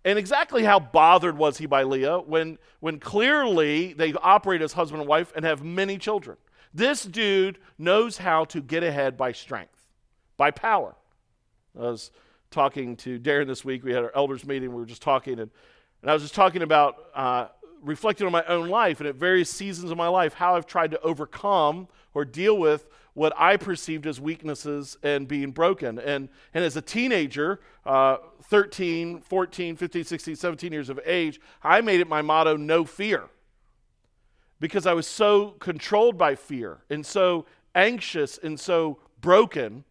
And 0.05 0.19
exactly 0.19 0.65
how 0.65 0.81
bothered 0.81 1.37
was 1.37 1.59
he 1.59 1.67
by 1.67 1.83
Leah 1.83 2.21
when, 2.21 2.59
when 2.81 2.99
clearly 2.99 3.93
they 3.93 4.15
operate 4.15 4.63
as 4.63 4.73
husband 4.73 5.03
and 5.03 5.09
wife 5.09 5.33
and 5.37 5.45
have 5.45 5.63
many 5.63 5.99
children? 5.99 6.39
This 6.73 7.05
dude 7.05 7.59
knows 7.79 8.17
how 8.19 8.45
to 8.47 8.63
get 8.63 8.83
ahead 8.83 9.17
by 9.17 9.33
strength, 9.33 9.85
by 10.37 10.51
power. 10.51 10.95
I 11.79 11.83
was 11.83 12.11
talking 12.51 12.97
to 12.99 13.19
Darren 13.19 13.47
this 13.47 13.65
week. 13.65 13.85
We 13.85 13.93
had 13.93 14.05
our 14.05 14.13
elders 14.15 14.47
meeting. 14.47 14.71
We 14.71 14.81
were 14.81 14.87
just 14.87 15.03
talking, 15.03 15.35
and, 15.35 15.51
and 16.03 16.11
I 16.11 16.15
was 16.15 16.23
just 16.23 16.35
talking 16.35 16.63
about 16.63 16.97
uh, 17.15 17.49
reflecting 17.83 18.27
on 18.27 18.33
my 18.33 18.45
own 18.45 18.69
life 18.69 19.01
and 19.01 19.09
at 19.09 19.17
various 19.17 19.51
seasons 19.51 19.91
of 19.91 19.97
my 19.97 20.09
life 20.09 20.35
how 20.35 20.57
I've 20.57 20.67
tried 20.67 20.93
to 20.93 21.01
overcome 21.01 21.89
or 22.15 22.25
deal 22.25 22.57
with 22.59 22.89
what 23.15 23.33
I 23.37 23.57
perceived 23.57 24.07
as 24.07 24.21
weaknesses 24.21 24.97
and 25.03 25.27
being 25.27 25.51
broken. 25.51 25.99
And, 25.99 26.29
and 26.55 26.65
as 26.65 26.77
a 26.77 26.83
teenager, 26.83 27.61
uh, 27.85 28.17
13, 28.45 29.21
14, 29.21 29.77
15, 29.77 30.05
16, 30.05 30.37
17 30.37 30.73
years 30.73 30.89
of 30.89 31.01
age, 31.05 31.41
I 31.63 31.81
made 31.81 32.01
it 32.01 32.09
my 32.09 32.23
motto 32.23 32.57
no 32.57 32.85
fear 32.85 33.25
because 34.61 34.87
I 34.87 34.93
was 34.93 35.07
so 35.07 35.51
controlled 35.59 36.19
by 36.19 36.35
fear 36.35 36.79
and 36.91 37.05
so 37.05 37.47
anxious 37.75 38.39
and 38.39 38.59
so 38.59 38.99
broken 39.21 39.85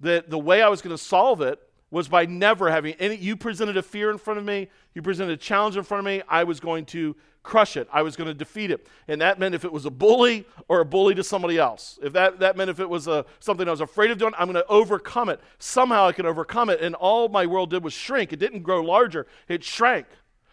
that 0.00 0.30
the 0.30 0.38
way 0.38 0.62
I 0.62 0.68
was 0.68 0.82
going 0.82 0.94
to 0.94 1.02
solve 1.02 1.40
it 1.40 1.60
was 1.94 2.08
by 2.08 2.26
never 2.26 2.70
having 2.70 2.94
any. 2.94 3.14
You 3.14 3.36
presented 3.36 3.76
a 3.76 3.82
fear 3.82 4.10
in 4.10 4.18
front 4.18 4.38
of 4.38 4.44
me, 4.44 4.68
you 4.94 5.00
presented 5.00 5.32
a 5.32 5.36
challenge 5.36 5.76
in 5.76 5.84
front 5.84 6.00
of 6.00 6.04
me, 6.04 6.22
I 6.28 6.42
was 6.42 6.58
going 6.58 6.86
to 6.86 7.14
crush 7.44 7.76
it. 7.76 7.86
I 7.92 8.02
was 8.02 8.16
going 8.16 8.26
to 8.26 8.34
defeat 8.34 8.72
it. 8.72 8.88
And 9.06 9.20
that 9.20 9.38
meant 9.38 9.54
if 9.54 9.64
it 9.64 9.72
was 9.72 9.84
a 9.84 9.90
bully 9.90 10.44
or 10.66 10.80
a 10.80 10.84
bully 10.84 11.14
to 11.14 11.22
somebody 11.22 11.56
else, 11.56 12.00
if 12.02 12.12
that, 12.14 12.40
that 12.40 12.56
meant 12.56 12.68
if 12.68 12.80
it 12.80 12.88
was 12.88 13.06
a, 13.06 13.24
something 13.38 13.68
I 13.68 13.70
was 13.70 13.80
afraid 13.80 14.10
of 14.10 14.18
doing, 14.18 14.32
I'm 14.36 14.50
going 14.50 14.60
to 14.60 14.66
overcome 14.66 15.28
it. 15.28 15.40
Somehow 15.60 16.08
I 16.08 16.12
can 16.12 16.26
overcome 16.26 16.68
it. 16.68 16.80
And 16.80 16.96
all 16.96 17.28
my 17.28 17.46
world 17.46 17.70
did 17.70 17.84
was 17.84 17.92
shrink. 17.92 18.32
It 18.32 18.40
didn't 18.40 18.62
grow 18.62 18.82
larger, 18.82 19.28
it 19.46 19.62
shrank. 19.62 20.06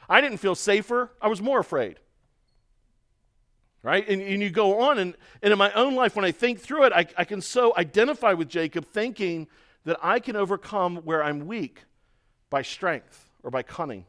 I 0.08 0.22
didn't 0.22 0.38
feel 0.38 0.54
safer, 0.54 1.12
I 1.20 1.28
was 1.28 1.42
more 1.42 1.60
afraid. 1.60 1.98
Right? 3.82 4.08
And, 4.08 4.22
and 4.22 4.44
you 4.44 4.52
go 4.52 4.82
on, 4.82 5.00
and, 5.00 5.16
and 5.42 5.52
in 5.52 5.58
my 5.58 5.72
own 5.74 5.96
life, 5.96 6.16
when 6.16 6.24
I 6.24 6.32
think 6.32 6.60
through 6.60 6.84
it, 6.84 6.94
I, 6.94 7.08
I 7.18 7.24
can 7.24 7.42
so 7.42 7.74
identify 7.76 8.34
with 8.34 8.48
Jacob 8.48 8.86
thinking 8.86 9.48
that 9.86 9.98
I 10.02 10.20
can 10.20 10.36
overcome 10.36 10.98
where 10.98 11.24
I'm 11.24 11.48
weak 11.48 11.84
by 12.50 12.62
strength 12.62 13.30
or 13.44 13.52
by 13.52 13.64
cunning. 13.64 14.06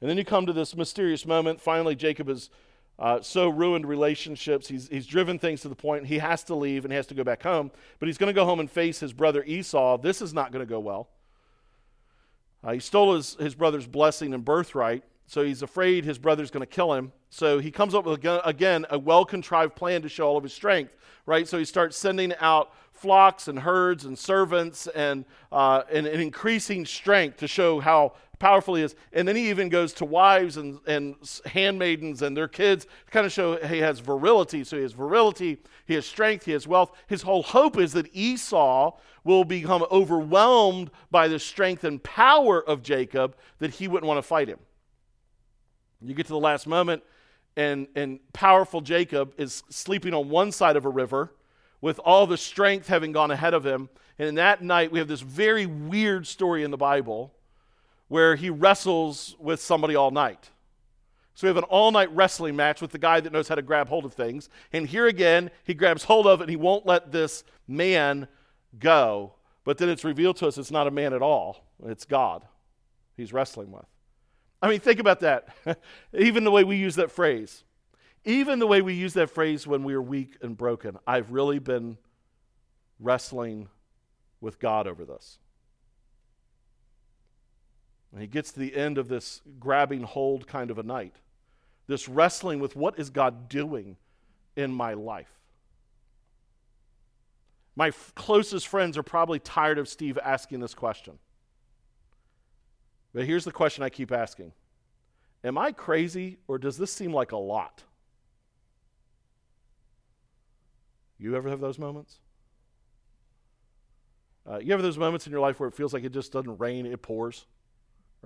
And 0.00 0.10
then 0.10 0.18
you 0.18 0.24
come 0.24 0.46
to 0.46 0.52
this 0.52 0.76
mysterious 0.76 1.26
moment. 1.26 1.60
Finally, 1.60 1.96
Jacob 1.96 2.28
has 2.28 2.50
uh, 2.98 3.20
so 3.20 3.48
ruined 3.48 3.86
relationships. 3.86 4.68
He's, 4.68 4.88
he's 4.88 5.06
driven 5.06 5.38
things 5.38 5.60
to 5.62 5.68
the 5.68 5.74
point 5.74 6.06
he 6.06 6.18
has 6.18 6.42
to 6.44 6.54
leave 6.54 6.84
and 6.84 6.92
he 6.92 6.96
has 6.96 7.06
to 7.08 7.14
go 7.14 7.24
back 7.24 7.42
home. 7.42 7.70
But 7.98 8.08
he's 8.08 8.18
going 8.18 8.28
to 8.28 8.38
go 8.38 8.44
home 8.44 8.60
and 8.60 8.70
face 8.70 9.00
his 9.00 9.12
brother 9.12 9.44
Esau. 9.44 9.98
This 9.98 10.22
is 10.22 10.32
not 10.32 10.52
going 10.52 10.64
to 10.64 10.68
go 10.68 10.80
well. 10.80 11.08
Uh, 12.64 12.72
he 12.72 12.80
stole 12.80 13.14
his, 13.14 13.34
his 13.34 13.54
brother's 13.54 13.86
blessing 13.86 14.34
and 14.34 14.44
birthright, 14.44 15.04
so 15.26 15.44
he's 15.44 15.62
afraid 15.62 16.04
his 16.04 16.18
brother's 16.18 16.50
going 16.50 16.62
to 16.62 16.66
kill 16.66 16.94
him. 16.94 17.12
So 17.30 17.58
he 17.58 17.70
comes 17.70 17.94
up 17.94 18.06
with, 18.06 18.24
again, 18.44 18.86
a 18.90 18.98
well 18.98 19.24
contrived 19.24 19.76
plan 19.76 20.02
to 20.02 20.08
show 20.08 20.26
all 20.26 20.36
of 20.36 20.42
his 20.42 20.52
strength, 20.52 20.96
right? 21.26 21.46
So 21.46 21.58
he 21.58 21.64
starts 21.64 21.96
sending 21.96 22.34
out 22.40 22.72
flocks 22.96 23.48
and 23.48 23.60
herds 23.60 24.04
and 24.04 24.18
servants 24.18 24.86
and, 24.88 25.24
uh, 25.52 25.82
and, 25.90 26.06
and 26.06 26.20
increasing 26.20 26.84
strength 26.86 27.38
to 27.38 27.48
show 27.48 27.80
how 27.80 28.14
powerful 28.38 28.74
he 28.74 28.82
is. 28.82 28.94
And 29.12 29.26
then 29.26 29.36
he 29.36 29.50
even 29.50 29.68
goes 29.68 29.92
to 29.94 30.04
wives 30.04 30.56
and, 30.56 30.78
and 30.86 31.14
handmaidens 31.46 32.22
and 32.22 32.36
their 32.36 32.48
kids 32.48 32.84
to 32.84 33.10
kind 33.10 33.26
of 33.26 33.32
show 33.32 33.56
he 33.56 33.78
has 33.78 34.00
virility. 34.00 34.64
So 34.64 34.76
he 34.76 34.82
has 34.82 34.92
virility, 34.92 35.58
he 35.86 35.94
has 35.94 36.06
strength, 36.06 36.44
he 36.44 36.52
has 36.52 36.66
wealth. 36.66 36.92
His 37.06 37.22
whole 37.22 37.42
hope 37.42 37.78
is 37.78 37.92
that 37.92 38.08
Esau 38.14 38.92
will 39.24 39.44
become 39.44 39.84
overwhelmed 39.90 40.90
by 41.10 41.28
the 41.28 41.38
strength 41.38 41.84
and 41.84 42.02
power 42.02 42.62
of 42.62 42.82
Jacob 42.82 43.36
that 43.58 43.70
he 43.70 43.88
wouldn't 43.88 44.06
want 44.06 44.18
to 44.18 44.22
fight 44.22 44.48
him. 44.48 44.58
You 46.02 46.14
get 46.14 46.26
to 46.26 46.32
the 46.32 46.38
last 46.38 46.66
moment, 46.66 47.02
and, 47.56 47.88
and 47.96 48.20
powerful 48.32 48.80
Jacob 48.80 49.32
is 49.38 49.62
sleeping 49.70 50.14
on 50.14 50.28
one 50.28 50.52
side 50.52 50.76
of 50.76 50.84
a 50.84 50.90
river 50.90 51.32
with 51.80 51.98
all 52.00 52.26
the 52.26 52.36
strength 52.36 52.88
having 52.88 53.12
gone 53.12 53.30
ahead 53.30 53.54
of 53.54 53.64
him. 53.64 53.88
And 54.18 54.28
in 54.28 54.34
that 54.36 54.62
night, 54.62 54.90
we 54.90 54.98
have 54.98 55.08
this 55.08 55.20
very 55.20 55.66
weird 55.66 56.26
story 56.26 56.64
in 56.64 56.70
the 56.70 56.76
Bible 56.76 57.32
where 58.08 58.36
he 58.36 58.50
wrestles 58.50 59.36
with 59.38 59.60
somebody 59.60 59.94
all 59.94 60.10
night. 60.10 60.50
So 61.34 61.46
we 61.46 61.48
have 61.48 61.56
an 61.56 61.64
all 61.64 61.90
night 61.90 62.14
wrestling 62.14 62.56
match 62.56 62.80
with 62.80 62.92
the 62.92 62.98
guy 62.98 63.20
that 63.20 63.32
knows 63.32 63.48
how 63.48 63.56
to 63.56 63.62
grab 63.62 63.88
hold 63.88 64.04
of 64.04 64.14
things. 64.14 64.48
And 64.72 64.86
here 64.86 65.06
again, 65.06 65.50
he 65.64 65.74
grabs 65.74 66.04
hold 66.04 66.26
of 66.26 66.40
it 66.40 66.44
and 66.44 66.50
he 66.50 66.56
won't 66.56 66.86
let 66.86 67.12
this 67.12 67.44
man 67.68 68.26
go. 68.78 69.34
But 69.64 69.78
then 69.78 69.88
it's 69.88 70.04
revealed 70.04 70.36
to 70.36 70.46
us 70.46 70.56
it's 70.56 70.70
not 70.70 70.86
a 70.86 70.90
man 70.90 71.12
at 71.12 71.22
all, 71.22 71.66
it's 71.84 72.04
God 72.04 72.46
he's 73.16 73.32
wrestling 73.32 73.70
with. 73.70 73.84
I 74.62 74.68
mean, 74.68 74.80
think 74.80 75.00
about 75.00 75.20
that. 75.20 75.48
Even 76.18 76.44
the 76.44 76.50
way 76.50 76.64
we 76.64 76.76
use 76.76 76.96
that 76.96 77.10
phrase. 77.10 77.64
Even 78.26 78.58
the 78.58 78.66
way 78.66 78.82
we 78.82 78.92
use 78.92 79.14
that 79.14 79.30
phrase 79.30 79.68
when 79.68 79.84
we 79.84 79.94
are 79.94 80.02
weak 80.02 80.36
and 80.42 80.56
broken. 80.56 80.98
I've 81.06 81.30
really 81.30 81.60
been 81.60 81.96
wrestling 82.98 83.68
with 84.40 84.58
God 84.58 84.88
over 84.88 85.04
this. 85.04 85.38
And 88.10 88.20
he 88.20 88.26
gets 88.26 88.50
to 88.52 88.58
the 88.58 88.74
end 88.74 88.98
of 88.98 89.08
this 89.08 89.42
grabbing 89.60 90.02
hold 90.02 90.48
kind 90.48 90.72
of 90.72 90.78
a 90.78 90.82
night, 90.82 91.14
this 91.86 92.08
wrestling 92.08 92.58
with 92.58 92.74
what 92.74 92.98
is 92.98 93.10
God 93.10 93.48
doing 93.48 93.96
in 94.56 94.72
my 94.72 94.94
life. 94.94 95.30
My 97.76 97.88
f- 97.88 98.12
closest 98.16 98.66
friends 98.66 98.98
are 98.98 99.02
probably 99.04 99.38
tired 99.38 99.78
of 99.78 99.86
Steve 99.86 100.18
asking 100.20 100.58
this 100.58 100.74
question. 100.74 101.18
But 103.14 103.24
here's 103.24 103.44
the 103.44 103.52
question 103.52 103.84
I 103.84 103.88
keep 103.88 104.10
asking 104.10 104.52
Am 105.44 105.56
I 105.56 105.70
crazy 105.70 106.38
or 106.48 106.58
does 106.58 106.76
this 106.76 106.92
seem 106.92 107.12
like 107.12 107.30
a 107.30 107.36
lot? 107.36 107.84
You 111.18 111.36
ever 111.36 111.48
have 111.48 111.60
those 111.60 111.78
moments? 111.78 112.18
Uh, 114.48 114.58
you 114.58 114.72
ever 114.72 114.74
have 114.74 114.82
those 114.82 114.98
moments 114.98 115.26
in 115.26 115.32
your 115.32 115.40
life 115.40 115.58
where 115.58 115.68
it 115.68 115.74
feels 115.74 115.92
like 115.92 116.04
it 116.04 116.12
just 116.12 116.32
doesn't 116.32 116.58
rain, 116.58 116.86
it 116.86 117.02
pours? 117.02 117.46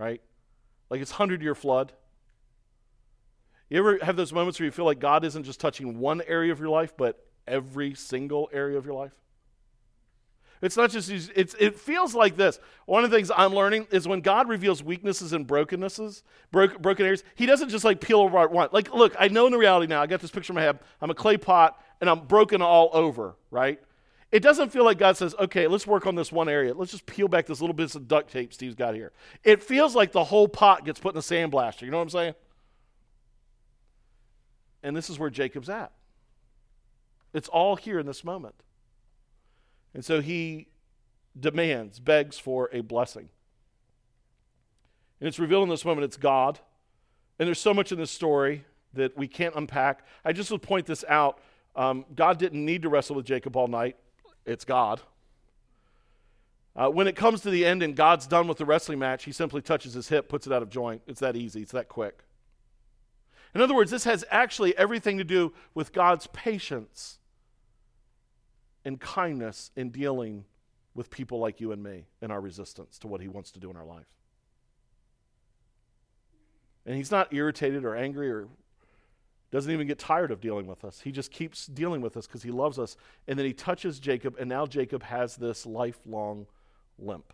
right? 0.00 0.20
Like 0.88 1.00
it's 1.00 1.12
100 1.12 1.42
year 1.42 1.54
flood. 1.54 1.92
You 3.68 3.78
ever 3.78 3.98
have 4.02 4.16
those 4.16 4.32
moments 4.32 4.58
where 4.58 4.64
you 4.64 4.72
feel 4.72 4.86
like 4.86 4.98
God 4.98 5.24
isn't 5.24 5.44
just 5.44 5.60
touching 5.60 5.98
one 5.98 6.22
area 6.26 6.50
of 6.50 6.58
your 6.58 6.70
life, 6.70 6.94
but 6.96 7.24
every 7.46 7.94
single 7.94 8.50
area 8.52 8.76
of 8.76 8.84
your 8.84 8.94
life? 8.94 9.12
It's 10.62 10.76
not 10.76 10.90
just, 10.90 11.08
it's, 11.10 11.54
it 11.58 11.78
feels 11.78 12.14
like 12.14 12.36
this. 12.36 12.58
One 12.84 13.04
of 13.04 13.10
the 13.10 13.16
things 13.16 13.30
I'm 13.34 13.54
learning 13.54 13.86
is 13.90 14.06
when 14.06 14.20
God 14.20 14.48
reveals 14.48 14.82
weaknesses 14.82 15.32
and 15.32 15.46
brokennesses, 15.46 16.22
broke, 16.50 16.82
broken 16.82 17.06
areas, 17.06 17.24
He 17.34 17.46
doesn't 17.46 17.68
just 17.68 17.84
like 17.84 18.00
peel 18.00 18.26
apart 18.26 18.50
one. 18.50 18.68
Like, 18.72 18.92
look, 18.92 19.14
I 19.18 19.28
know 19.28 19.46
in 19.46 19.52
the 19.52 19.58
reality 19.58 19.86
now, 19.86 20.02
I 20.02 20.06
got 20.06 20.20
this 20.20 20.30
picture 20.30 20.52
in 20.52 20.56
my 20.56 20.62
head. 20.62 20.78
I'm 21.00 21.10
a 21.10 21.14
clay 21.14 21.38
pot 21.38 21.80
and 22.00 22.08
I'm 22.08 22.26
broken 22.26 22.62
all 22.62 22.90
over, 22.92 23.36
right? 23.50 23.80
It 24.32 24.40
doesn't 24.40 24.70
feel 24.70 24.84
like 24.84 24.98
God 24.98 25.16
says, 25.16 25.34
okay, 25.38 25.66
let's 25.66 25.86
work 25.86 26.06
on 26.06 26.14
this 26.14 26.30
one 26.30 26.48
area. 26.48 26.72
Let's 26.72 26.92
just 26.92 27.04
peel 27.04 27.26
back 27.26 27.46
this 27.46 27.60
little 27.60 27.74
bit 27.74 27.94
of 27.94 28.06
duct 28.06 28.30
tape 28.30 28.52
Steve's 28.52 28.76
got 28.76 28.94
here. 28.94 29.12
It 29.42 29.62
feels 29.62 29.96
like 29.96 30.12
the 30.12 30.24
whole 30.24 30.46
pot 30.46 30.84
gets 30.84 31.00
put 31.00 31.14
in 31.14 31.18
a 31.18 31.22
sandblaster. 31.22 31.82
You 31.82 31.90
know 31.90 31.96
what 31.96 32.04
I'm 32.04 32.10
saying? 32.10 32.34
And 34.82 34.96
this 34.96 35.10
is 35.10 35.18
where 35.18 35.30
Jacob's 35.30 35.68
at. 35.68 35.90
It's 37.34 37.48
all 37.48 37.76
here 37.76 37.98
in 37.98 38.06
this 38.06 38.24
moment. 38.24 38.54
And 39.94 40.04
so 40.04 40.20
he 40.20 40.68
demands, 41.38 41.98
begs 41.98 42.38
for 42.38 42.70
a 42.72 42.80
blessing. 42.80 43.28
And 45.20 45.28
it's 45.28 45.38
revealed 45.38 45.64
in 45.64 45.68
this 45.68 45.84
moment 45.84 46.04
it's 46.04 46.16
God. 46.16 46.60
And 47.38 47.46
there's 47.46 47.60
so 47.60 47.74
much 47.74 47.92
in 47.92 47.98
this 47.98 48.10
story 48.10 48.64
that 48.94 49.16
we 49.16 49.28
can't 49.28 49.54
unpack. 49.54 50.04
I 50.24 50.32
just 50.32 50.50
would 50.50 50.62
point 50.62 50.86
this 50.86 51.04
out. 51.08 51.40
Um, 51.76 52.04
God 52.14 52.38
didn't 52.38 52.64
need 52.64 52.82
to 52.82 52.88
wrestle 52.88 53.16
with 53.16 53.26
Jacob 53.26 53.56
all 53.56 53.68
night 53.68 53.96
it's 54.46 54.64
God. 54.64 55.00
Uh, 56.74 56.88
when 56.88 57.06
it 57.06 57.16
comes 57.16 57.40
to 57.42 57.50
the 57.50 57.64
end 57.64 57.82
and 57.82 57.96
God's 57.96 58.26
done 58.26 58.46
with 58.46 58.58
the 58.58 58.64
wrestling 58.64 58.98
match, 58.98 59.24
he 59.24 59.32
simply 59.32 59.60
touches 59.60 59.94
his 59.94 60.08
hip, 60.08 60.28
puts 60.28 60.46
it 60.46 60.52
out 60.52 60.62
of 60.62 60.70
joint. 60.70 61.02
It's 61.06 61.20
that 61.20 61.36
easy, 61.36 61.62
it's 61.62 61.72
that 61.72 61.88
quick. 61.88 62.22
In 63.54 63.60
other 63.60 63.74
words, 63.74 63.90
this 63.90 64.04
has 64.04 64.24
actually 64.30 64.76
everything 64.78 65.18
to 65.18 65.24
do 65.24 65.52
with 65.74 65.92
God's 65.92 66.28
patience 66.28 67.18
and 68.84 69.00
kindness 69.00 69.72
in 69.76 69.90
dealing 69.90 70.44
with 70.94 71.10
people 71.10 71.38
like 71.38 71.60
you 71.60 71.72
and 71.72 71.82
me 71.82 72.06
in 72.22 72.30
our 72.30 72.40
resistance 72.40 72.98
to 73.00 73.08
what 73.08 73.20
he 73.20 73.28
wants 73.28 73.50
to 73.52 73.60
do 73.60 73.70
in 73.70 73.76
our 73.76 73.84
life. 73.84 74.06
And 76.86 76.96
he's 76.96 77.10
not 77.10 77.34
irritated 77.34 77.84
or 77.84 77.96
angry 77.96 78.30
or 78.30 78.48
doesn't 79.50 79.72
even 79.72 79.86
get 79.86 79.98
tired 79.98 80.30
of 80.30 80.40
dealing 80.40 80.66
with 80.66 80.84
us. 80.84 81.00
He 81.00 81.10
just 81.10 81.32
keeps 81.32 81.66
dealing 81.66 82.00
with 82.00 82.16
us 82.16 82.26
because 82.26 82.42
he 82.42 82.50
loves 82.50 82.78
us. 82.78 82.96
And 83.26 83.38
then 83.38 83.46
he 83.46 83.52
touches 83.52 83.98
Jacob, 83.98 84.36
and 84.38 84.48
now 84.48 84.66
Jacob 84.66 85.02
has 85.02 85.36
this 85.36 85.66
lifelong 85.66 86.46
limp. 86.98 87.32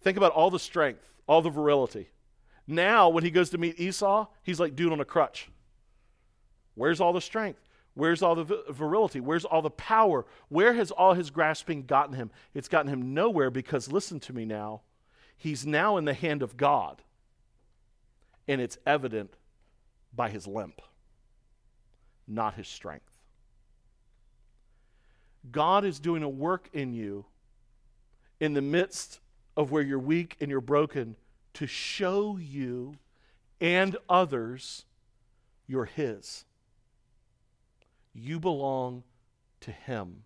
Think 0.00 0.16
about 0.16 0.32
all 0.32 0.50
the 0.50 0.58
strength, 0.58 1.06
all 1.26 1.42
the 1.42 1.50
virility. 1.50 2.08
Now, 2.66 3.08
when 3.10 3.22
he 3.22 3.30
goes 3.30 3.50
to 3.50 3.58
meet 3.58 3.78
Esau, 3.78 4.26
he's 4.42 4.58
like 4.58 4.74
dude 4.74 4.92
on 4.92 5.00
a 5.00 5.04
crutch. 5.04 5.50
Where's 6.74 7.00
all 7.00 7.12
the 7.12 7.20
strength? 7.20 7.60
Where's 7.94 8.22
all 8.22 8.34
the 8.34 8.62
virility? 8.68 9.20
Where's 9.20 9.44
all 9.46 9.62
the 9.62 9.70
power? 9.70 10.26
Where 10.48 10.74
has 10.74 10.90
all 10.90 11.14
his 11.14 11.30
grasping 11.30 11.84
gotten 11.84 12.14
him? 12.14 12.30
It's 12.52 12.68
gotten 12.68 12.92
him 12.92 13.14
nowhere 13.14 13.50
because, 13.50 13.90
listen 13.90 14.20
to 14.20 14.32
me 14.34 14.44
now, 14.44 14.82
he's 15.36 15.66
now 15.66 15.96
in 15.96 16.04
the 16.04 16.12
hand 16.12 16.42
of 16.42 16.56
God. 16.56 17.02
And 18.46 18.60
it's 18.60 18.78
evident 18.86 19.34
by 20.14 20.28
his 20.28 20.46
limp, 20.46 20.82
not 22.26 22.54
his 22.54 22.68
strength. 22.68 23.16
God 25.50 25.84
is 25.84 26.00
doing 26.00 26.22
a 26.22 26.28
work 26.28 26.68
in 26.72 26.92
you 26.92 27.24
in 28.40 28.54
the 28.54 28.62
midst 28.62 29.20
of 29.56 29.70
where 29.70 29.82
you're 29.82 29.98
weak 29.98 30.36
and 30.40 30.50
you're 30.50 30.60
broken 30.60 31.16
to 31.54 31.66
show 31.66 32.36
you 32.36 32.94
and 33.60 33.96
others 34.08 34.84
you're 35.66 35.86
His. 35.86 36.44
You 38.12 38.38
belong 38.38 39.02
to 39.60 39.70
Him. 39.70 40.24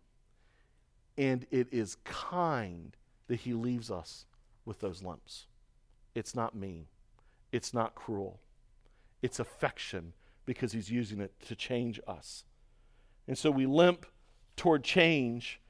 And 1.16 1.46
it 1.50 1.68
is 1.70 1.96
kind 2.04 2.96
that 3.28 3.40
He 3.40 3.52
leaves 3.52 3.90
us 3.90 4.26
with 4.64 4.80
those 4.80 5.02
lumps. 5.02 5.46
It's 6.14 6.34
not 6.34 6.54
mean, 6.54 6.86
it's 7.52 7.72
not 7.72 7.94
cruel, 7.94 8.40
it's 9.22 9.38
affection 9.38 10.12
because 10.50 10.72
He's 10.72 10.90
using 10.90 11.20
it 11.20 11.32
to 11.46 11.54
change 11.54 12.00
us. 12.08 12.42
And 13.28 13.38
so 13.38 13.52
we 13.52 13.66
limp 13.66 14.04
toward 14.56 14.82
change. 14.82 15.60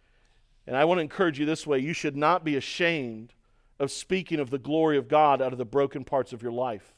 And 0.67 0.75
I 0.75 0.87
want 0.87 0.97
to 0.97 1.03
encourage 1.03 1.39
you 1.39 1.45
this 1.45 1.67
way 1.67 1.81
you 1.81 1.93
should 1.93 2.17
not 2.17 2.47
be 2.47 2.57
ashamed 2.57 3.35
of 3.79 3.91
speaking 3.91 4.41
of 4.41 4.49
the 4.49 4.57
glory 4.57 4.97
of 4.97 5.07
God 5.07 5.43
out 5.43 5.53
of 5.53 5.59
the 5.59 5.67
broken 5.67 6.03
parts 6.03 6.33
of 6.33 6.43
your 6.43 6.53
life. 6.53 6.95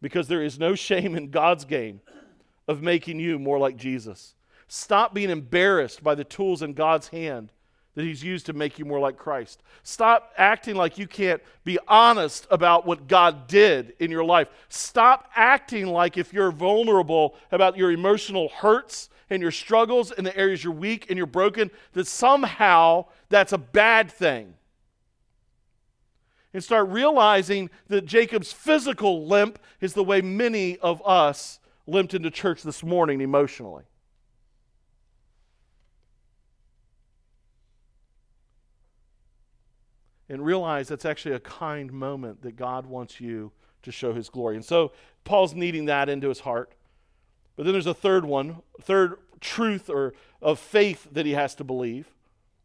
Because 0.00 0.28
there 0.28 0.44
is 0.44 0.60
no 0.60 0.76
shame 0.76 1.16
in 1.16 1.30
God's 1.30 1.64
game 1.64 2.02
of 2.68 2.82
making 2.82 3.18
you 3.18 3.40
more 3.40 3.58
like 3.58 3.76
Jesus. 3.76 4.36
Stop 4.68 5.12
being 5.12 5.30
embarrassed 5.30 6.04
by 6.04 6.14
the 6.14 6.22
tools 6.22 6.62
in 6.62 6.72
God's 6.72 7.08
hand 7.08 7.50
that 7.98 8.04
He's 8.04 8.22
used 8.22 8.46
to 8.46 8.52
make 8.52 8.78
you 8.78 8.84
more 8.84 9.00
like 9.00 9.16
Christ. 9.16 9.60
Stop 9.82 10.32
acting 10.36 10.76
like 10.76 10.98
you 10.98 11.08
can't 11.08 11.42
be 11.64 11.80
honest 11.88 12.46
about 12.48 12.86
what 12.86 13.08
God 13.08 13.48
did 13.48 13.92
in 13.98 14.08
your 14.08 14.22
life. 14.22 14.46
Stop 14.68 15.28
acting 15.34 15.88
like 15.88 16.16
if 16.16 16.32
you're 16.32 16.52
vulnerable 16.52 17.34
about 17.50 17.76
your 17.76 17.90
emotional 17.90 18.50
hurts 18.50 19.10
and 19.30 19.42
your 19.42 19.50
struggles 19.50 20.12
and 20.12 20.24
the 20.24 20.36
areas 20.36 20.62
you're 20.62 20.72
weak 20.72 21.06
and 21.08 21.16
you're 21.16 21.26
broken, 21.26 21.72
that 21.94 22.06
somehow 22.06 23.04
that's 23.30 23.52
a 23.52 23.58
bad 23.58 24.12
thing 24.12 24.54
and 26.54 26.62
start 26.62 26.88
realizing 26.90 27.68
that 27.88 28.06
Jacob's 28.06 28.52
physical 28.52 29.26
limp 29.26 29.58
is 29.80 29.94
the 29.94 30.04
way 30.04 30.20
many 30.20 30.78
of 30.78 31.02
us 31.04 31.58
limped 31.88 32.14
into 32.14 32.30
church 32.30 32.62
this 32.62 32.84
morning 32.84 33.20
emotionally. 33.20 33.82
And 40.28 40.44
realize 40.44 40.88
that's 40.88 41.06
actually 41.06 41.34
a 41.34 41.40
kind 41.40 41.92
moment 41.92 42.42
that 42.42 42.56
God 42.56 42.86
wants 42.86 43.20
you 43.20 43.52
to 43.82 43.90
show 43.90 44.12
his 44.12 44.28
glory. 44.28 44.56
And 44.56 44.64
so 44.64 44.92
Paul's 45.24 45.54
kneading 45.54 45.86
that 45.86 46.08
into 46.08 46.28
his 46.28 46.40
heart. 46.40 46.74
But 47.56 47.64
then 47.64 47.72
there's 47.72 47.86
a 47.86 47.94
third 47.94 48.24
one, 48.24 48.62
third 48.80 49.16
truth 49.40 49.88
or 49.88 50.14
of 50.42 50.58
faith 50.58 51.08
that 51.12 51.26
he 51.26 51.32
has 51.32 51.54
to 51.56 51.64
believe. 51.64 52.12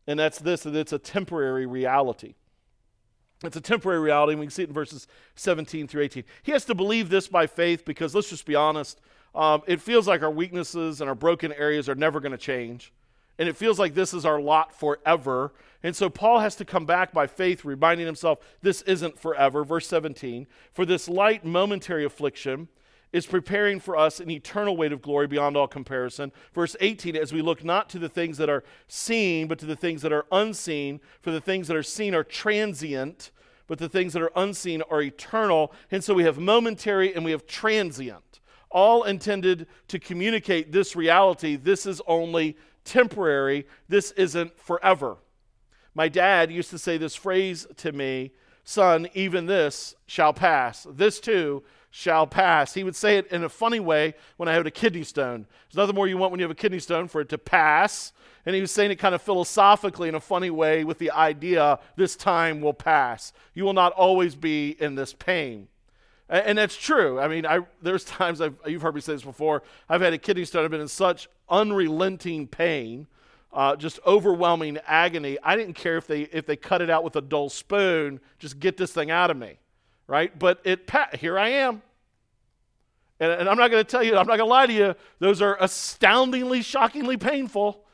And 0.07 0.19
that's 0.19 0.39
this 0.39 0.63
that 0.63 0.75
it's 0.75 0.93
a 0.93 0.99
temporary 0.99 1.65
reality. 1.65 2.35
It's 3.43 3.57
a 3.57 3.61
temporary 3.61 3.99
reality, 3.99 4.33
and 4.33 4.39
we 4.39 4.45
can 4.45 4.51
see 4.51 4.63
it 4.63 4.69
in 4.69 4.73
verses 4.73 5.07
17 5.35 5.87
through 5.87 6.03
18. 6.03 6.23
He 6.43 6.51
has 6.53 6.63
to 6.65 6.75
believe 6.75 7.09
this 7.09 7.27
by 7.27 7.45
faith 7.45 7.83
because, 7.83 8.15
let's 8.15 8.29
just 8.29 8.45
be 8.45 8.55
honest, 8.55 9.01
um, 9.35 9.63
it 9.67 9.81
feels 9.81 10.07
like 10.07 10.21
our 10.21 10.31
weaknesses 10.31 11.01
and 11.01 11.09
our 11.09 11.15
broken 11.15 11.51
areas 11.53 11.89
are 11.89 11.95
never 11.95 12.19
going 12.19 12.31
to 12.31 12.37
change. 12.37 12.93
And 13.37 13.49
it 13.49 13.57
feels 13.57 13.79
like 13.79 13.93
this 13.93 14.13
is 14.13 14.25
our 14.25 14.39
lot 14.39 14.77
forever. 14.77 15.53
And 15.81 15.95
so 15.95 16.09
Paul 16.09 16.39
has 16.39 16.55
to 16.57 16.65
come 16.65 16.85
back 16.85 17.11
by 17.11 17.27
faith, 17.27 17.65
reminding 17.65 18.05
himself 18.05 18.39
this 18.61 18.81
isn't 18.83 19.19
forever. 19.19 19.63
Verse 19.63 19.87
17 19.87 20.47
For 20.71 20.85
this 20.85 21.09
light 21.09 21.43
momentary 21.43 22.05
affliction 22.05 22.67
is 23.11 23.27
preparing 23.27 23.79
for 23.79 23.95
us 23.95 24.19
an 24.19 24.31
eternal 24.31 24.75
weight 24.75 24.91
of 24.91 25.01
glory 25.01 25.27
beyond 25.27 25.55
all 25.55 25.67
comparison. 25.67 26.31
Verse 26.53 26.75
18, 26.79 27.15
as 27.15 27.31
we 27.31 27.41
look 27.41 27.63
not 27.63 27.87
to 27.89 27.99
the 27.99 28.09
things 28.09 28.37
that 28.39 28.49
are 28.49 28.63
seen, 28.87 29.47
but 29.47 29.59
to 29.59 29.67
the 29.67 29.75
things 29.75 30.01
that 30.01 30.11
are 30.11 30.25
unseen, 30.31 30.99
for 31.21 31.29
the 31.29 31.39
things 31.39 31.67
that 31.67 31.77
are 31.77 31.83
seen 31.83 32.15
are 32.15 32.23
transient, 32.23 33.31
but 33.67 33.77
the 33.77 33.87
things 33.87 34.13
that 34.13 34.21
are 34.23 34.31
unseen 34.35 34.81
are 34.89 35.01
eternal. 35.01 35.71
And 35.91 36.03
so 36.03 36.15
we 36.15 36.23
have 36.23 36.39
momentary 36.39 37.13
and 37.13 37.23
we 37.23 37.31
have 37.31 37.45
transient, 37.45 38.39
all 38.71 39.03
intended 39.03 39.67
to 39.89 39.99
communicate 39.99 40.71
this 40.71 40.95
reality. 40.95 41.55
This 41.55 41.85
is 41.85 42.01
only 42.07 42.57
temporary, 42.83 43.67
this 43.87 44.11
isn't 44.11 44.57
forever. 44.59 45.17
My 45.95 46.09
dad 46.09 46.51
used 46.51 46.69
to 46.71 46.79
say 46.79 46.97
this 46.97 47.15
phrase 47.15 47.67
to 47.77 47.91
me 47.91 48.31
Son, 48.65 49.09
even 49.13 49.45
this 49.45 49.93
shall 50.05 50.33
pass. 50.33 50.87
This 50.89 51.19
too 51.19 51.63
shall 51.91 52.25
pass. 52.25 52.73
He 52.73 52.83
would 52.83 52.95
say 52.95 53.17
it 53.17 53.27
in 53.27 53.43
a 53.43 53.49
funny 53.49 53.79
way 53.79 54.15
when 54.37 54.47
I 54.47 54.53
had 54.53 54.65
a 54.65 54.71
kidney 54.71 55.03
stone. 55.03 55.45
There's 55.67 55.77
nothing 55.77 55.95
more 55.95 56.07
you 56.07 56.17
want 56.17 56.31
when 56.31 56.39
you 56.39 56.45
have 56.45 56.51
a 56.51 56.55
kidney 56.55 56.79
stone 56.79 57.07
for 57.07 57.21
it 57.21 57.29
to 57.29 57.37
pass. 57.37 58.13
And 58.45 58.55
he 58.55 58.61
was 58.61 58.71
saying 58.71 58.91
it 58.91 58.95
kind 58.95 59.13
of 59.13 59.21
philosophically 59.21 60.09
in 60.09 60.15
a 60.15 60.19
funny 60.19 60.49
way 60.49 60.85
with 60.85 60.97
the 60.97 61.11
idea 61.11 61.77
this 61.95 62.15
time 62.15 62.61
will 62.61 62.73
pass. 62.73 63.33
You 63.53 63.63
will 63.63 63.73
not 63.73 63.93
always 63.93 64.33
be 64.33 64.75
in 64.81 64.95
this 64.95 65.13
pain. 65.13 65.67
And, 66.33 66.47
and 66.47 66.57
that's 66.57 66.75
true. 66.75 67.17
I 67.21 67.29
mean, 67.29 67.45
I, 67.45 67.61
there's 67.81 68.03
times 68.03 68.41
I've, 68.41 68.57
you've 68.67 68.81
heard 68.81 68.95
me 68.95 68.99
say 68.99 69.13
this 69.13 69.23
before. 69.23 69.63
I've 69.87 70.01
had 70.01 70.11
a 70.11 70.17
kidney 70.17 70.43
stone. 70.43 70.65
I've 70.65 70.71
been 70.71 70.81
in 70.81 70.89
such 70.89 71.29
unrelenting 71.49 72.47
pain. 72.47 73.07
Uh, 73.53 73.77
just 73.77 73.99
overwhelming 74.05 74.79
agony. 74.85 75.37
I 75.41 75.55
didn't 75.55 75.75
care 75.75 75.95
if 75.95 76.07
they 76.07 76.23
if 76.23 76.45
they 76.45 76.55
cut 76.55 76.81
it 76.81 76.89
out 76.89 77.03
with 77.03 77.15
a 77.15 77.21
dull 77.21 77.49
spoon. 77.49 78.19
Just 78.39 78.59
get 78.59 78.75
this 78.75 78.91
thing 78.91 79.11
out 79.11 79.29
of 79.31 79.37
me 79.37 79.59
right? 80.07 80.37
But 80.37 80.61
it 80.63 80.89
here 81.19 81.37
I 81.37 81.49
am. 81.49 81.81
And, 83.19 83.31
and 83.31 83.49
I'm 83.49 83.57
not 83.57 83.71
going 83.71 83.83
to 83.83 83.89
tell 83.89 84.03
you, 84.03 84.11
I'm 84.11 84.27
not 84.27 84.37
going 84.37 84.39
to 84.39 84.45
lie 84.45 84.67
to 84.67 84.73
you, 84.73 84.95
those 85.19 85.41
are 85.41 85.57
astoundingly, 85.59 86.61
shockingly 86.61 87.17
painful. 87.17 87.85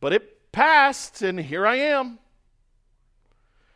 But 0.00 0.12
it 0.12 0.52
passed, 0.52 1.22
and 1.22 1.40
here 1.40 1.66
I 1.66 1.76
am. 1.76 2.18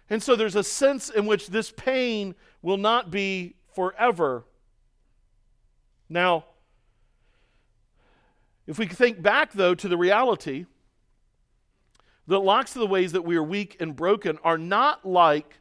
And 0.08 0.22
so 0.22 0.36
there's 0.36 0.56
a 0.56 0.64
sense 0.64 1.08
in 1.08 1.26
which 1.26 1.48
this 1.48 1.70
pain 1.70 2.34
will 2.62 2.76
not 2.76 3.10
be 3.10 3.54
forever. 3.74 4.44
Now, 6.08 6.44
if 8.66 8.78
we 8.78 8.86
think 8.86 9.20
back, 9.22 9.52
though, 9.52 9.74
to 9.74 9.88
the 9.88 9.96
reality 9.96 10.66
that 12.26 12.38
lots 12.38 12.76
of 12.76 12.80
the 12.80 12.86
ways 12.86 13.12
that 13.12 13.22
we 13.22 13.36
are 13.36 13.42
weak 13.42 13.76
and 13.80 13.96
broken 13.96 14.38
are 14.44 14.58
not 14.58 15.04
like 15.04 15.58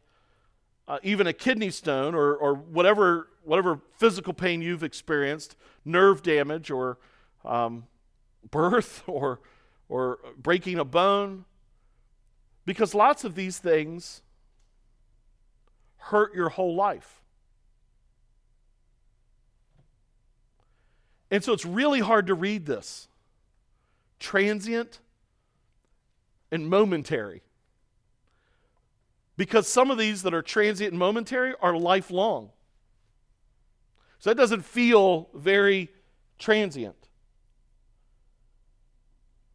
uh, 0.87 0.99
even 1.03 1.27
a 1.27 1.33
kidney 1.33 1.69
stone 1.71 2.13
or, 2.13 2.35
or 2.35 2.53
whatever, 2.53 3.27
whatever 3.43 3.79
physical 3.97 4.33
pain 4.33 4.61
you've 4.61 4.83
experienced, 4.83 5.55
nerve 5.85 6.21
damage 6.21 6.69
or 6.69 6.97
um, 7.45 7.85
birth 8.51 9.03
or, 9.07 9.39
or 9.87 10.19
breaking 10.37 10.77
a 10.77 10.85
bone, 10.85 11.45
because 12.65 12.93
lots 12.93 13.23
of 13.23 13.33
these 13.33 13.57
things 13.57 14.21
hurt 15.97 16.33
your 16.33 16.49
whole 16.49 16.75
life. 16.75 17.18
And 21.31 21.43
so 21.43 21.53
it's 21.53 21.65
really 21.65 21.99
hard 21.99 22.27
to 22.27 22.33
read 22.33 22.65
this. 22.65 23.07
Transient 24.19 24.99
and 26.51 26.67
momentary 26.69 27.43
because 29.39 29.69
some 29.69 29.89
of 29.89 29.97
these 29.97 30.23
that 30.23 30.33
are 30.33 30.41
transient 30.41 30.91
and 30.91 30.99
momentary 30.99 31.53
are 31.61 31.73
lifelong. 31.77 32.49
So 34.19 34.29
that 34.29 34.35
doesn't 34.35 34.65
feel 34.65 35.29
very 35.33 35.89
transient. 36.37 37.07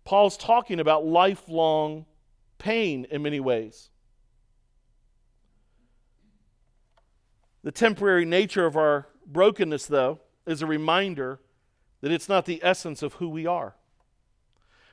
Paul's 0.04 0.38
talking 0.38 0.80
about 0.80 1.04
lifelong 1.04 2.06
pain 2.56 3.06
in 3.10 3.22
many 3.22 3.40
ways. 3.40 3.90
The 7.62 7.72
temporary 7.72 8.24
nature 8.24 8.64
of 8.64 8.78
our 8.78 9.08
brokenness, 9.26 9.84
though, 9.84 10.20
is 10.46 10.62
a 10.62 10.66
reminder 10.66 11.40
that 12.04 12.12
it's 12.12 12.28
not 12.28 12.44
the 12.44 12.60
essence 12.62 13.02
of 13.02 13.14
who 13.14 13.30
we 13.30 13.46
are. 13.46 13.74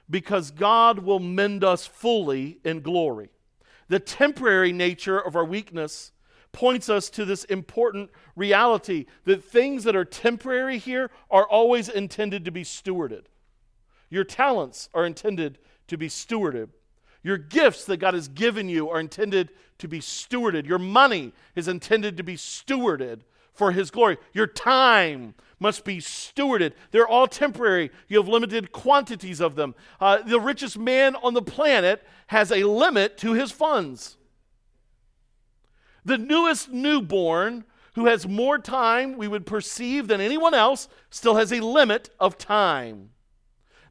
because 0.10 0.52
God 0.52 1.00
will 1.00 1.20
mend 1.20 1.64
us 1.64 1.86
fully 1.88 2.60
in 2.64 2.82
glory. 2.82 3.30
The 3.88 4.00
temporary 4.00 4.74
nature 4.74 5.20
of 5.20 5.36
our 5.36 5.46
weakness 5.46 6.12
points 6.52 6.90
us 6.90 7.10
to 7.12 7.24
this 7.26 7.46
important 7.46 8.10
reality 8.36 9.06
that 9.24 9.44
things 9.44 9.86
that 9.86 9.96
are 9.96 10.06
temporary 10.06 10.78
here 10.78 11.10
are 11.30 11.48
always 11.48 11.88
intended 11.88 12.44
to 12.46 12.52
be 12.52 12.64
stewarded. 12.64 13.24
Your 14.10 14.26
talents 14.26 14.90
are 14.94 15.06
intended 15.06 15.60
to 15.88 15.98
be 15.98 16.10
stewarded. 16.10 16.70
Your 17.24 17.38
gifts 17.38 17.86
that 17.86 17.98
God 17.98 18.14
has 18.14 18.28
given 18.28 18.68
you 18.68 18.90
are 18.90 19.00
intended 19.00 19.52
to 19.78 19.88
be 19.88 20.00
stewarded. 20.00 20.66
Your 20.66 20.80
money 20.80 21.34
is 21.56 21.68
intended 21.70 22.18
to 22.18 22.24
be 22.24 22.36
stewarded 22.36 23.22
for 23.54 23.72
His 23.72 23.92
glory. 23.92 24.18
Your 24.34 24.48
time 24.48 25.36
must 25.62 25.86
be 25.86 26.00
stewarded. 26.00 26.74
They're 26.90 27.08
all 27.08 27.28
temporary. 27.28 27.92
You 28.08 28.18
have 28.18 28.28
limited 28.28 28.72
quantities 28.72 29.40
of 29.40 29.56
them. 29.56 29.76
Uh, 30.00 30.18
the 30.24 30.40
richest 30.40 30.78
man 30.78 31.16
on 31.18 31.36
the 31.36 31.42
planet 31.42 32.04
has 32.28 32.52
a 32.52 32.64
limit 32.64 33.18
to 33.20 33.34
his 33.34 33.52
funds. 33.52 34.18
The 36.04 36.18
newest 36.18 36.72
newborn, 36.72 37.66
who 37.94 38.08
has 38.08 38.28
more 38.28 38.58
time 38.58 39.18
we 39.18 39.28
would 39.28 39.46
perceive 39.46 40.08
than 40.08 40.20
anyone 40.20 40.56
else, 40.56 40.88
still 41.12 41.36
has 41.36 41.54
a 41.54 41.60
limit 41.60 42.10
of 42.20 42.40
time. 42.40 43.12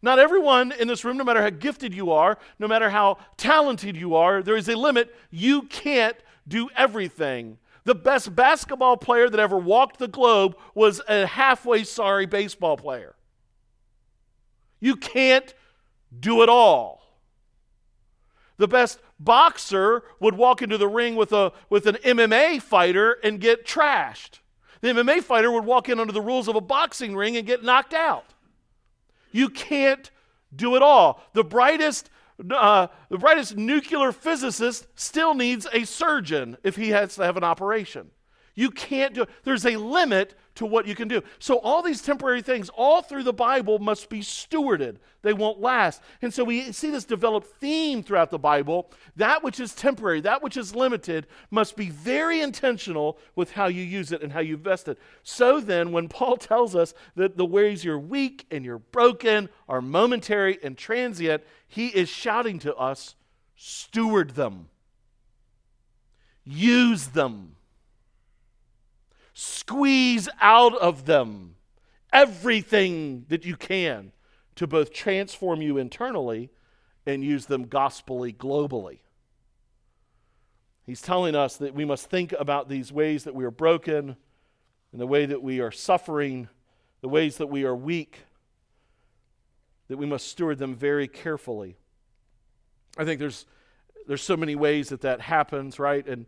Not 0.03 0.19
everyone 0.19 0.73
in 0.73 0.89
this 0.89 1.05
room, 1.05 1.19
no 1.19 1.25
matter 1.25 1.43
how 1.43 1.51
gifted 1.51 1.95
you 1.95 2.11
are, 2.11 2.37
no 2.59 2.67
matter 2.67 2.91
how 2.91 3.19
talented 3.37 3.97
you 3.97 4.17
are, 4.17 4.43
there 4.43 4.57
is 4.57 4.69
a 4.69 4.75
limit. 4.75 5.15
You 5.31 5.63
can't 5.63 6.17
do 6.49 6.69
everything. 6.75 7.59
The 7.85 7.95
best 7.95 8.35
basketball 8.35 8.97
player 8.97 9.29
that 9.29 9.41
ever 9.41 9.59
walked 9.59 9.99
the 9.99 10.09
globe 10.09 10.57
was 10.75 11.01
a 11.09 11.27
halfway 11.27 11.85
sorry 11.85 12.27
baseball 12.27 12.77
player. 12.77 13.15
You 14.81 14.97
can't 14.97 15.55
do 16.19 16.43
it 16.43 16.49
all. 16.49 17.01
The 18.59 18.69
best 18.69 19.01
boxer 19.19 20.03
would 20.19 20.35
walk 20.35 20.61
into 20.61 20.77
the 20.77 20.89
ring 20.89 21.17
with, 21.17 21.33
a, 21.33 21.53
with 21.71 21.87
an 21.87 21.97
MMA 21.97 22.61
fighter 22.61 23.19
and 23.25 23.41
get 23.41 23.67
trashed. 23.67 24.41
The 24.81 24.89
MMA 24.89 25.23
fighter 25.23 25.51
would 25.51 25.65
walk 25.65 25.89
in 25.89 26.01
under 26.01 26.13
the 26.13 26.21
rules 26.21 26.49
of 26.49 26.57
a 26.57 26.61
boxing 26.61 27.15
ring 27.17 27.37
and 27.37 27.47
get 27.47 27.63
knocked 27.63 27.95
out. 27.95 28.35
You 29.31 29.49
can't 29.49 30.11
do 30.55 30.77
it 30.77 30.83
all. 30.83 31.23
The 31.33 31.45
brightest, 31.45 32.11
uh, 32.51 32.89
the 33.09 33.19
brightest 33.19 33.57
nuclear 33.57 34.13
physicist 34.13 34.87
still 34.95 35.35
needs 35.35 35.67
a 35.73 35.85
surgeon 35.85 36.57
if 36.63 36.77
he 36.77 36.91
has 36.91 37.15
to 37.17 37.25
have 37.25 37.37
an 37.37 37.45
operation. 37.45 38.11
You 38.55 38.71
can't 38.71 39.15
do 39.15 39.23
it. 39.23 39.31
There's 39.45 39.65
a 39.65 39.77
limit 39.77 40.35
to 40.61 40.67
what 40.67 40.87
you 40.87 40.95
can 40.95 41.09
do. 41.09 41.23
So, 41.39 41.59
all 41.59 41.83
these 41.83 42.03
temporary 42.03 42.43
things, 42.43 42.69
all 42.75 43.01
through 43.01 43.23
the 43.23 43.33
Bible, 43.33 43.79
must 43.79 44.11
be 44.11 44.21
stewarded. 44.21 44.97
They 45.23 45.33
won't 45.33 45.59
last. 45.59 46.03
And 46.21 46.35
so, 46.35 46.45
we 46.45 46.71
see 46.73 46.91
this 46.91 47.07
developed 47.07 47.57
theme 47.59 48.03
throughout 48.03 48.31
the 48.31 48.39
Bible. 48.39 48.91
That 49.17 49.43
which 49.43 49.59
is 49.59 49.75
temporary, 49.75 50.21
that 50.21 50.43
which 50.43 50.59
is 50.59 50.75
limited, 50.75 51.27
must 51.51 51.77
be 51.77 51.89
very 51.89 52.43
intentional 52.43 53.19
with 53.35 53.53
how 53.53 53.69
you 53.69 53.83
use 53.83 54.13
it 54.13 54.23
and 54.23 54.33
how 54.33 54.41
you 54.41 54.57
invest 54.57 54.87
it. 54.89 54.99
So, 55.23 55.61
then, 55.61 55.93
when 55.93 56.09
Paul 56.09 56.37
tells 56.51 56.77
us 56.77 56.93
that 57.17 57.39
the 57.39 57.47
ways 57.47 57.83
you're 57.83 57.99
weak 57.99 58.45
and 58.51 58.63
you're 58.63 58.79
broken 58.79 59.49
are 59.67 59.81
momentary 59.81 60.59
and 60.63 60.77
transient, 60.77 61.43
he 61.69 61.89
is 61.89 62.11
shouting 62.11 62.59
to 62.59 62.77
us 62.77 63.15
steward 63.57 64.33
them, 64.35 64.69
use 66.45 67.09
them 67.09 67.57
Squeeze 69.43 70.29
out 70.43 70.77
of 70.77 71.07
them 71.07 71.55
everything 72.13 73.25
that 73.31 73.47
you 73.47 73.57
can 73.57 74.13
to 74.55 74.67
both 74.67 74.93
transform 74.93 75.63
you 75.63 75.79
internally 75.79 76.51
and 77.07 77.25
use 77.25 77.47
them 77.47 77.65
gospelly 77.65 78.37
globally. 78.37 78.99
He's 80.85 81.01
telling 81.01 81.35
us 81.35 81.57
that 81.57 81.75
we 81.75 81.87
must 81.87 82.11
think 82.11 82.35
about 82.39 82.69
these 82.69 82.93
ways 82.93 83.25
that 83.25 83.35
we 83.35 83.47
are 83.47 83.51
broken 83.51 84.15
and 84.93 85.01
the 85.01 85.07
way 85.07 85.25
that 85.25 85.43
we 85.43 85.61
are 85.61 85.73
suffering, 85.73 86.51
the 87.01 87.09
ways 87.09 87.39
that 87.39 87.47
we 87.47 87.65
are 87.65 87.75
weak, 87.75 88.19
that 89.89 89.97
we 89.97 90.05
must 90.05 90.29
steward 90.29 90.59
them 90.59 90.75
very 90.75 91.09
carefully. 91.09 91.79
I 92.99 93.07
think 93.07 93.19
there's 93.19 93.47
there's 94.07 94.23
so 94.23 94.37
many 94.37 94.55
ways 94.55 94.91
that 94.91 95.01
that 95.01 95.23
happens, 95.23 95.79
right? 95.79 96.07
And 96.07 96.27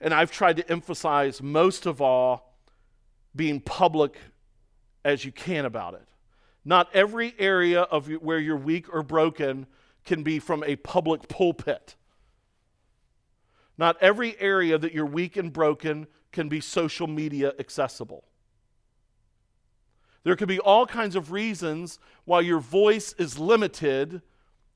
and 0.00 0.12
I've 0.12 0.32
tried 0.32 0.56
to 0.56 0.68
emphasize 0.68 1.40
most 1.40 1.86
of 1.86 2.02
all 2.02 2.47
being 3.34 3.60
public 3.60 4.16
as 5.04 5.24
you 5.24 5.32
can 5.32 5.64
about 5.64 5.94
it. 5.94 6.06
Not 6.64 6.88
every 6.94 7.34
area 7.38 7.82
of 7.82 8.08
where 8.08 8.38
you're 8.38 8.56
weak 8.56 8.92
or 8.92 9.02
broken 9.02 9.66
can 10.04 10.22
be 10.22 10.38
from 10.38 10.64
a 10.64 10.76
public 10.76 11.28
pulpit. 11.28 11.96
Not 13.76 13.96
every 14.00 14.38
area 14.40 14.76
that 14.76 14.92
you're 14.92 15.06
weak 15.06 15.36
and 15.36 15.52
broken 15.52 16.06
can 16.32 16.48
be 16.48 16.60
social 16.60 17.06
media 17.06 17.52
accessible. 17.58 18.24
There 20.24 20.36
could 20.36 20.48
be 20.48 20.58
all 20.58 20.86
kinds 20.86 21.16
of 21.16 21.32
reasons 21.32 21.98
why 22.24 22.40
your 22.40 22.58
voice 22.58 23.14
is 23.14 23.38
limited 23.38 24.20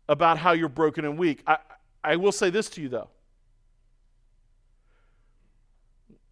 about 0.09 0.39
how 0.39 0.53
you're 0.53 0.69
broken 0.69 1.05
and 1.05 1.19
weak. 1.19 1.43
I, 1.47 1.59
I 2.03 2.17
will 2.17 2.33
say 2.33 2.49
this 2.49 2.71
to 2.71 2.81
you, 2.81 2.89
though. 2.89 3.09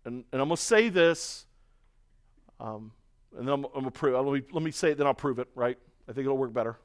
And, 0.04 0.24
and 0.32 0.40
I'm 0.40 0.48
going 0.48 0.56
to 0.56 0.62
say 0.62 0.88
this 0.88 1.44
um, 2.60 2.92
and 3.36 3.46
then 3.46 3.54
I'm, 3.54 3.64
I'm 3.66 3.72
gonna 3.72 3.90
prove. 3.90 4.14
Let 4.14 4.32
me, 4.32 4.42
let 4.52 4.62
me 4.62 4.70
say 4.70 4.90
it, 4.90 4.98
then 4.98 5.06
I'll 5.06 5.14
prove 5.14 5.38
it. 5.38 5.48
Right? 5.54 5.78
I 6.08 6.12
think 6.12 6.24
it'll 6.24 6.38
work 6.38 6.52
better. 6.52 6.76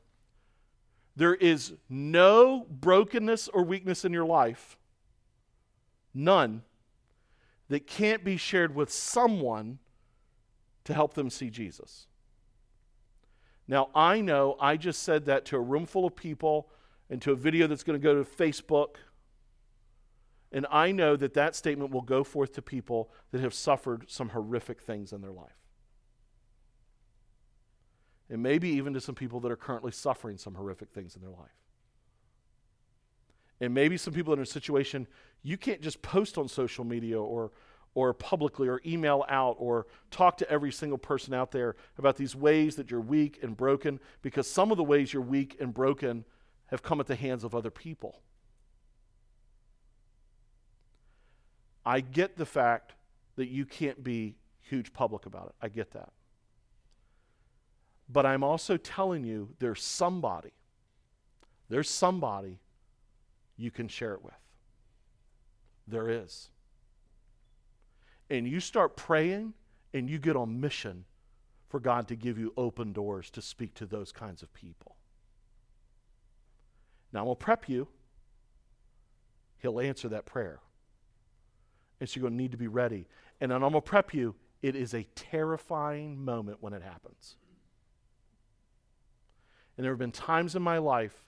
There 1.16 1.36
is 1.36 1.74
no 1.90 2.66
brokenness 2.70 3.48
or 3.48 3.64
weakness 3.64 4.04
in 4.04 4.12
your 4.12 4.26
life, 4.26 4.78
none, 6.14 6.64
that 7.70 7.88
can't 7.88 8.24
be 8.24 8.38
shared 8.38 8.76
with 8.76 8.92
someone 8.92 9.80
to 10.84 10.94
help 10.94 11.14
them 11.14 11.30
see 11.30 11.50
Jesus. 11.50 12.08
Now, 13.68 13.90
I 13.96 14.22
know 14.22 14.58
I 14.60 14.78
just 14.78 15.04
said 15.04 15.26
that 15.26 15.46
to 15.46 15.56
a 15.56 15.60
room 15.60 15.86
full 15.86 16.06
of 16.06 16.16
people 16.16 16.70
and 17.10 17.22
to 17.22 17.32
a 17.32 17.36
video 17.36 17.66
that's 17.66 17.84
going 17.84 18.00
to 18.00 18.04
go 18.04 18.22
to 18.22 18.30
Facebook. 18.30 18.98
And 20.52 20.68
I 20.70 20.92
know 20.92 21.16
that 21.16 21.34
that 21.34 21.56
statement 21.56 21.92
will 21.92 22.02
go 22.02 22.24
forth 22.24 22.54
to 22.54 22.62
people 22.62 23.10
that 23.32 23.42
have 23.42 23.54
suffered 23.54 24.06
some 24.08 24.30
horrific 24.30 24.82
things 24.82 25.12
in 25.12 25.22
their 25.22 25.32
life 25.32 25.65
and 28.30 28.42
maybe 28.42 28.70
even 28.70 28.94
to 28.94 29.02
some 29.02 29.16
people 29.16 29.40
that 29.42 29.52
are 29.52 29.58
currently 29.58 29.92
suffering 29.92 30.38
some 30.38 30.56
horrific 30.56 30.90
things 30.92 31.16
in 31.16 31.22
their 31.22 31.32
life. 31.32 31.58
And 33.62 33.74
maybe 33.74 33.98
some 33.98 34.14
people 34.14 34.34
in 34.34 34.40
a 34.40 34.46
situation 34.46 35.08
you 35.44 35.58
can't 35.58 35.82
just 35.82 36.02
post 36.02 36.38
on 36.38 36.48
social 36.48 36.84
media 36.84 37.22
or 37.22 37.52
or 37.94 38.14
publicly 38.14 38.68
or 38.68 38.82
email 38.86 39.24
out 39.30 39.56
or 39.58 39.88
talk 40.12 40.38
to 40.38 40.50
every 40.50 40.72
single 40.72 40.98
person 40.98 41.34
out 41.34 41.52
there 41.52 41.76
about 41.98 42.18
these 42.18 42.36
ways 42.36 42.76
that 42.76 42.92
you're 42.92 43.00
weak 43.00 43.40
and 43.42 43.56
broken 43.56 44.00
because 44.22 44.50
some 44.50 44.70
of 44.70 44.78
the 44.78 44.84
ways 44.84 45.14
you're 45.14 45.22
weak 45.22 45.56
and 45.62 45.74
broken 45.74 46.26
have 46.68 46.84
come 46.84 47.00
at 47.00 47.08
the 47.08 47.16
hands 47.16 47.44
of 47.44 47.56
other 47.56 47.72
people. 47.72 48.22
I 51.86 52.02
get 52.02 52.36
the 52.36 52.46
fact 52.46 52.94
that 53.38 53.48
you 53.48 53.66
can't 53.66 54.04
be 54.04 54.36
huge 54.60 54.92
public 54.92 55.26
about 55.26 55.48
it. 55.48 55.56
I 55.62 55.70
get 55.70 55.92
that. 55.92 56.10
But 58.08 58.26
I'm 58.26 58.44
also 58.44 58.78
telling 58.78 59.24
you 59.24 59.50
there's 59.60 59.84
somebody, 59.84 60.52
there's 61.70 61.90
somebody 61.90 62.60
you 63.58 63.72
can 63.72 63.88
share 63.88 64.14
it 64.14 64.24
with. 64.24 64.34
There 65.88 66.10
is. 66.10 66.50
And 68.30 68.48
you 68.48 68.60
start 68.60 68.96
praying 68.96 69.54
and 69.94 70.10
you 70.10 70.20
get 70.20 70.36
on 70.36 70.60
mission 70.60 71.06
for 71.70 71.80
God 71.80 72.08
to 72.10 72.16
give 72.16 72.38
you 72.38 72.54
open 72.58 72.94
doors 72.94 73.30
to 73.32 73.42
speak 73.42 73.74
to 73.76 73.86
those 73.86 74.12
kinds 74.12 74.42
of 74.44 74.54
people. 74.54 74.96
Now, 77.12 77.22
I'm 77.22 77.26
going 77.26 77.38
to 77.38 77.44
prep 77.44 77.70
you. 77.70 77.88
He'll 79.60 79.80
answer 79.80 80.10
that 80.10 80.26
prayer. 80.26 80.60
And 82.00 82.10
so 82.10 82.20
you're 82.20 82.30
going 82.30 82.38
to 82.38 82.42
need 82.44 82.52
to 82.52 82.58
be 82.58 82.68
ready. 82.68 83.08
And 83.40 83.52
then 83.52 83.64
I'm 83.64 83.72
going 83.72 83.74
to 83.74 83.82
prep 83.82 84.14
you. 84.14 84.36
It 84.62 84.76
is 84.76 84.94
a 84.94 85.04
terrifying 85.16 86.24
moment 86.24 86.58
when 86.62 86.74
it 86.74 86.82
happens. 86.82 87.36
And 89.78 89.84
there 89.84 89.92
have 89.92 90.00
been 90.00 90.12
times 90.12 90.56
in 90.56 90.62
my 90.62 90.78
life 90.78 91.24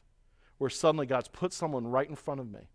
where 0.58 0.70
suddenly 0.70 1.06
God's 1.06 1.28
put 1.28 1.54
someone 1.54 1.88
right 1.88 2.10
in 2.10 2.16
front 2.16 2.40
of 2.40 2.52
me. 2.52 2.70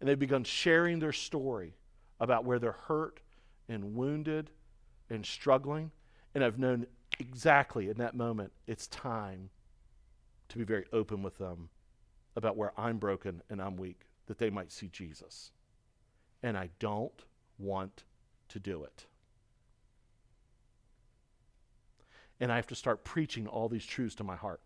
And 0.00 0.08
they've 0.08 0.18
begun 0.18 0.44
sharing 0.44 0.98
their 0.98 1.12
story 1.12 1.74
about 2.20 2.44
where 2.44 2.58
they're 2.58 2.72
hurt 2.72 3.20
and 3.68 3.94
wounded 3.94 4.50
and 5.10 5.24
struggling. 5.24 5.90
And 6.34 6.44
I've 6.44 6.58
known 6.58 6.86
exactly 7.18 7.88
in 7.88 7.98
that 7.98 8.14
moment 8.14 8.52
it's 8.66 8.86
time 8.86 9.50
to 10.48 10.58
be 10.58 10.64
very 10.64 10.84
open 10.92 11.22
with 11.22 11.38
them 11.38 11.68
about 12.36 12.56
where 12.56 12.72
I'm 12.78 12.98
broken 12.98 13.42
and 13.50 13.60
I'm 13.60 13.76
weak, 13.76 14.06
that 14.26 14.38
they 14.38 14.50
might 14.50 14.72
see 14.72 14.88
Jesus. 14.88 15.50
And 16.42 16.56
I 16.56 16.70
don't 16.78 17.24
want 17.58 18.04
to 18.48 18.58
do 18.58 18.84
it. 18.84 19.06
And 22.40 22.52
I 22.52 22.56
have 22.56 22.66
to 22.68 22.74
start 22.74 23.04
preaching 23.04 23.46
all 23.46 23.68
these 23.68 23.84
truths 23.84 24.14
to 24.16 24.24
my 24.24 24.36
heart. 24.36 24.60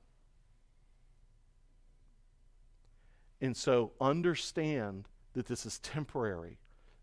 And 3.40 3.56
so 3.56 3.92
understand 4.00 5.08
that 5.34 5.46
this 5.46 5.66
is 5.66 5.78
temporary, 5.80 6.58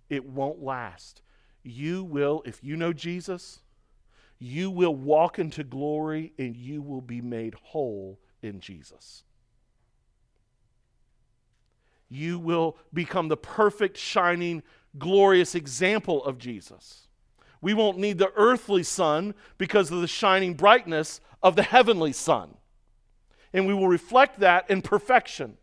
it 0.09 0.25
won't 0.25 0.63
last. 0.63 1.21
You 1.63 2.03
will, 2.03 2.41
if 2.45 2.63
you 2.63 2.77
know 2.77 2.93
Jesus, 2.93 3.59
you 4.39 4.71
will 4.71 4.95
walk 4.95 5.37
into 5.37 5.63
glory 5.63 6.31
and 6.37 6.55
you 6.55 6.81
will 6.81 7.01
be 7.01 7.19
made 7.19 7.55
whole 7.55 8.19
in 8.41 8.61
Jesus. 8.61 9.23
You 12.07 12.39
will 12.39 12.77
become 12.93 13.27
the 13.27 13.37
perfect, 13.37 13.97
shining, 13.97 14.63
glorious 14.97 15.53
example 15.55 16.23
of 16.23 16.37
Jesus. 16.37 17.08
We 17.61 17.73
won't 17.73 17.97
need 17.97 18.17
the 18.17 18.31
earthly 18.35 18.83
sun 18.83 19.33
because 19.57 19.91
of 19.91 20.01
the 20.01 20.07
shining 20.07 20.53
brightness 20.53 21.19
of 21.43 21.55
the 21.55 21.63
heavenly 21.63 22.13
sun. 22.13 22.55
And 23.53 23.67
we 23.67 23.73
will 23.73 23.87
reflect 23.87 24.39
that 24.39 24.69
in 24.69 24.81
perfection. 24.81 25.57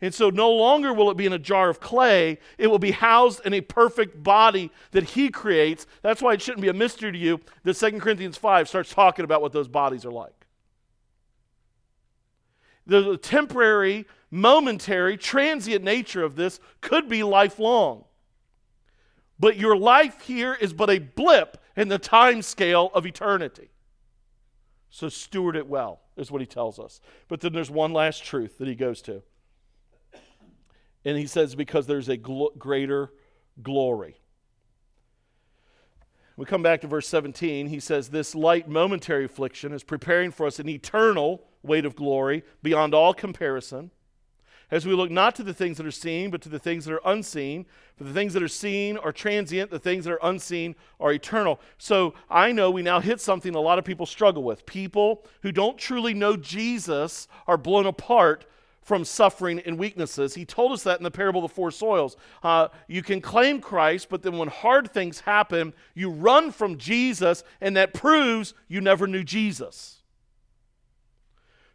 And 0.00 0.14
so 0.14 0.30
no 0.30 0.50
longer 0.52 0.92
will 0.92 1.10
it 1.10 1.16
be 1.16 1.26
in 1.26 1.32
a 1.32 1.38
jar 1.38 1.68
of 1.68 1.80
clay, 1.80 2.38
it 2.56 2.68
will 2.68 2.78
be 2.78 2.92
housed 2.92 3.44
in 3.44 3.52
a 3.52 3.60
perfect 3.60 4.22
body 4.22 4.70
that 4.92 5.02
He 5.02 5.28
creates. 5.28 5.86
That's 6.02 6.22
why 6.22 6.34
it 6.34 6.42
shouldn't 6.42 6.62
be 6.62 6.68
a 6.68 6.74
mystery 6.74 7.10
to 7.10 7.18
you 7.18 7.40
that 7.64 7.74
2 7.74 7.98
Corinthians 7.98 8.36
5 8.36 8.68
starts 8.68 8.94
talking 8.94 9.24
about 9.24 9.42
what 9.42 9.52
those 9.52 9.66
bodies 9.66 10.04
are 10.04 10.12
like. 10.12 10.46
The 12.86 13.18
temporary, 13.18 14.06
momentary, 14.30 15.16
transient 15.16 15.84
nature 15.84 16.22
of 16.22 16.36
this 16.36 16.60
could 16.80 17.08
be 17.08 17.22
lifelong. 17.22 18.04
But 19.38 19.56
your 19.56 19.76
life 19.76 20.22
here 20.22 20.54
is 20.54 20.72
but 20.72 20.90
a 20.90 20.98
blip 20.98 21.58
in 21.76 21.88
the 21.88 21.98
time 21.98 22.42
scale 22.42 22.90
of 22.94 23.06
eternity. 23.06 23.70
So 24.90 25.08
steward 25.08 25.54
it 25.54 25.68
well, 25.68 26.00
is 26.16 26.30
what 26.30 26.40
he 26.40 26.46
tells 26.46 26.78
us. 26.78 27.00
But 27.28 27.40
then 27.40 27.52
there's 27.52 27.70
one 27.70 27.92
last 27.92 28.24
truth 28.24 28.58
that 28.58 28.68
he 28.68 28.74
goes 28.74 29.02
to. 29.02 29.22
And 31.04 31.16
he 31.16 31.26
says, 31.26 31.54
because 31.54 31.86
there's 31.86 32.08
a 32.08 32.16
gl- 32.16 32.56
greater 32.58 33.12
glory. 33.62 34.16
We 36.36 36.44
come 36.44 36.62
back 36.62 36.80
to 36.82 36.86
verse 36.86 37.08
17. 37.08 37.66
He 37.66 37.80
says, 37.80 38.08
This 38.08 38.34
light 38.34 38.68
momentary 38.68 39.24
affliction 39.24 39.72
is 39.72 39.82
preparing 39.82 40.30
for 40.30 40.46
us 40.46 40.58
an 40.58 40.68
eternal 40.68 41.42
weight 41.62 41.84
of 41.84 41.96
glory 41.96 42.44
beyond 42.62 42.94
all 42.94 43.12
comparison 43.12 43.90
as 44.70 44.86
we 44.86 44.92
look 44.92 45.10
not 45.10 45.34
to 45.36 45.42
the 45.42 45.54
things 45.54 45.76
that 45.78 45.86
are 45.86 45.90
seen, 45.90 46.30
but 46.30 46.42
to 46.42 46.48
the 46.48 46.58
things 46.58 46.84
that 46.84 46.94
are 46.94 47.00
unseen. 47.04 47.66
For 47.96 48.04
the 48.04 48.12
things 48.12 48.34
that 48.34 48.42
are 48.42 48.48
seen 48.48 48.96
are 48.98 49.12
transient, 49.12 49.70
the 49.70 49.78
things 49.78 50.04
that 50.04 50.12
are 50.12 50.20
unseen 50.22 50.76
are 51.00 51.12
eternal. 51.12 51.60
So 51.78 52.14
I 52.30 52.52
know 52.52 52.70
we 52.70 52.82
now 52.82 53.00
hit 53.00 53.20
something 53.20 53.54
a 53.54 53.60
lot 53.60 53.78
of 53.78 53.84
people 53.84 54.06
struggle 54.06 54.42
with. 54.42 54.66
People 54.66 55.24
who 55.42 55.52
don't 55.52 55.78
truly 55.78 56.14
know 56.14 56.36
Jesus 56.36 57.28
are 57.46 57.56
blown 57.56 57.86
apart 57.86 58.44
from 58.88 59.04
suffering 59.04 59.60
and 59.60 59.78
weaknesses. 59.78 60.34
He 60.34 60.46
told 60.46 60.72
us 60.72 60.82
that 60.84 60.98
in 60.98 61.04
the 61.04 61.10
parable 61.10 61.44
of 61.44 61.50
the 61.50 61.54
four 61.54 61.70
soils. 61.70 62.16
Uh, 62.42 62.68
you 62.86 63.02
can 63.02 63.20
claim 63.20 63.60
Christ, 63.60 64.08
but 64.08 64.22
then 64.22 64.38
when 64.38 64.48
hard 64.48 64.92
things 64.94 65.20
happen, 65.20 65.74
you 65.94 66.08
run 66.08 66.50
from 66.52 66.78
Jesus, 66.78 67.44
and 67.60 67.76
that 67.76 67.92
proves 67.92 68.54
you 68.66 68.80
never 68.80 69.06
knew 69.06 69.22
Jesus. 69.22 69.97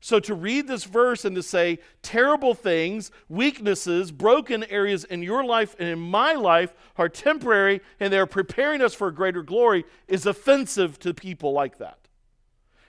So 0.04 0.20
to 0.20 0.36
read 0.36 0.68
this 0.68 0.84
verse 0.84 1.24
and 1.24 1.34
to 1.38 1.42
say 1.42 1.80
terrible 2.02 2.54
things, 2.54 3.10
weaknesses, 3.30 4.12
broken 4.12 4.66
areas 4.66 5.06
in 5.06 5.24
your 5.24 5.46
life 5.46 5.78
and 5.80 5.88
in 5.88 5.98
my 5.98 6.34
life 6.34 6.74
are 6.98 7.08
temporary 7.08 7.80
and 8.02 8.12
they're 8.12 8.26
preparing 8.26 8.82
us 8.82 8.94
for 8.94 9.08
a 9.08 9.14
greater 9.14 9.42
glory 9.42 9.86
is 10.10 10.26
offensive 10.26 11.00
to 11.00 11.14
people 11.14 11.54
like 11.54 11.78
that. 11.78 12.00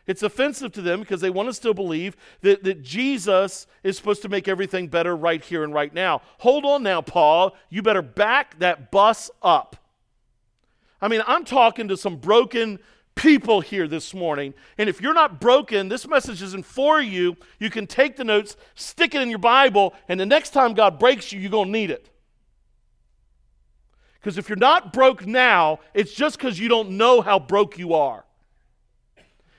It's 0.08 0.24
offensive 0.24 0.72
to 0.72 0.82
them 0.82 0.98
because 0.98 1.20
they 1.20 1.30
want 1.30 1.48
to 1.48 1.52
still 1.52 1.72
believe 1.72 2.16
that, 2.40 2.64
that 2.64 2.82
Jesus 2.82 3.68
is 3.84 3.96
supposed 3.96 4.22
to 4.22 4.28
make 4.28 4.48
everything 4.48 4.88
better 4.88 5.14
right 5.16 5.42
here 5.42 5.62
and 5.62 5.72
right 5.72 5.94
now. 5.94 6.20
Hold 6.38 6.64
on 6.64 6.82
now, 6.82 7.00
Paul. 7.00 7.54
You 7.70 7.80
better 7.82 8.02
back 8.02 8.58
that 8.58 8.90
bus 8.90 9.30
up. 9.40 9.76
I 11.00 11.06
mean, 11.06 11.22
I'm 11.28 11.44
talking 11.44 11.86
to 11.86 11.96
some 11.96 12.16
broken 12.16 12.80
people 13.14 13.60
here 13.60 13.86
this 13.86 14.12
morning. 14.12 14.54
And 14.78 14.88
if 14.88 15.00
you're 15.00 15.14
not 15.14 15.40
broken, 15.40 15.88
this 15.88 16.06
message 16.06 16.42
isn't 16.42 16.66
for 16.66 17.00
you. 17.00 17.36
You 17.58 17.70
can 17.70 17.86
take 17.86 18.16
the 18.16 18.24
notes, 18.24 18.56
stick 18.74 19.14
it 19.14 19.22
in 19.22 19.30
your 19.30 19.38
Bible, 19.38 19.94
and 20.08 20.18
the 20.18 20.26
next 20.26 20.50
time 20.50 20.74
God 20.74 20.98
breaks 20.98 21.32
you, 21.32 21.40
you're 21.40 21.50
going 21.50 21.68
to 21.68 21.72
need 21.72 21.90
it. 21.90 22.10
Because 24.20 24.38
if 24.38 24.48
you're 24.48 24.56
not 24.56 24.92
broke 24.92 25.26
now, 25.26 25.80
it's 25.92 26.14
just 26.14 26.38
because 26.38 26.58
you 26.58 26.68
don't 26.68 26.92
know 26.92 27.20
how 27.20 27.38
broke 27.38 27.78
you 27.78 27.94
are. 27.94 28.24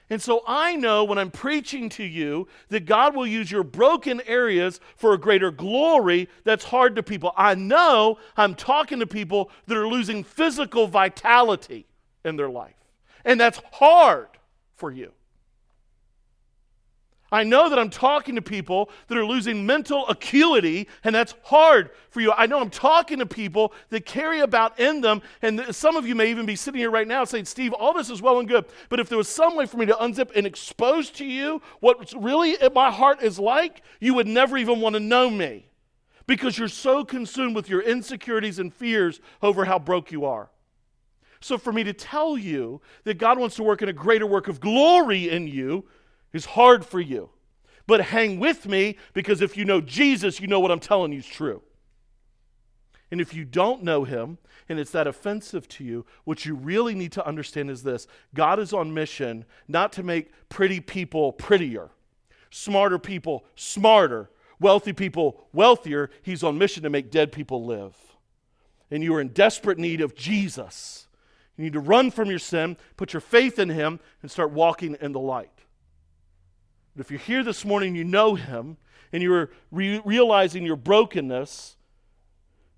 And 0.10 0.22
so 0.22 0.44
I 0.48 0.76
know 0.76 1.04
when 1.04 1.18
I'm 1.18 1.32
preaching 1.32 1.90
to 1.90 2.04
you 2.04 2.48
that 2.70 2.86
God 2.86 3.16
will 3.16 3.26
use 3.26 3.50
your 3.50 3.64
broken 3.64 4.22
areas 4.28 4.80
for 4.96 5.14
a 5.14 5.18
greater 5.18 5.50
glory 5.50 6.30
that's 6.44 6.64
hard 6.64 6.96
to 6.96 7.04
people. 7.04 7.34
I 7.36 7.56
know 7.56 8.20
I'm 8.38 8.54
talking 8.54 9.00
to 9.00 9.08
people 9.08 9.50
that 9.66 9.78
are 9.78 9.88
losing 9.88 10.24
physical 10.24 10.88
vitality 10.88 11.88
in 12.24 12.36
their 12.36 12.50
life. 12.50 12.76
And 13.26 13.40
that's 13.40 13.60
hard 13.74 14.30
for 14.76 14.92
you. 14.92 15.12
I 17.32 17.44
know 17.44 17.70
that 17.70 17.80
I'm 17.80 17.90
talking 17.90 18.36
to 18.36 18.42
people 18.42 18.90
that 19.08 19.18
are 19.18 19.26
losing 19.26 19.66
mental 19.66 20.08
acuity, 20.08 20.88
and 21.04 21.14
that's 21.14 21.34
hard 21.44 21.90
for 22.12 22.22
you. 22.22 22.32
I 22.32 22.46
know 22.46 22.62
I'm 22.62 22.70
talking 22.70 23.20
to 23.20 23.26
people 23.26 23.74
that 23.90 24.06
carry 24.06 24.40
about 24.40 24.80
in 24.80 25.02
them, 25.02 25.22
and 25.42 25.76
some 25.76 25.98
of 25.98 26.08
you 26.08 26.16
may 26.16 26.30
even 26.30 26.46
be 26.46 26.56
sitting 26.56 26.80
here 26.80 26.92
right 26.92 27.08
now 27.08 27.26
saying, 27.26 27.46
Steve, 27.46 27.74
all 27.74 27.94
this 27.94 28.10
is 28.10 28.22
well 28.22 28.40
and 28.40 28.48
good, 28.48 28.66
but 28.90 29.00
if 29.00 29.10
there 29.10 29.18
was 29.18 29.28
some 29.28 29.56
way 29.56 29.66
for 29.66 29.76
me 29.78 29.88
to 29.88 29.94
unzip 29.96 30.32
and 30.36 30.46
expose 30.46 31.10
to 31.12 31.26
you 31.26 31.62
what 31.80 32.14
really 32.16 32.56
my 32.74 32.92
heart 32.92 33.22
is 33.24 33.40
like, 33.40 33.82
you 34.00 34.14
would 34.14 34.28
never 34.28 34.56
even 34.56 34.80
want 34.80 34.94
to 34.94 35.00
know 35.02 35.30
me 35.30 35.68
because 36.28 36.58
you're 36.58 36.68
so 36.68 37.04
consumed 37.04 37.56
with 37.56 37.70
your 37.70 37.82
insecurities 37.82 38.60
and 38.60 38.74
fears 38.74 39.20
over 39.42 39.66
how 39.66 39.80
broke 39.80 40.12
you 40.12 40.26
are. 40.26 40.50
So, 41.42 41.58
for 41.58 41.72
me 41.72 41.84
to 41.84 41.94
tell 41.94 42.38
you 42.38 42.82
that 43.04 43.18
God 43.18 43.38
wants 43.38 43.56
to 43.58 43.64
work 43.64 43.82
in 43.82 43.90
a 43.90 43.94
greater 43.94 44.26
work 44.26 44.48
of 44.48 44.60
glory 44.60 45.30
in 45.30 45.48
you 45.48 45.86
is 46.34 46.46
hard 46.46 46.86
for 46.86 47.00
you. 47.00 47.30
But 47.88 48.02
hang 48.02 48.40
with 48.40 48.66
me 48.66 48.98
because 49.14 49.42
if 49.42 49.56
you 49.56 49.66
know 49.66 49.82
Jesus, 49.82 50.40
you 50.40 50.48
know 50.48 50.60
what 50.60 50.72
I'm 50.72 50.80
telling 50.80 51.12
you 51.12 51.20
is 51.20 51.26
true. 51.26 51.62
And 53.12 53.22
if 53.22 53.34
you 53.34 53.46
don't 53.46 53.84
know 53.84 54.04
him 54.04 54.40
and 54.68 54.80
it's 54.80 54.92
that 54.92 55.08
offensive 55.08 55.68
to 55.70 55.84
you, 55.84 56.06
what 56.24 56.46
you 56.46 56.56
really 56.56 56.96
need 56.96 57.12
to 57.14 57.26
understand 57.26 57.70
is 57.70 57.84
this 57.84 58.08
God 58.34 58.60
is 58.60 58.74
on 58.74 58.94
mission 58.94 59.46
not 59.68 59.94
to 59.94 60.04
make 60.04 60.32
pretty 60.50 60.80
people 60.80 61.32
prettier, 61.32 61.90
smarter 62.50 62.98
people 62.98 63.46
smarter, 63.56 64.30
wealthy 64.60 64.94
people 64.94 65.48
wealthier. 65.54 66.10
He's 66.24 66.44
on 66.44 66.58
mission 66.58 66.84
to 66.84 66.90
make 66.90 67.12
dead 67.12 67.32
people 67.32 67.66
live. 67.66 67.96
And 68.90 69.04
you 69.04 69.14
are 69.16 69.22
in 69.22 69.30
desperate 69.30 69.78
need 69.78 70.02
of 70.02 70.16
Jesus. 70.16 71.05
You 71.58 71.64
need 71.64 71.74
to 71.74 71.80
run 71.80 72.12
from 72.12 72.30
your 72.30 72.40
sin, 72.40 72.78
put 72.98 73.14
your 73.14 73.22
faith 73.22 73.60
in 73.60 73.70
Him, 73.70 74.00
and 74.22 74.30
start 74.30 74.52
walking 74.52 74.98
in 75.00 75.14
the 75.14 75.20
light. 75.20 75.50
But 76.96 77.06
if 77.06 77.12
you're 77.12 77.20
here 77.20 77.44
this 77.44 77.64
morning, 77.64 77.96
you 77.96 78.04
know 78.04 78.36
Him, 78.36 78.78
and 79.14 79.24
you're 79.24 79.52
re- 79.72 80.02
realizing 80.04 80.66
your 80.66 80.76
brokenness, 80.76 81.78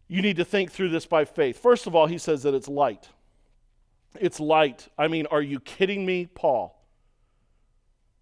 you 0.07 0.21
need 0.21 0.37
to 0.37 0.45
think 0.45 0.71
through 0.71 0.89
this 0.89 1.05
by 1.05 1.25
faith. 1.25 1.57
First 1.57 1.87
of 1.87 1.95
all, 1.95 2.07
He 2.07 2.17
says 2.17 2.43
that 2.43 2.53
it's 2.53 2.67
light. 2.67 3.09
It's 4.19 4.39
light. 4.39 4.87
I 4.97 5.07
mean, 5.07 5.25
are 5.31 5.41
you 5.41 5.59
kidding 5.59 6.05
me, 6.05 6.27
Paul? 6.27 6.79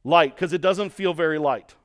Light, 0.03 0.35
because 0.35 0.53
it 0.53 0.61
doesn't 0.61 0.91
feel 0.91 1.13
very 1.13 1.39
light. 1.39 1.75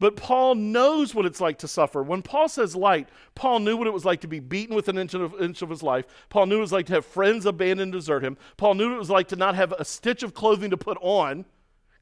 But 0.00 0.16
Paul 0.16 0.56
knows 0.56 1.14
what 1.14 1.24
it's 1.24 1.40
like 1.40 1.58
to 1.58 1.68
suffer. 1.68 2.02
When 2.02 2.22
Paul 2.22 2.48
says 2.48 2.74
light, 2.74 3.08
Paul 3.34 3.60
knew 3.60 3.76
what 3.76 3.86
it 3.86 3.92
was 3.92 4.04
like 4.04 4.20
to 4.22 4.28
be 4.28 4.40
beaten 4.40 4.74
with 4.74 4.88
an 4.88 4.98
inch 4.98 5.14
of, 5.14 5.40
inch 5.40 5.62
of 5.62 5.70
his 5.70 5.82
life. 5.82 6.04
Paul 6.28 6.46
knew 6.46 6.56
what 6.56 6.60
it 6.60 6.62
was 6.62 6.72
like 6.72 6.86
to 6.86 6.94
have 6.94 7.06
friends 7.06 7.46
abandon 7.46 7.84
and 7.84 7.92
desert 7.92 8.24
him. 8.24 8.36
Paul 8.56 8.74
knew 8.74 8.88
what 8.88 8.96
it 8.96 8.98
was 8.98 9.10
like 9.10 9.28
to 9.28 9.36
not 9.36 9.54
have 9.54 9.72
a 9.72 9.84
stitch 9.84 10.22
of 10.22 10.34
clothing 10.34 10.70
to 10.70 10.76
put 10.76 10.98
on 11.00 11.44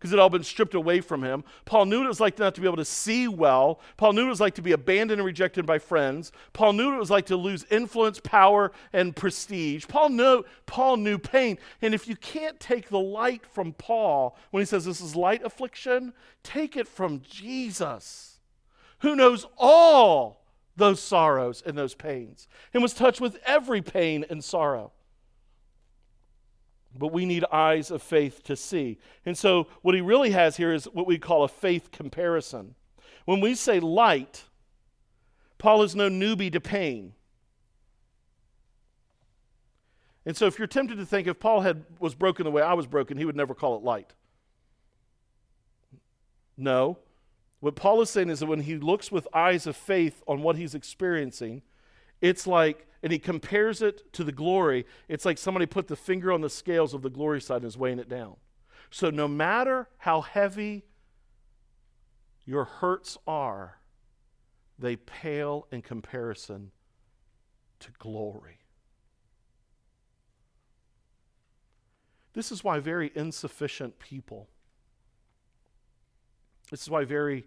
because 0.03 0.12
it 0.12 0.16
had 0.16 0.22
all 0.22 0.30
been 0.30 0.42
stripped 0.42 0.74
away 0.74 1.00
from 1.00 1.22
him. 1.22 1.44
Paul 1.64 1.84
knew 1.84 1.98
what 1.98 2.07
it 2.07 2.09
was 2.09 2.18
like 2.18 2.36
not 2.36 2.57
to 2.57 2.61
be 2.61 2.66
able 2.66 2.78
to 2.78 2.84
see 2.84 3.28
well. 3.28 3.78
Paul 3.96 4.14
knew 4.14 4.22
what 4.22 4.26
it 4.26 4.30
was 4.30 4.40
like 4.40 4.57
to 4.57 4.62
be 4.62 4.72
abandoned 4.72 5.20
and 5.20 5.24
rejected 5.24 5.64
by 5.64 5.78
friends. 5.78 6.32
Paul 6.53 6.72
knew 6.72 6.86
what 6.86 6.96
it 6.96 6.98
was 6.98 7.11
like 7.11 7.26
to 7.26 7.36
lose 7.36 7.64
influence, 7.70 8.18
power, 8.18 8.72
and 8.92 9.14
prestige. 9.14 9.86
Paul 9.86 10.09
knew, 10.09 10.42
Paul 10.66 10.96
knew 10.96 11.18
pain. 11.18 11.57
And 11.80 11.94
if 11.94 12.09
you 12.09 12.16
can't 12.16 12.59
take 12.59 12.88
the 12.88 12.98
light 12.98 13.46
from 13.46 13.74
Paul 13.74 14.36
when 14.50 14.61
he 14.61 14.64
says 14.64 14.84
this 14.84 15.00
is 15.00 15.14
light 15.14 15.44
affliction, 15.44 16.14
take 16.42 16.76
it 16.76 16.88
from 16.88 17.22
Jesus, 17.22 18.40
who 19.03 19.14
knows 19.14 19.46
all 19.57 20.42
those 20.76 20.98
sorrows 20.98 21.62
and 21.64 21.78
those 21.78 21.94
pains 21.94 22.48
and 22.74 22.82
was 22.82 22.92
touched 22.92 23.20
with 23.20 23.38
every 23.46 23.82
pain 23.82 24.24
and 24.28 24.42
sorrow 24.42 24.90
but 26.99 27.12
we 27.12 27.24
need 27.24 27.45
eyes 27.51 27.90
of 27.90 28.03
faith 28.03 28.43
to 28.45 28.57
see. 28.57 28.99
And 29.24 29.36
so, 29.36 29.66
what 29.82 29.95
he 29.95 30.01
really 30.01 30.30
has 30.30 30.57
here 30.57 30.72
is 30.72 30.84
what 30.86 31.07
we 31.07 31.18
call 31.18 31.45
a 31.45 31.49
faith 31.49 31.90
comparison. 31.90 32.74
When 33.24 33.40
we 33.40 33.55
say 33.55 33.80
light, 33.80 34.45
Paul 35.59 35.82
is 35.82 35.95
no 35.95 36.09
newbie 36.09 36.53
to 36.53 36.61
pain. 36.61 37.14
And 40.26 40.36
so, 40.36 40.47
if 40.47 40.59
you're 40.59 40.68
tempted 40.68 40.99
to 40.99 41.07
think 41.07 41.26
if 41.26 41.40
Paul 41.40 41.62
had 41.62 41.84
was 41.99 42.14
broken 42.14 42.45
the 42.45 42.51
way 42.51 42.62
I 42.62 42.74
was 42.74 42.86
broken, 42.86 43.16
he 43.16 43.24
would 43.24 43.36
never 43.36 43.55
call 43.55 43.76
it 43.76 43.82
light. 43.82 44.12
No. 46.57 46.99
What 47.61 47.76
Paul 47.76 48.01
is 48.03 48.11
saying 48.11 48.28
is 48.28 48.40
that 48.40 48.47
when 48.47 48.61
he 48.61 48.76
looks 48.76 49.12
with 49.12 49.28
eyes 49.32 49.66
of 49.66 49.76
faith 49.76 50.22
on 50.26 50.43
what 50.43 50.57
he's 50.57 50.74
experiencing, 50.74 51.62
it's 52.20 52.47
like, 52.47 52.88
and 53.03 53.12
he 53.12 53.18
compares 53.18 53.82
it 53.82 54.12
to 54.12 54.24
the 54.24 54.32
glory, 54.32 54.86
it's 55.09 55.24
like 55.24 55.38
somebody 55.38 55.66
put 55.66 55.88
the 55.88 55.96
finger 55.96 56.32
on 56.32 56.40
the 56.40 56.50
scales 56.50 56.94
of 56.94 57.03
the 57.03 57.11
glory 57.11 57.40
side 57.40 57.57
and 57.57 57.66
is 57.66 57.76
weighing 57.76 57.98
it 57.98 58.09
down. 58.09 58.36
So 58.90 59.11
no 59.11 59.26
matter 59.26 59.88
how 59.98 60.20
heavy 60.20 60.84
your 62.44 62.64
hurts 62.64 63.18
are, 63.26 63.78
they 64.78 64.96
pale 64.96 65.66
in 65.70 65.82
comparison 65.82 66.70
to 67.80 67.90
glory. 67.98 68.59
This 72.34 72.50
is 72.50 72.64
why 72.64 72.78
very 72.78 73.11
insufficient 73.14 73.98
people, 73.98 74.48
this 76.70 76.82
is 76.82 76.90
why 76.90 77.05
very 77.05 77.44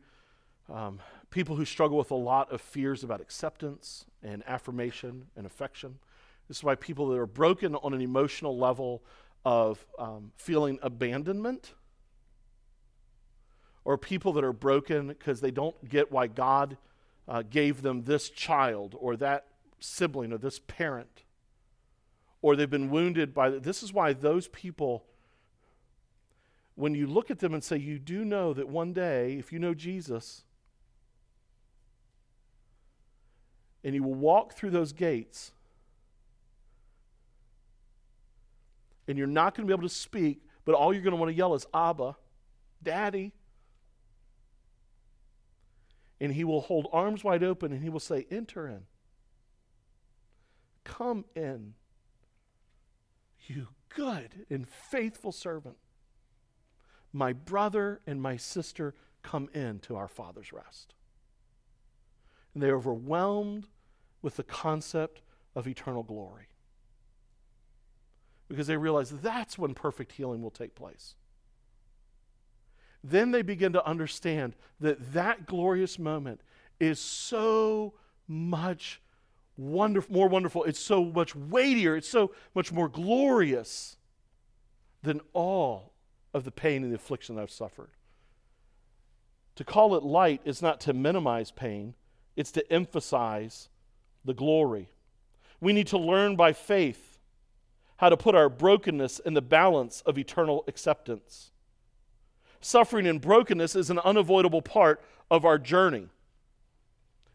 um, 0.72 1.00
people 1.36 1.58
who 1.58 1.66
struggle 1.66 1.98
with 1.98 2.12
a 2.12 2.16
lot 2.16 2.50
of 2.54 2.62
fears 2.62 3.04
about 3.04 3.20
acceptance 3.20 4.06
and 4.24 4.42
affirmation 4.48 5.26
and 5.36 5.46
affection, 5.46 6.00
this 6.48 6.56
is 6.56 6.64
why 6.64 6.76
people 6.76 7.10
that 7.10 7.20
are 7.20 7.26
broken 7.26 7.76
on 7.76 7.94
an 7.94 8.00
emotional 8.00 8.58
level 8.58 9.04
of 9.44 9.86
um, 10.00 10.32
feeling 10.38 10.80
abandonment, 10.82 11.74
or 13.84 13.98
people 13.98 14.32
that 14.32 14.46
are 14.46 14.54
broken 14.54 15.10
because 15.10 15.42
they 15.42 15.52
don't 15.52 15.90
get 15.90 16.10
why 16.10 16.26
God 16.26 16.78
uh, 17.28 17.44
gave 17.44 17.82
them 17.82 18.06
this 18.06 18.30
child 18.30 18.96
or 18.98 19.18
that 19.18 19.46
sibling 19.82 20.32
or 20.32 20.38
this 20.38 20.60
parent, 20.60 21.26
or 22.42 22.56
they've 22.56 22.70
been 22.70 22.90
wounded 22.90 23.34
by 23.34 23.50
the, 23.50 23.60
this 23.60 23.84
is 23.84 23.92
why 23.92 24.14
those 24.14 24.48
people 24.48 25.04
when 26.76 26.96
you 26.96 27.08
look 27.08 27.30
at 27.30 27.40
them 27.40 27.54
and 27.54 27.64
say 27.64 27.76
you 27.76 28.00
do 28.00 28.24
know 28.24 28.54
that 28.54 28.70
one 28.70 28.94
day 28.94 29.34
if 29.34 29.52
you 29.52 29.60
know 29.60 29.74
Jesus 29.74 30.45
and 33.86 33.96
you 33.96 34.04
will 34.04 34.14
walk 34.14 34.54
through 34.54 34.72
those 34.72 34.92
gates 34.92 35.54
and 39.08 39.18
you're 39.18 39.28
not 39.28 39.56
going 39.56 39.66
to 39.66 39.72
be 39.72 39.78
able 39.78 39.88
to 39.88 39.96
speak 39.96 40.42
but 40.66 40.76
all 40.76 40.94
you're 40.94 41.04
going 41.04 41.16
to 41.16 41.20
want 41.20 41.32
to 41.32 41.36
yell 41.36 41.54
is 41.54 41.66
abba 41.74 42.18
daddy 42.84 43.32
and 46.20 46.34
he 46.34 46.44
will 46.44 46.62
hold 46.62 46.88
arms 46.92 47.24
wide 47.24 47.44
open 47.44 47.72
and 47.72 47.82
he 47.82 47.90
will 47.90 48.02
say 48.02 48.28
enter 48.30 48.68
in 48.68 48.82
Come 50.86 51.26
in, 51.36 51.74
you 53.48 53.68
good 53.90 54.46
and 54.50 54.70
faithful 54.70 55.32
servant. 55.32 55.76
My 57.12 57.34
brother 57.34 58.02
and 58.06 58.22
my 58.22 58.38
sister 58.38 58.94
come 59.24 59.50
in 59.54 59.80
to 59.80 59.96
our 59.96 60.08
Father's 60.08 60.54
rest. 60.54 60.94
And 62.54 62.62
they're 62.62 62.76
overwhelmed 62.78 63.68
with 64.26 64.38
the 64.38 64.44
concept 64.44 65.22
of 65.56 65.68
eternal 65.68 66.02
glory 66.02 66.48
because 68.48 68.66
they 68.66 68.76
realize 68.76 69.12
that's 69.12 69.56
when 69.56 69.76
perfect 69.76 70.14
healing 70.14 70.42
will 70.42 70.50
take 70.50 70.74
place. 70.74 71.14
Then 73.04 73.30
they 73.30 73.44
begin 73.44 73.72
to 73.74 73.86
understand 73.86 74.56
that 74.80 75.14
that 75.14 75.46
glorious 75.46 76.00
moment 76.00 76.42
is 76.80 77.00
so 77.00 77.94
much 78.28 79.00
wonderful, 79.58 80.16
more 80.16 80.28
wonderful. 80.28 80.64
It's 80.64 80.80
so 80.80 81.06
much 81.06 81.36
weightier. 81.36 81.96
It's 81.96 82.10
so 82.10 82.34
much 82.56 82.72
more 82.72 82.90
glorious 82.90 83.98
than 85.04 85.22
all 85.34 85.94
of 86.34 86.46
the 86.46 86.52
pain 86.52 86.82
and 86.82 86.92
the 86.92 86.96
affliction 86.96 87.38
I've 87.38 87.52
suffered. 87.52 87.92
To 89.58 89.64
call 89.64 89.96
it 89.96 90.02
light 90.02 90.42
is 90.46 90.64
not 90.64 90.80
to 90.82 90.94
minimize 90.94 91.52
pain, 91.52 91.94
it's 92.36 92.52
to 92.54 92.74
emphasize 92.74 93.70
the 94.26 94.34
glory. 94.34 94.90
We 95.62 95.74
need 95.74 95.88
to 95.88 95.98
learn 95.98 96.36
by 96.36 96.54
faith 96.54 97.18
how 97.98 98.10
to 98.10 98.18
put 98.18 98.36
our 98.36 98.50
brokenness 98.50 99.20
in 99.20 99.34
the 99.34 99.42
balance 99.42 100.02
of 100.02 100.18
eternal 100.18 100.66
acceptance. 100.68 101.52
Suffering 102.60 103.08
and 103.08 103.22
brokenness 103.22 103.76
is 103.76 103.90
an 103.90 104.00
unavoidable 104.00 104.62
part 104.62 105.02
of 105.32 105.46
our 105.46 105.58
journey. 105.58 106.10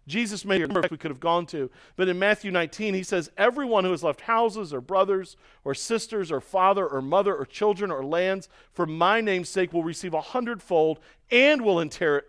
Jesus 0.07 0.45
made 0.45 0.63
a 0.63 0.89
we 0.91 0.97
could 0.97 1.11
have 1.11 1.21
gone 1.21 1.47
to. 1.47 1.71
But 1.97 2.09
in 2.09 2.19
Matthew 2.19 2.51
19, 2.51 2.95
he 2.95 3.03
says, 3.03 3.31
Everyone 3.37 3.85
who 3.85 3.93
has 3.93 4.03
left 4.03 4.23
houses 4.23 4.75
or 4.75 4.81
brothers 4.81 5.37
or 5.63 5.75
sisters 5.75 6.33
or 6.33 6.41
father 6.41 6.87
or 6.87 7.01
mother 7.01 7.35
or 7.35 7.47
children 7.47 7.91
or 7.91 8.05
lands 8.05 8.49
for 8.73 8.87
my 8.87 9.21
name's 9.21 9.49
sake 9.49 9.73
will 9.73 9.85
receive 9.85 10.13
a 10.13 10.21
hundredfold 10.21 10.99
and 11.31 11.63
will 11.63 11.81
inherit 11.81 12.27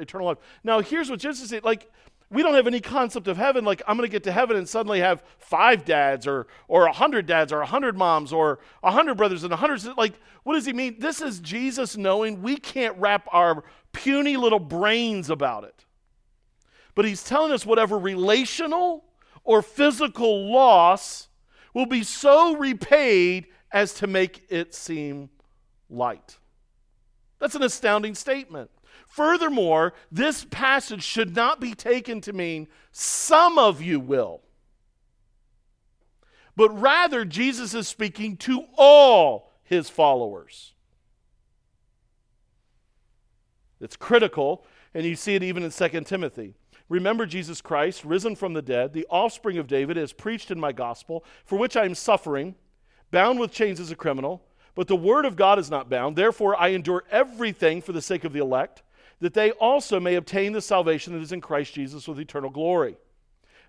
eternal 0.00 0.26
life. 0.26 0.38
Now, 0.64 0.80
here's 0.80 1.08
what 1.08 1.20
Jesus 1.20 1.48
said 1.48 1.64
like, 1.64 1.90
we 2.30 2.42
don't 2.42 2.54
have 2.54 2.66
any 2.66 2.80
concept 2.80 3.28
of 3.28 3.36
heaven 3.36 3.64
like 3.64 3.82
i'm 3.86 3.96
going 3.96 4.08
to 4.08 4.12
get 4.12 4.24
to 4.24 4.32
heaven 4.32 4.56
and 4.56 4.68
suddenly 4.68 5.00
have 5.00 5.22
five 5.38 5.84
dads 5.84 6.26
or 6.26 6.46
or 6.68 6.86
a 6.86 6.92
hundred 6.92 7.26
dads 7.26 7.52
or 7.52 7.60
a 7.60 7.66
hundred 7.66 7.96
moms 7.96 8.32
or 8.32 8.60
a 8.82 8.90
hundred 8.90 9.16
brothers 9.16 9.44
and 9.44 9.52
a 9.52 9.56
hundred 9.56 9.82
like 9.96 10.14
what 10.44 10.54
does 10.54 10.66
he 10.66 10.72
mean 10.72 10.96
this 10.98 11.20
is 11.20 11.40
jesus 11.40 11.96
knowing 11.96 12.42
we 12.42 12.56
can't 12.56 12.96
wrap 12.98 13.26
our 13.32 13.64
puny 13.92 14.36
little 14.36 14.60
brains 14.60 15.30
about 15.30 15.64
it 15.64 15.84
but 16.94 17.04
he's 17.04 17.22
telling 17.22 17.52
us 17.52 17.64
whatever 17.64 17.98
relational 17.98 19.04
or 19.44 19.62
physical 19.62 20.50
loss 20.52 21.28
will 21.74 21.86
be 21.86 22.02
so 22.02 22.56
repaid 22.56 23.46
as 23.72 23.94
to 23.94 24.06
make 24.06 24.44
it 24.48 24.74
seem 24.74 25.30
light. 25.88 26.38
That's 27.38 27.54
an 27.54 27.62
astounding 27.62 28.14
statement. 28.14 28.70
Furthermore, 29.10 29.92
this 30.12 30.46
passage 30.50 31.02
should 31.02 31.34
not 31.34 31.60
be 31.60 31.74
taken 31.74 32.20
to 32.20 32.32
mean 32.32 32.68
some 32.92 33.58
of 33.58 33.82
you 33.82 33.98
will, 33.98 34.40
but 36.54 36.70
rather 36.70 37.24
Jesus 37.24 37.74
is 37.74 37.88
speaking 37.88 38.36
to 38.38 38.66
all 38.76 39.52
his 39.64 39.90
followers. 39.90 40.74
It's 43.80 43.96
critical, 43.96 44.64
and 44.94 45.04
you 45.04 45.16
see 45.16 45.34
it 45.34 45.42
even 45.42 45.64
in 45.64 45.72
2 45.72 45.88
Timothy. 46.02 46.54
Remember 46.88 47.26
Jesus 47.26 47.60
Christ, 47.60 48.04
risen 48.04 48.36
from 48.36 48.52
the 48.52 48.62
dead, 48.62 48.92
the 48.92 49.06
offspring 49.10 49.58
of 49.58 49.66
David, 49.66 49.98
as 49.98 50.12
preached 50.12 50.52
in 50.52 50.60
my 50.60 50.70
gospel, 50.70 51.24
for 51.44 51.58
which 51.58 51.76
I 51.76 51.84
am 51.84 51.96
suffering, 51.96 52.54
bound 53.10 53.40
with 53.40 53.50
chains 53.50 53.80
as 53.80 53.90
a 53.90 53.96
criminal. 53.96 54.44
But 54.76 54.86
the 54.86 54.94
word 54.94 55.24
of 55.24 55.34
God 55.34 55.58
is 55.58 55.68
not 55.68 55.90
bound. 55.90 56.14
Therefore, 56.14 56.54
I 56.54 56.68
endure 56.68 57.02
everything 57.10 57.82
for 57.82 57.90
the 57.90 58.00
sake 58.00 58.22
of 58.22 58.32
the 58.32 58.38
elect, 58.38 58.84
that 59.20 59.34
they 59.34 59.50
also 59.52 60.00
may 60.00 60.16
obtain 60.16 60.52
the 60.52 60.60
salvation 60.60 61.12
that 61.12 61.22
is 61.22 61.32
in 61.32 61.40
Christ 61.40 61.74
Jesus 61.74 62.08
with 62.08 62.18
eternal 62.18 62.50
glory. 62.50 62.96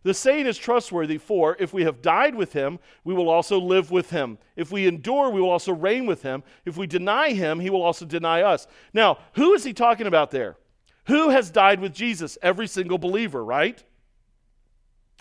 The 0.04 0.14
saying 0.14 0.48
is 0.48 0.58
trustworthy, 0.58 1.20
for 1.20 1.56
if 1.60 1.74
we 1.74 1.84
have 1.84 2.02
died 2.02 2.34
with 2.34 2.54
him, 2.54 2.80
we 3.04 3.14
will 3.14 3.30
also 3.30 3.60
live 3.60 3.92
with 3.92 4.10
him. 4.10 4.40
If 4.56 4.72
we 4.72 4.88
endure, 4.88 5.30
we 5.30 5.40
will 5.40 5.52
also 5.52 5.74
reign 5.74 6.08
with 6.08 6.24
him. 6.24 6.44
If 6.66 6.76
we 6.76 6.88
deny 6.88 7.34
him, 7.34 7.60
he 7.60 7.70
will 7.70 7.84
also 7.84 8.06
deny 8.06 8.42
us. 8.42 8.66
Now, 8.94 9.20
who 9.34 9.54
is 9.54 9.64
he 9.64 9.74
talking 9.74 10.08
about 10.08 10.32
there? 10.32 10.58
Who 11.06 11.30
has 11.30 11.52
died 11.52 11.80
with 11.80 11.94
Jesus? 11.94 12.38
Every 12.42 12.68
single 12.68 12.98
believer, 12.98 13.44
right? 13.46 13.84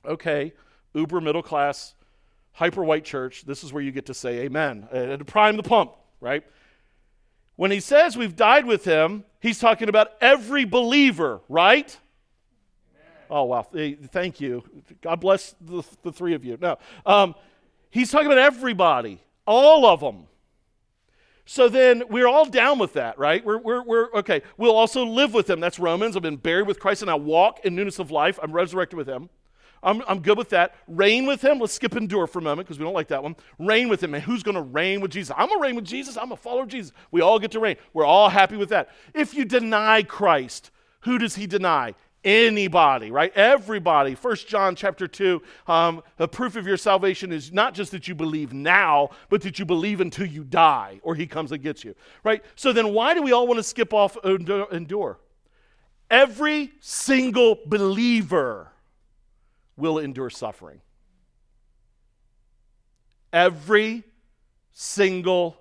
Okay, 0.05 0.55
uber 0.95 1.21
middle 1.21 1.43
class, 1.43 1.95
hyper 2.53 2.83
white 2.83 3.05
church, 3.05 3.45
this 3.45 3.63
is 3.63 3.73
where 3.73 3.83
you 3.83 3.93
get 3.93 4.07
to 4.07 4.15
say 4.15 4.41
amen 4.41 4.89
and 4.93 5.27
prime 5.27 5.59
the 5.59 5.63
pump, 5.63 5.93
right? 6.21 6.43
When 7.61 7.71
he 7.71 7.81
says 7.81 8.17
we've 8.17 8.37
died 8.37 8.65
with 8.65 8.87
him, 8.87 9.23
he's 9.39 9.59
talking 9.59 9.91
about 9.91 10.13
every 10.23 10.65
believer, 10.65 11.43
right? 11.47 11.95
Oh, 13.29 13.45
wow. 13.45 13.69
Thank 14.13 14.41
you. 14.41 14.65
God 15.03 15.17
bless 15.17 15.55
the, 15.61 15.83
the 16.03 16.11
three 16.11 16.33
of 16.33 16.43
you. 16.43 16.57
No, 16.59 16.79
um, 17.05 17.35
he's 17.91 18.11
talking 18.11 18.29
about 18.29 18.39
everybody, 18.39 19.21
all 19.47 19.85
of 19.85 20.01
them. 20.01 20.27
So 21.45 21.69
then 21.69 22.05
we're 22.09 22.29
all 22.29 22.47
down 22.47 22.79
with 22.79 22.95
that, 22.95 23.19
right? 23.19 23.45
We're, 23.45 23.59
we're, 23.59 23.83
we're 23.83 24.11
okay. 24.15 24.41
We'll 24.57 24.75
also 24.75 25.05
live 25.05 25.35
with 25.35 25.51
him. 25.51 25.61
That's 25.61 25.79
Romans. 25.79 26.17
I've 26.17 26.23
been 26.23 26.37
buried 26.37 26.67
with 26.67 26.81
Christ 26.81 27.03
and 27.03 27.11
I 27.11 27.17
walk 27.17 27.61
in 27.67 27.75
newness 27.75 27.99
of 27.99 28.11
life. 28.11 28.39
I'm 28.43 28.53
resurrected 28.53 28.97
with 28.97 29.07
him. 29.07 29.29
I'm, 29.83 30.03
I'm 30.07 30.21
good 30.21 30.37
with 30.37 30.51
that. 30.51 30.75
Reign 30.87 31.27
with 31.27 31.43
him. 31.43 31.59
Let's 31.59 31.73
skip 31.73 31.97
endure 31.97 32.27
for 32.27 32.39
a 32.39 32.43
moment 32.43 32.69
because 32.69 32.79
we 32.79 32.85
don't 32.85 32.95
like 32.95 33.09
that 33.09 33.23
one. 33.23 33.37
Reign 33.59 33.89
with 33.89 34.03
him. 34.03 34.15
And 34.15 34.23
who's 34.23 34.43
going 34.43 34.57
to 34.57 34.63
reign 34.63 35.01
with 35.01 35.11
Jesus? 35.11 35.35
I'm 35.37 35.49
going 35.49 35.59
to 35.59 35.63
reign 35.63 35.77
with 35.77 35.85
Jesus. 35.85 36.17
I'm 36.17 36.33
a 36.33 36.37
follower 36.37 36.65
of 36.65 36.69
Jesus. 36.69 36.93
We 37.11 37.21
all 37.21 37.39
get 37.39 37.51
to 37.53 37.61
reign. 37.61 37.77
We're 37.93 38.05
all 38.05 38.29
happy 38.29 38.57
with 38.57 38.69
that. 38.71 38.91
If 39.15 39.35
you 39.35 39.45
deny 39.45 40.03
Christ, 40.03 40.71
who 41.01 41.19
does 41.19 41.35
he 41.35 41.47
deny? 41.47 41.95
anybody 42.23 43.11
right 43.11 43.33
everybody 43.35 44.15
first 44.15 44.47
john 44.47 44.77
chapter 44.77 45.09
2 45.09 45.41
um, 45.69 46.03
the 46.19 46.29
proof 46.29 46.55
of 46.55 46.67
your 46.67 46.77
salvation 46.77 47.33
is 47.33 47.51
not 47.51 47.73
just 47.73 47.93
that 47.93 48.07
you 48.07 48.15
believe 48.15 48.53
now 48.53 49.09
but 49.31 49.41
that 49.41 49.59
you 49.59 49.65
believe 49.65 50.03
until 50.03 50.27
you 50.27 50.45
die 50.45 51.01
or 51.03 51.15
he 51.15 51.27
comes 51.27 51.51
and 51.51 51.63
gets 51.63 51.83
you 51.83 51.95
right 52.23 52.45
so 52.57 52.75
then 52.75 52.93
why 52.93 53.15
do 53.15 53.23
we 53.23 53.33
all 53.33 53.47
want 53.47 53.57
to 53.57 53.63
skip 53.63 53.95
off 53.95 54.19
endure 54.23 55.19
every 56.11 56.71
single 56.81 57.59
believer 57.65 58.71
will 59.81 59.99
endure 59.99 60.31
suffering 60.31 60.81
every 63.33 64.03
single 64.73 65.57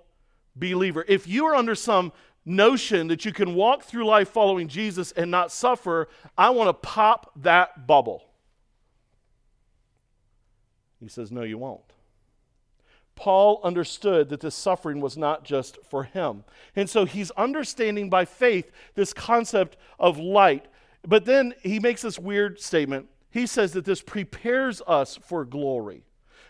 believer 0.56 1.04
if 1.08 1.26
you 1.26 1.46
are 1.46 1.54
under 1.54 1.74
some 1.74 2.12
notion 2.44 3.08
that 3.08 3.24
you 3.24 3.32
can 3.32 3.54
walk 3.54 3.84
through 3.84 4.04
life 4.04 4.28
following 4.28 4.68
Jesus 4.68 5.12
and 5.12 5.30
not 5.30 5.52
suffer, 5.52 6.08
I 6.36 6.50
want 6.50 6.68
to 6.68 6.72
pop 6.74 7.30
that 7.42 7.86
bubble. 7.86 8.24
He 11.00 11.08
says, 11.08 11.30
No, 11.30 11.42
you 11.42 11.58
won't. 11.58 11.80
Paul 13.14 13.60
understood 13.62 14.30
that 14.30 14.40
this 14.40 14.54
suffering 14.54 15.00
was 15.00 15.16
not 15.16 15.44
just 15.44 15.78
for 15.90 16.04
him. 16.04 16.44
And 16.74 16.88
so 16.88 17.04
he's 17.04 17.30
understanding 17.32 18.08
by 18.08 18.24
faith 18.24 18.70
this 18.94 19.12
concept 19.12 19.76
of 19.98 20.18
light. 20.18 20.66
But 21.06 21.26
then 21.26 21.54
he 21.62 21.78
makes 21.78 22.00
this 22.00 22.18
weird 22.18 22.60
statement. 22.60 23.08
He 23.30 23.46
says 23.46 23.72
that 23.72 23.84
this 23.84 24.02
prepares 24.02 24.82
us 24.86 25.16
for 25.16 25.44
glory. 25.44 26.04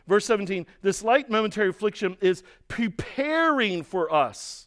Verse 0.06 0.24
17 0.26 0.66
this 0.82 1.04
light 1.04 1.30
momentary 1.30 1.68
affliction 1.68 2.16
is 2.20 2.42
preparing 2.68 3.82
for 3.82 4.12
us 4.12 4.66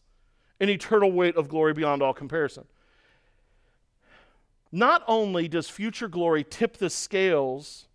an 0.60 0.68
eternal 0.68 1.12
weight 1.12 1.36
of 1.36 1.48
glory 1.48 1.72
beyond 1.72 2.02
all 2.02 2.14
comparison. 2.14 2.64
Not 4.70 5.02
only 5.06 5.48
does 5.48 5.68
future 5.68 6.08
glory 6.08 6.44
tip 6.44 6.78
the 6.78 6.90
scales 6.90 7.86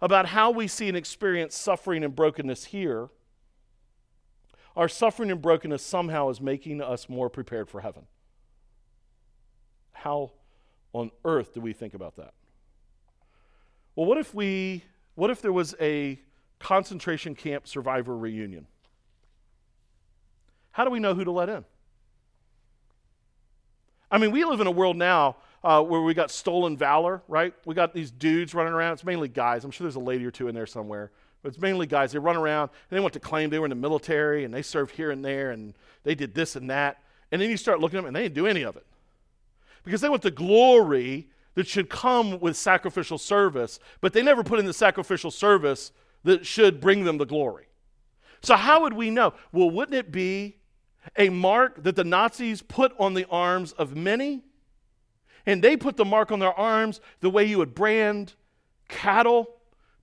about 0.00 0.26
how 0.26 0.50
we 0.50 0.66
see 0.66 0.88
and 0.88 0.96
experience 0.96 1.56
suffering 1.56 2.04
and 2.04 2.14
brokenness 2.14 2.66
here, 2.66 3.08
our 4.76 4.88
suffering 4.88 5.30
and 5.30 5.42
brokenness 5.42 5.82
somehow 5.82 6.28
is 6.28 6.40
making 6.40 6.80
us 6.80 7.08
more 7.08 7.28
prepared 7.28 7.68
for 7.68 7.80
heaven. 7.80 8.06
How 9.92 10.32
on 10.92 11.10
earth 11.24 11.54
do 11.54 11.60
we 11.60 11.72
think 11.72 11.94
about 11.94 12.16
that? 12.16 12.34
Well, 13.98 14.06
what 14.06 14.18
if 14.18 14.32
we 14.32 14.84
what 15.16 15.28
if 15.28 15.42
there 15.42 15.52
was 15.52 15.74
a 15.80 16.20
concentration 16.60 17.34
camp 17.34 17.66
survivor 17.66 18.16
reunion? 18.16 18.68
How 20.70 20.84
do 20.84 20.92
we 20.92 21.00
know 21.00 21.14
who 21.14 21.24
to 21.24 21.32
let 21.32 21.48
in? 21.48 21.64
I 24.08 24.18
mean, 24.18 24.30
we 24.30 24.44
live 24.44 24.60
in 24.60 24.68
a 24.68 24.70
world 24.70 24.96
now 24.96 25.38
uh, 25.64 25.82
where 25.82 26.00
we 26.00 26.14
got 26.14 26.30
stolen 26.30 26.76
valor, 26.76 27.22
right? 27.26 27.52
We 27.66 27.74
got 27.74 27.92
these 27.92 28.12
dudes 28.12 28.54
running 28.54 28.72
around. 28.72 28.92
It's 28.92 29.04
mainly 29.04 29.26
guys. 29.26 29.64
I'm 29.64 29.72
sure 29.72 29.84
there's 29.84 29.96
a 29.96 29.98
lady 29.98 30.24
or 30.24 30.30
two 30.30 30.46
in 30.46 30.54
there 30.54 30.66
somewhere 30.66 31.10
but 31.42 31.48
it's 31.48 31.58
mainly 31.58 31.86
guys. 31.86 32.12
They 32.12 32.20
run 32.20 32.36
around 32.36 32.70
and 32.88 32.96
they 32.96 33.00
want 33.00 33.14
to 33.14 33.20
claim 33.20 33.50
they 33.50 33.58
were 33.58 33.66
in 33.66 33.70
the 33.70 33.74
military 33.74 34.44
and 34.44 34.54
they 34.54 34.62
served 34.62 34.94
here 34.94 35.10
and 35.10 35.24
there 35.24 35.50
and 35.50 35.74
they 36.04 36.14
did 36.14 36.36
this 36.36 36.54
and 36.54 36.70
that. 36.70 37.02
And 37.32 37.42
then 37.42 37.50
you 37.50 37.56
start 37.56 37.80
looking 37.80 37.98
at 37.98 38.02
them 38.02 38.06
and 38.06 38.16
they 38.16 38.22
didn't 38.22 38.36
do 38.36 38.46
any 38.46 38.62
of 38.62 38.76
it. 38.76 38.86
Because 39.82 40.00
they 40.00 40.08
want 40.08 40.22
the 40.22 40.30
glory 40.30 41.28
that 41.58 41.66
should 41.66 41.90
come 41.90 42.38
with 42.38 42.56
sacrificial 42.56 43.18
service, 43.18 43.80
but 44.00 44.12
they 44.12 44.22
never 44.22 44.44
put 44.44 44.60
in 44.60 44.64
the 44.64 44.72
sacrificial 44.72 45.28
service 45.28 45.90
that 46.22 46.46
should 46.46 46.80
bring 46.80 47.02
them 47.02 47.18
the 47.18 47.26
glory. 47.26 47.66
So, 48.42 48.54
how 48.54 48.82
would 48.82 48.92
we 48.92 49.10
know? 49.10 49.34
Well, 49.50 49.68
wouldn't 49.68 49.96
it 49.96 50.12
be 50.12 50.58
a 51.16 51.30
mark 51.30 51.82
that 51.82 51.96
the 51.96 52.04
Nazis 52.04 52.62
put 52.62 52.92
on 52.96 53.14
the 53.14 53.26
arms 53.28 53.72
of 53.72 53.96
many? 53.96 54.44
And 55.46 55.60
they 55.60 55.76
put 55.76 55.96
the 55.96 56.04
mark 56.04 56.30
on 56.30 56.38
their 56.38 56.52
arms 56.52 57.00
the 57.18 57.28
way 57.28 57.44
you 57.44 57.58
would 57.58 57.74
brand 57.74 58.34
cattle 58.88 59.50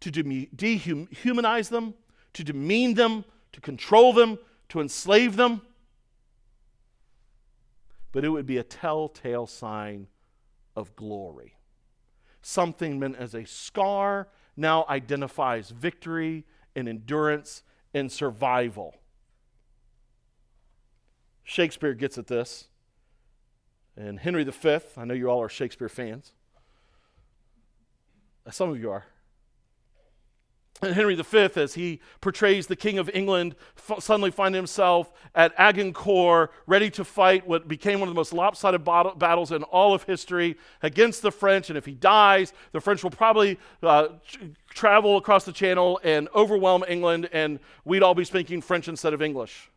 to 0.02 0.12
dehumanize 0.12 1.70
them, 1.70 1.94
to 2.34 2.44
demean 2.44 2.96
them, 2.96 3.24
to 3.54 3.62
control 3.62 4.12
them, 4.12 4.40
to 4.68 4.82
enslave 4.82 5.38
them. 5.38 5.62
But 8.12 8.26
it 8.26 8.30
would 8.30 8.46
be 8.46 8.58
a 8.58 8.64
telltale 8.64 9.48
sign 9.48 10.08
of 10.76 10.96
glory. 10.96 11.58
Something 12.42 13.00
meant 13.00 13.16
as 13.16 13.34
a 13.34 13.46
scar 13.46 14.28
now 14.56 14.86
identifies 14.88 15.72
victory 15.72 16.46
and 16.76 16.88
endurance 16.88 17.64
and 17.94 18.12
survival. 18.12 18.96
Shakespeare 21.44 21.94
gets 21.94 22.18
at 22.18 22.28
this. 22.28 22.68
And 23.98 24.20
Henry 24.20 24.44
V, 24.44 24.80
I 24.98 25.06
know 25.06 25.14
you 25.14 25.30
all 25.30 25.42
are 25.42 25.50
Shakespeare 25.50 25.90
fans. 25.90 26.34
Some 28.52 28.70
of 28.70 28.80
you 28.80 28.92
are. 28.92 29.06
Henry 30.82 31.16
V, 31.16 31.50
as 31.56 31.74
he 31.74 32.02
portrays 32.22 32.68
the 32.68 32.76
King 32.76 33.00
of 33.00 33.10
England, 33.14 33.56
f- 33.78 34.04
suddenly 34.04 34.30
find 34.30 34.54
himself 34.54 35.12
at 35.34 35.54
Agincourt, 35.58 36.52
ready 36.68 36.90
to 36.92 37.04
fight 37.06 37.48
what 37.48 37.68
became 37.68 38.00
one 38.00 38.10
of 38.10 38.14
the 38.14 38.20
most 38.20 38.34
lopsided 38.34 38.84
bat- 38.84 39.18
battles 39.18 39.52
in 39.52 39.64
all 39.64 39.94
of 39.94 40.04
history 40.04 40.58
against 40.84 41.22
the 41.22 41.32
French. 41.32 41.70
And 41.70 41.78
if 41.78 41.86
he 41.86 41.94
dies, 41.94 42.54
the 42.74 42.82
French 42.82 43.04
will 43.04 43.12
probably 43.12 43.58
uh, 43.82 44.10
travel 44.70 45.18
across 45.18 45.46
the 45.46 45.54
channel 45.54 46.00
and 46.04 46.28
overwhelm 46.36 46.84
England, 46.88 47.30
and 47.32 47.60
we'd 47.86 48.04
all 48.04 48.16
be 48.16 48.26
speaking 48.26 48.62
French 48.62 48.88
instead 48.88 49.14
of 49.14 49.22
English. 49.22 49.70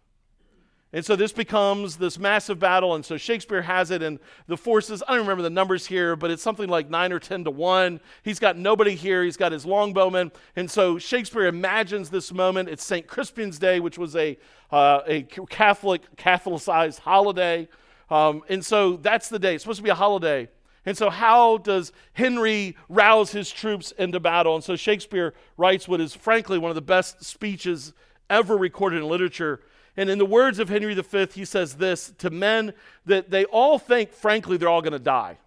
And 0.93 1.05
so 1.05 1.17
this 1.17 1.33
becomes 1.33 1.97
this 1.97 2.19
massive 2.19 2.59
battle. 2.59 2.95
And 2.95 3.05
so 3.05 3.19
Shakespeare 3.19 3.61
has 3.61 3.91
it, 3.91 4.03
and 4.03 4.19
the 4.47 4.57
forces, 4.57 5.03
I 5.07 5.13
don't 5.13 5.21
remember 5.21 5.43
the 5.43 5.51
numbers 5.51 5.87
here, 5.87 6.17
but 6.17 6.31
it's 6.31 6.43
something 6.43 6.69
like 6.69 6.89
nine 6.89 7.13
or 7.13 7.19
10 7.19 7.45
to 7.45 7.51
one. 7.51 8.01
He's 8.23 8.39
got 8.39 8.57
nobody 8.57 8.95
here. 8.95 9.23
He's 9.23 9.37
got 9.37 9.53
his 9.53 9.67
longbowmen. 9.67 10.33
And 10.57 10.71
so 10.71 10.99
Shakespeare 10.99 11.47
imagines 11.47 12.09
this 12.09 12.33
moment. 12.33 12.71
It's 12.71 12.83
St. 12.83 13.07
Crispin's 13.07 13.59
Day, 13.59 13.81
which 13.81 13.99
was 13.99 14.17
a, 14.17 14.39
uh, 14.73 15.01
a 15.07 15.23
Catholic, 15.51 16.17
Catholicized 16.17 17.01
holiday. 17.01 17.69
Um, 18.09 18.43
and 18.49 18.65
so 18.65 18.97
that's 18.97 19.29
the 19.29 19.39
day. 19.39 19.55
It's 19.55 19.65
supposed 19.65 19.79
to 19.79 19.85
be 19.85 19.91
a 19.91 19.95
holiday. 19.95 20.49
And 20.87 20.97
so, 20.97 21.11
how 21.11 21.59
does 21.59 21.93
Henry 22.15 22.75
rouse 22.89 23.31
his 23.31 23.51
troops 23.51 23.93
into 23.99 24.21
battle? 24.21 24.55
And 24.55 24.65
so, 24.65 24.75
Shakespeare 24.75 25.35
writes 25.59 25.87
what 25.87 26.01
is, 26.01 26.15
frankly, 26.15 26.57
one 26.57 26.71
of 26.71 26.77
the 26.77 26.81
best 26.81 27.23
speeches 27.23 27.93
ever 28.31 28.57
recorded 28.57 29.03
in 29.03 29.09
literature 29.09 29.61
and 29.99 30.09
in 30.09 30.19
the 30.19 30.25
words 30.25 30.61
of 30.61 30.69
Henry 30.69 30.95
V, 30.95 31.27
he 31.35 31.45
says 31.45 31.75
this 31.75 32.13
to 32.19 32.31
men 32.31 32.73
that 33.05 33.31
they 33.31 33.45
all 33.47 33.81
think, 33.81 34.13
frankly, 34.13 34.57
they're 34.57 34.69
all 34.69 34.81
going 34.81 34.93
to 34.93 35.01
die. 35.01 35.39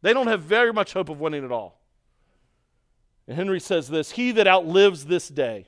They 0.00 0.12
don't 0.12 0.28
have 0.28 0.42
very 0.42 0.72
much 0.72 0.92
hope 0.92 1.08
of 1.08 1.18
winning 1.18 1.44
at 1.44 1.50
all. 1.50 1.80
And 3.26 3.36
Henry 3.36 3.58
says 3.58 3.88
this 3.88 4.12
He 4.12 4.30
that 4.30 4.46
outlives 4.46 5.06
this 5.06 5.26
day, 5.26 5.66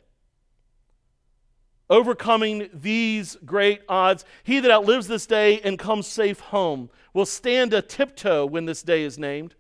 overcoming 1.91 2.71
these 2.73 3.37
great 3.45 3.83
odds, 3.89 4.25
he 4.45 4.61
that 4.61 4.71
outlives 4.71 5.09
this 5.09 5.27
day 5.27 5.61
and 5.63 5.81
comes 5.81 6.07
safe 6.07 6.39
home 6.39 6.91
will 7.13 7.27
stand 7.27 7.75
a 7.75 7.83
tiptoe 7.83 8.47
when 8.47 8.67
this 8.67 8.85
day 8.85 9.03
is 9.03 9.19
named 9.19 9.57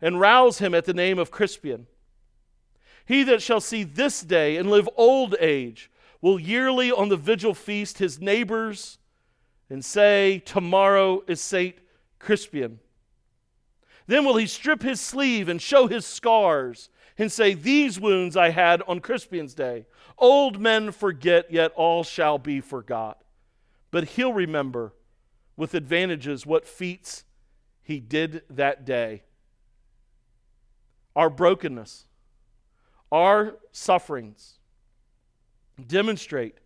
and 0.00 0.20
rouse 0.20 0.58
him 0.58 0.72
at 0.72 0.84
the 0.84 0.94
name 0.94 1.18
of 1.18 1.32
Crispian. 1.32 1.86
He 3.04 3.24
that 3.24 3.42
shall 3.42 3.60
see 3.60 3.82
this 3.82 4.20
day 4.20 4.56
and 4.56 4.70
live 4.70 4.88
old 4.96 5.34
age 5.40 5.90
will 6.20 6.38
yearly 6.38 6.90
on 6.90 7.08
the 7.08 7.16
vigil 7.16 7.54
feast 7.54 7.98
his 7.98 8.20
neighbors 8.20 8.98
and 9.70 9.84
say, 9.84 10.42
Tomorrow 10.44 11.22
is 11.26 11.40
St. 11.40 11.76
Crispian. 12.20 12.78
Then 14.06 14.24
will 14.24 14.36
he 14.36 14.46
strip 14.46 14.82
his 14.82 15.00
sleeve 15.00 15.48
and 15.48 15.60
show 15.60 15.86
his 15.86 16.06
scars 16.06 16.88
and 17.18 17.30
say, 17.30 17.54
These 17.54 18.00
wounds 18.00 18.36
I 18.36 18.50
had 18.50 18.82
on 18.88 19.00
Crispian's 19.00 19.54
day. 19.54 19.86
Old 20.16 20.60
men 20.60 20.90
forget, 20.90 21.50
yet 21.52 21.72
all 21.76 22.02
shall 22.02 22.38
be 22.38 22.60
forgot. 22.60 23.22
But 23.90 24.04
he'll 24.04 24.32
remember 24.32 24.94
with 25.56 25.74
advantages 25.74 26.46
what 26.46 26.66
feats 26.66 27.24
he 27.82 28.00
did 28.00 28.42
that 28.50 28.84
day. 28.84 29.22
Our 31.14 31.30
brokenness, 31.30 32.06
our 33.10 33.56
sufferings, 33.72 34.57
demonstrate 35.86 36.56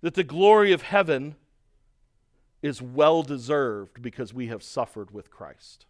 that 0.00 0.14
the 0.14 0.24
glory 0.24 0.72
of 0.72 0.82
heaven 0.82 1.36
is 2.62 2.80
well 2.80 3.22
deserved 3.22 4.02
because 4.02 4.32
we 4.32 4.48
have 4.48 4.62
suffered 4.62 5.10
with 5.10 5.30
Christ. 5.30 5.86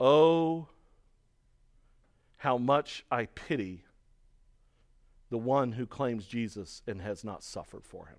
Oh, 0.00 0.68
how 2.38 2.58
much 2.58 3.04
I 3.10 3.26
pity 3.26 3.84
the 5.30 5.38
one 5.38 5.72
who 5.72 5.86
claims 5.86 6.26
Jesus 6.26 6.82
and 6.86 7.00
has 7.00 7.24
not 7.24 7.42
suffered 7.42 7.84
for 7.84 8.06
him. 8.06 8.18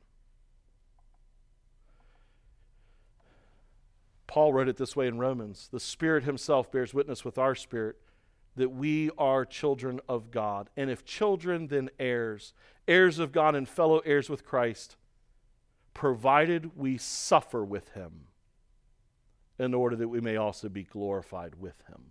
Paul 4.27 4.51
wrote 4.51 4.67
it 4.67 4.75
this 4.75 4.97
way 4.97 5.07
in 5.07 5.17
Romans 5.17 5.69
The 5.71 5.79
Spirit 5.79 6.25
Himself 6.25 6.69
bears 6.71 6.93
witness 6.93 7.23
with 7.23 7.38
our 7.38 7.55
spirit 7.55 7.95
that 8.56 8.70
we 8.70 9.10
are 9.18 9.45
children 9.45 9.99
of 10.08 10.32
God. 10.32 10.70
And 10.78 10.89
if 10.89 11.03
children, 11.03 11.68
then 11.68 11.89
heirs, 11.99 12.53
heirs 12.88 13.20
of 13.20 13.32
God 13.32 13.56
and 13.56 13.68
fellow 13.68 13.99
heirs 13.99 14.30
with 14.30 14.45
Christ, 14.45 14.95
provided 15.93 16.78
we 16.78 16.97
suffer 16.97 17.64
with 17.64 17.89
him 17.89 18.28
in 19.58 19.74
order 19.74 19.95
that 19.95 20.10
we 20.10 20.22
may 20.22 20.36
also 20.36 20.70
be 20.70 20.84
glorified 20.84 21.56
with 21.56 21.82
him. 21.88 22.01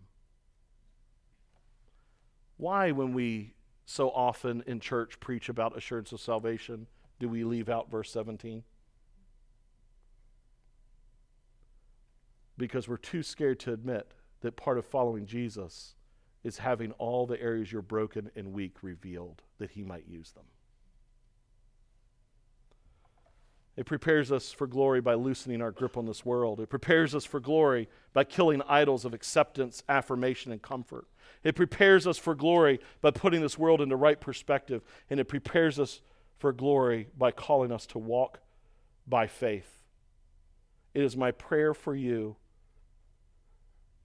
Why, 2.57 2.93
when 2.93 3.13
we 3.13 3.55
so 3.85 4.11
often 4.11 4.63
in 4.67 4.81
church 4.81 5.21
preach 5.21 5.49
about 5.49 5.77
assurance 5.77 6.13
of 6.13 6.21
salvation, 6.21 6.87
do 7.19 7.29
we 7.29 7.45
leave 7.45 7.69
out 7.69 7.91
verse 7.91 8.11
17? 8.11 8.63
Because 12.57 12.89
we're 12.89 12.97
too 12.97 13.23
scared 13.23 13.61
to 13.61 13.73
admit 13.73 14.13
that 14.41 14.57
part 14.57 14.79
of 14.79 14.87
following 14.87 15.27
Jesus 15.27 15.95
is 16.45 16.59
having 16.59 16.93
all 16.93 17.27
the 17.27 17.41
areas 17.41 17.73
you're 17.73 17.83
broken 17.83 18.31
and 18.37 18.53
weak 18.53 18.77
revealed 18.83 19.43
that 19.59 19.71
he 19.71 19.83
might 19.83 20.07
use 20.07 20.31
them. 20.33 20.45
It 23.77 23.87
prepares 23.87 24.31
us 24.31 24.53
for 24.53 24.69
glory 24.69 25.01
by 25.01 25.15
loosening 25.15 25.61
our 25.61 25.73
grip 25.73 25.97
on 25.97 26.07
this 26.07 26.25
world. 26.25 26.61
It 26.61 26.69
prepares 26.69 27.13
us 27.15 27.25
for 27.25 27.41
glory 27.41 27.89
by 28.13 28.23
killing 28.23 28.63
idols 28.69 29.05
of 29.05 29.15
acceptance, 29.15 29.83
affirmation, 29.89 30.53
and 30.53 30.63
comfort. 30.63 31.09
It 31.43 31.57
prepares 31.57 32.07
us 32.07 32.17
for 32.17 32.37
glory 32.37 32.79
by 33.01 33.11
putting 33.11 33.41
this 33.41 33.59
world 33.59 33.81
into 33.81 33.97
right 33.97 34.21
perspective. 34.21 34.83
And 35.11 35.19
it 35.19 35.25
prepares 35.25 35.81
us 35.81 36.03
for 36.39 36.53
glory 36.53 37.09
by 37.19 37.33
calling 37.33 37.73
us 37.73 37.87
to 37.87 37.99
walk 37.99 38.39
by 39.09 39.27
faith. 39.27 39.83
It 40.93 41.03
is 41.03 41.17
my 41.17 41.33
prayer 41.33 41.75
for 41.75 41.97
you 41.97 42.37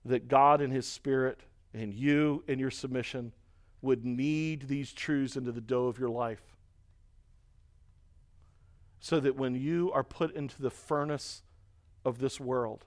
that 0.04 0.28
God 0.28 0.62
and 0.62 0.74
His 0.74 0.88
Spirit 0.88 1.42
and 1.74 1.94
you 1.94 2.44
in 2.48 2.60
your 2.60 2.72
submission 2.72 3.34
would 3.82 4.06
knead 4.06 4.68
these 4.68 4.92
truths 4.92 5.36
into 5.36 5.52
the 5.52 5.62
dough 5.62 5.88
of 5.88 6.00
your 6.00 6.10
life 6.10 6.42
so 9.00 9.20
that 9.20 9.36
when 9.36 9.56
you 9.56 9.92
are 9.94 10.04
put 10.04 10.36
into 10.36 10.62
the 10.62 10.70
furnace 10.70 11.42
of 12.04 12.20
this 12.20 12.40
world, 12.40 12.86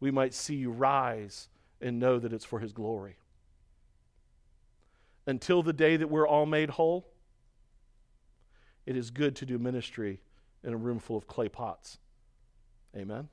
we 0.00 0.10
might 0.10 0.34
see 0.34 0.54
you 0.54 0.70
rise 0.70 1.48
and 1.80 1.98
know 1.98 2.18
that 2.18 2.32
it's 2.32 2.44
for 2.44 2.60
His 2.60 2.72
glory. 2.72 3.16
Until 5.26 5.62
the 5.62 5.72
day 5.72 5.96
that 5.96 6.10
we're 6.10 6.28
all 6.28 6.44
made 6.44 6.70
whole, 6.70 7.06
it 8.84 8.96
is 8.96 9.10
good 9.10 9.34
to 9.36 9.46
do 9.46 9.58
ministry 9.58 10.20
in 10.62 10.74
a 10.74 10.76
room 10.76 10.98
full 10.98 11.16
of 11.16 11.26
clay 11.26 11.48
pots. 11.48 11.98
Amen. 12.94 13.28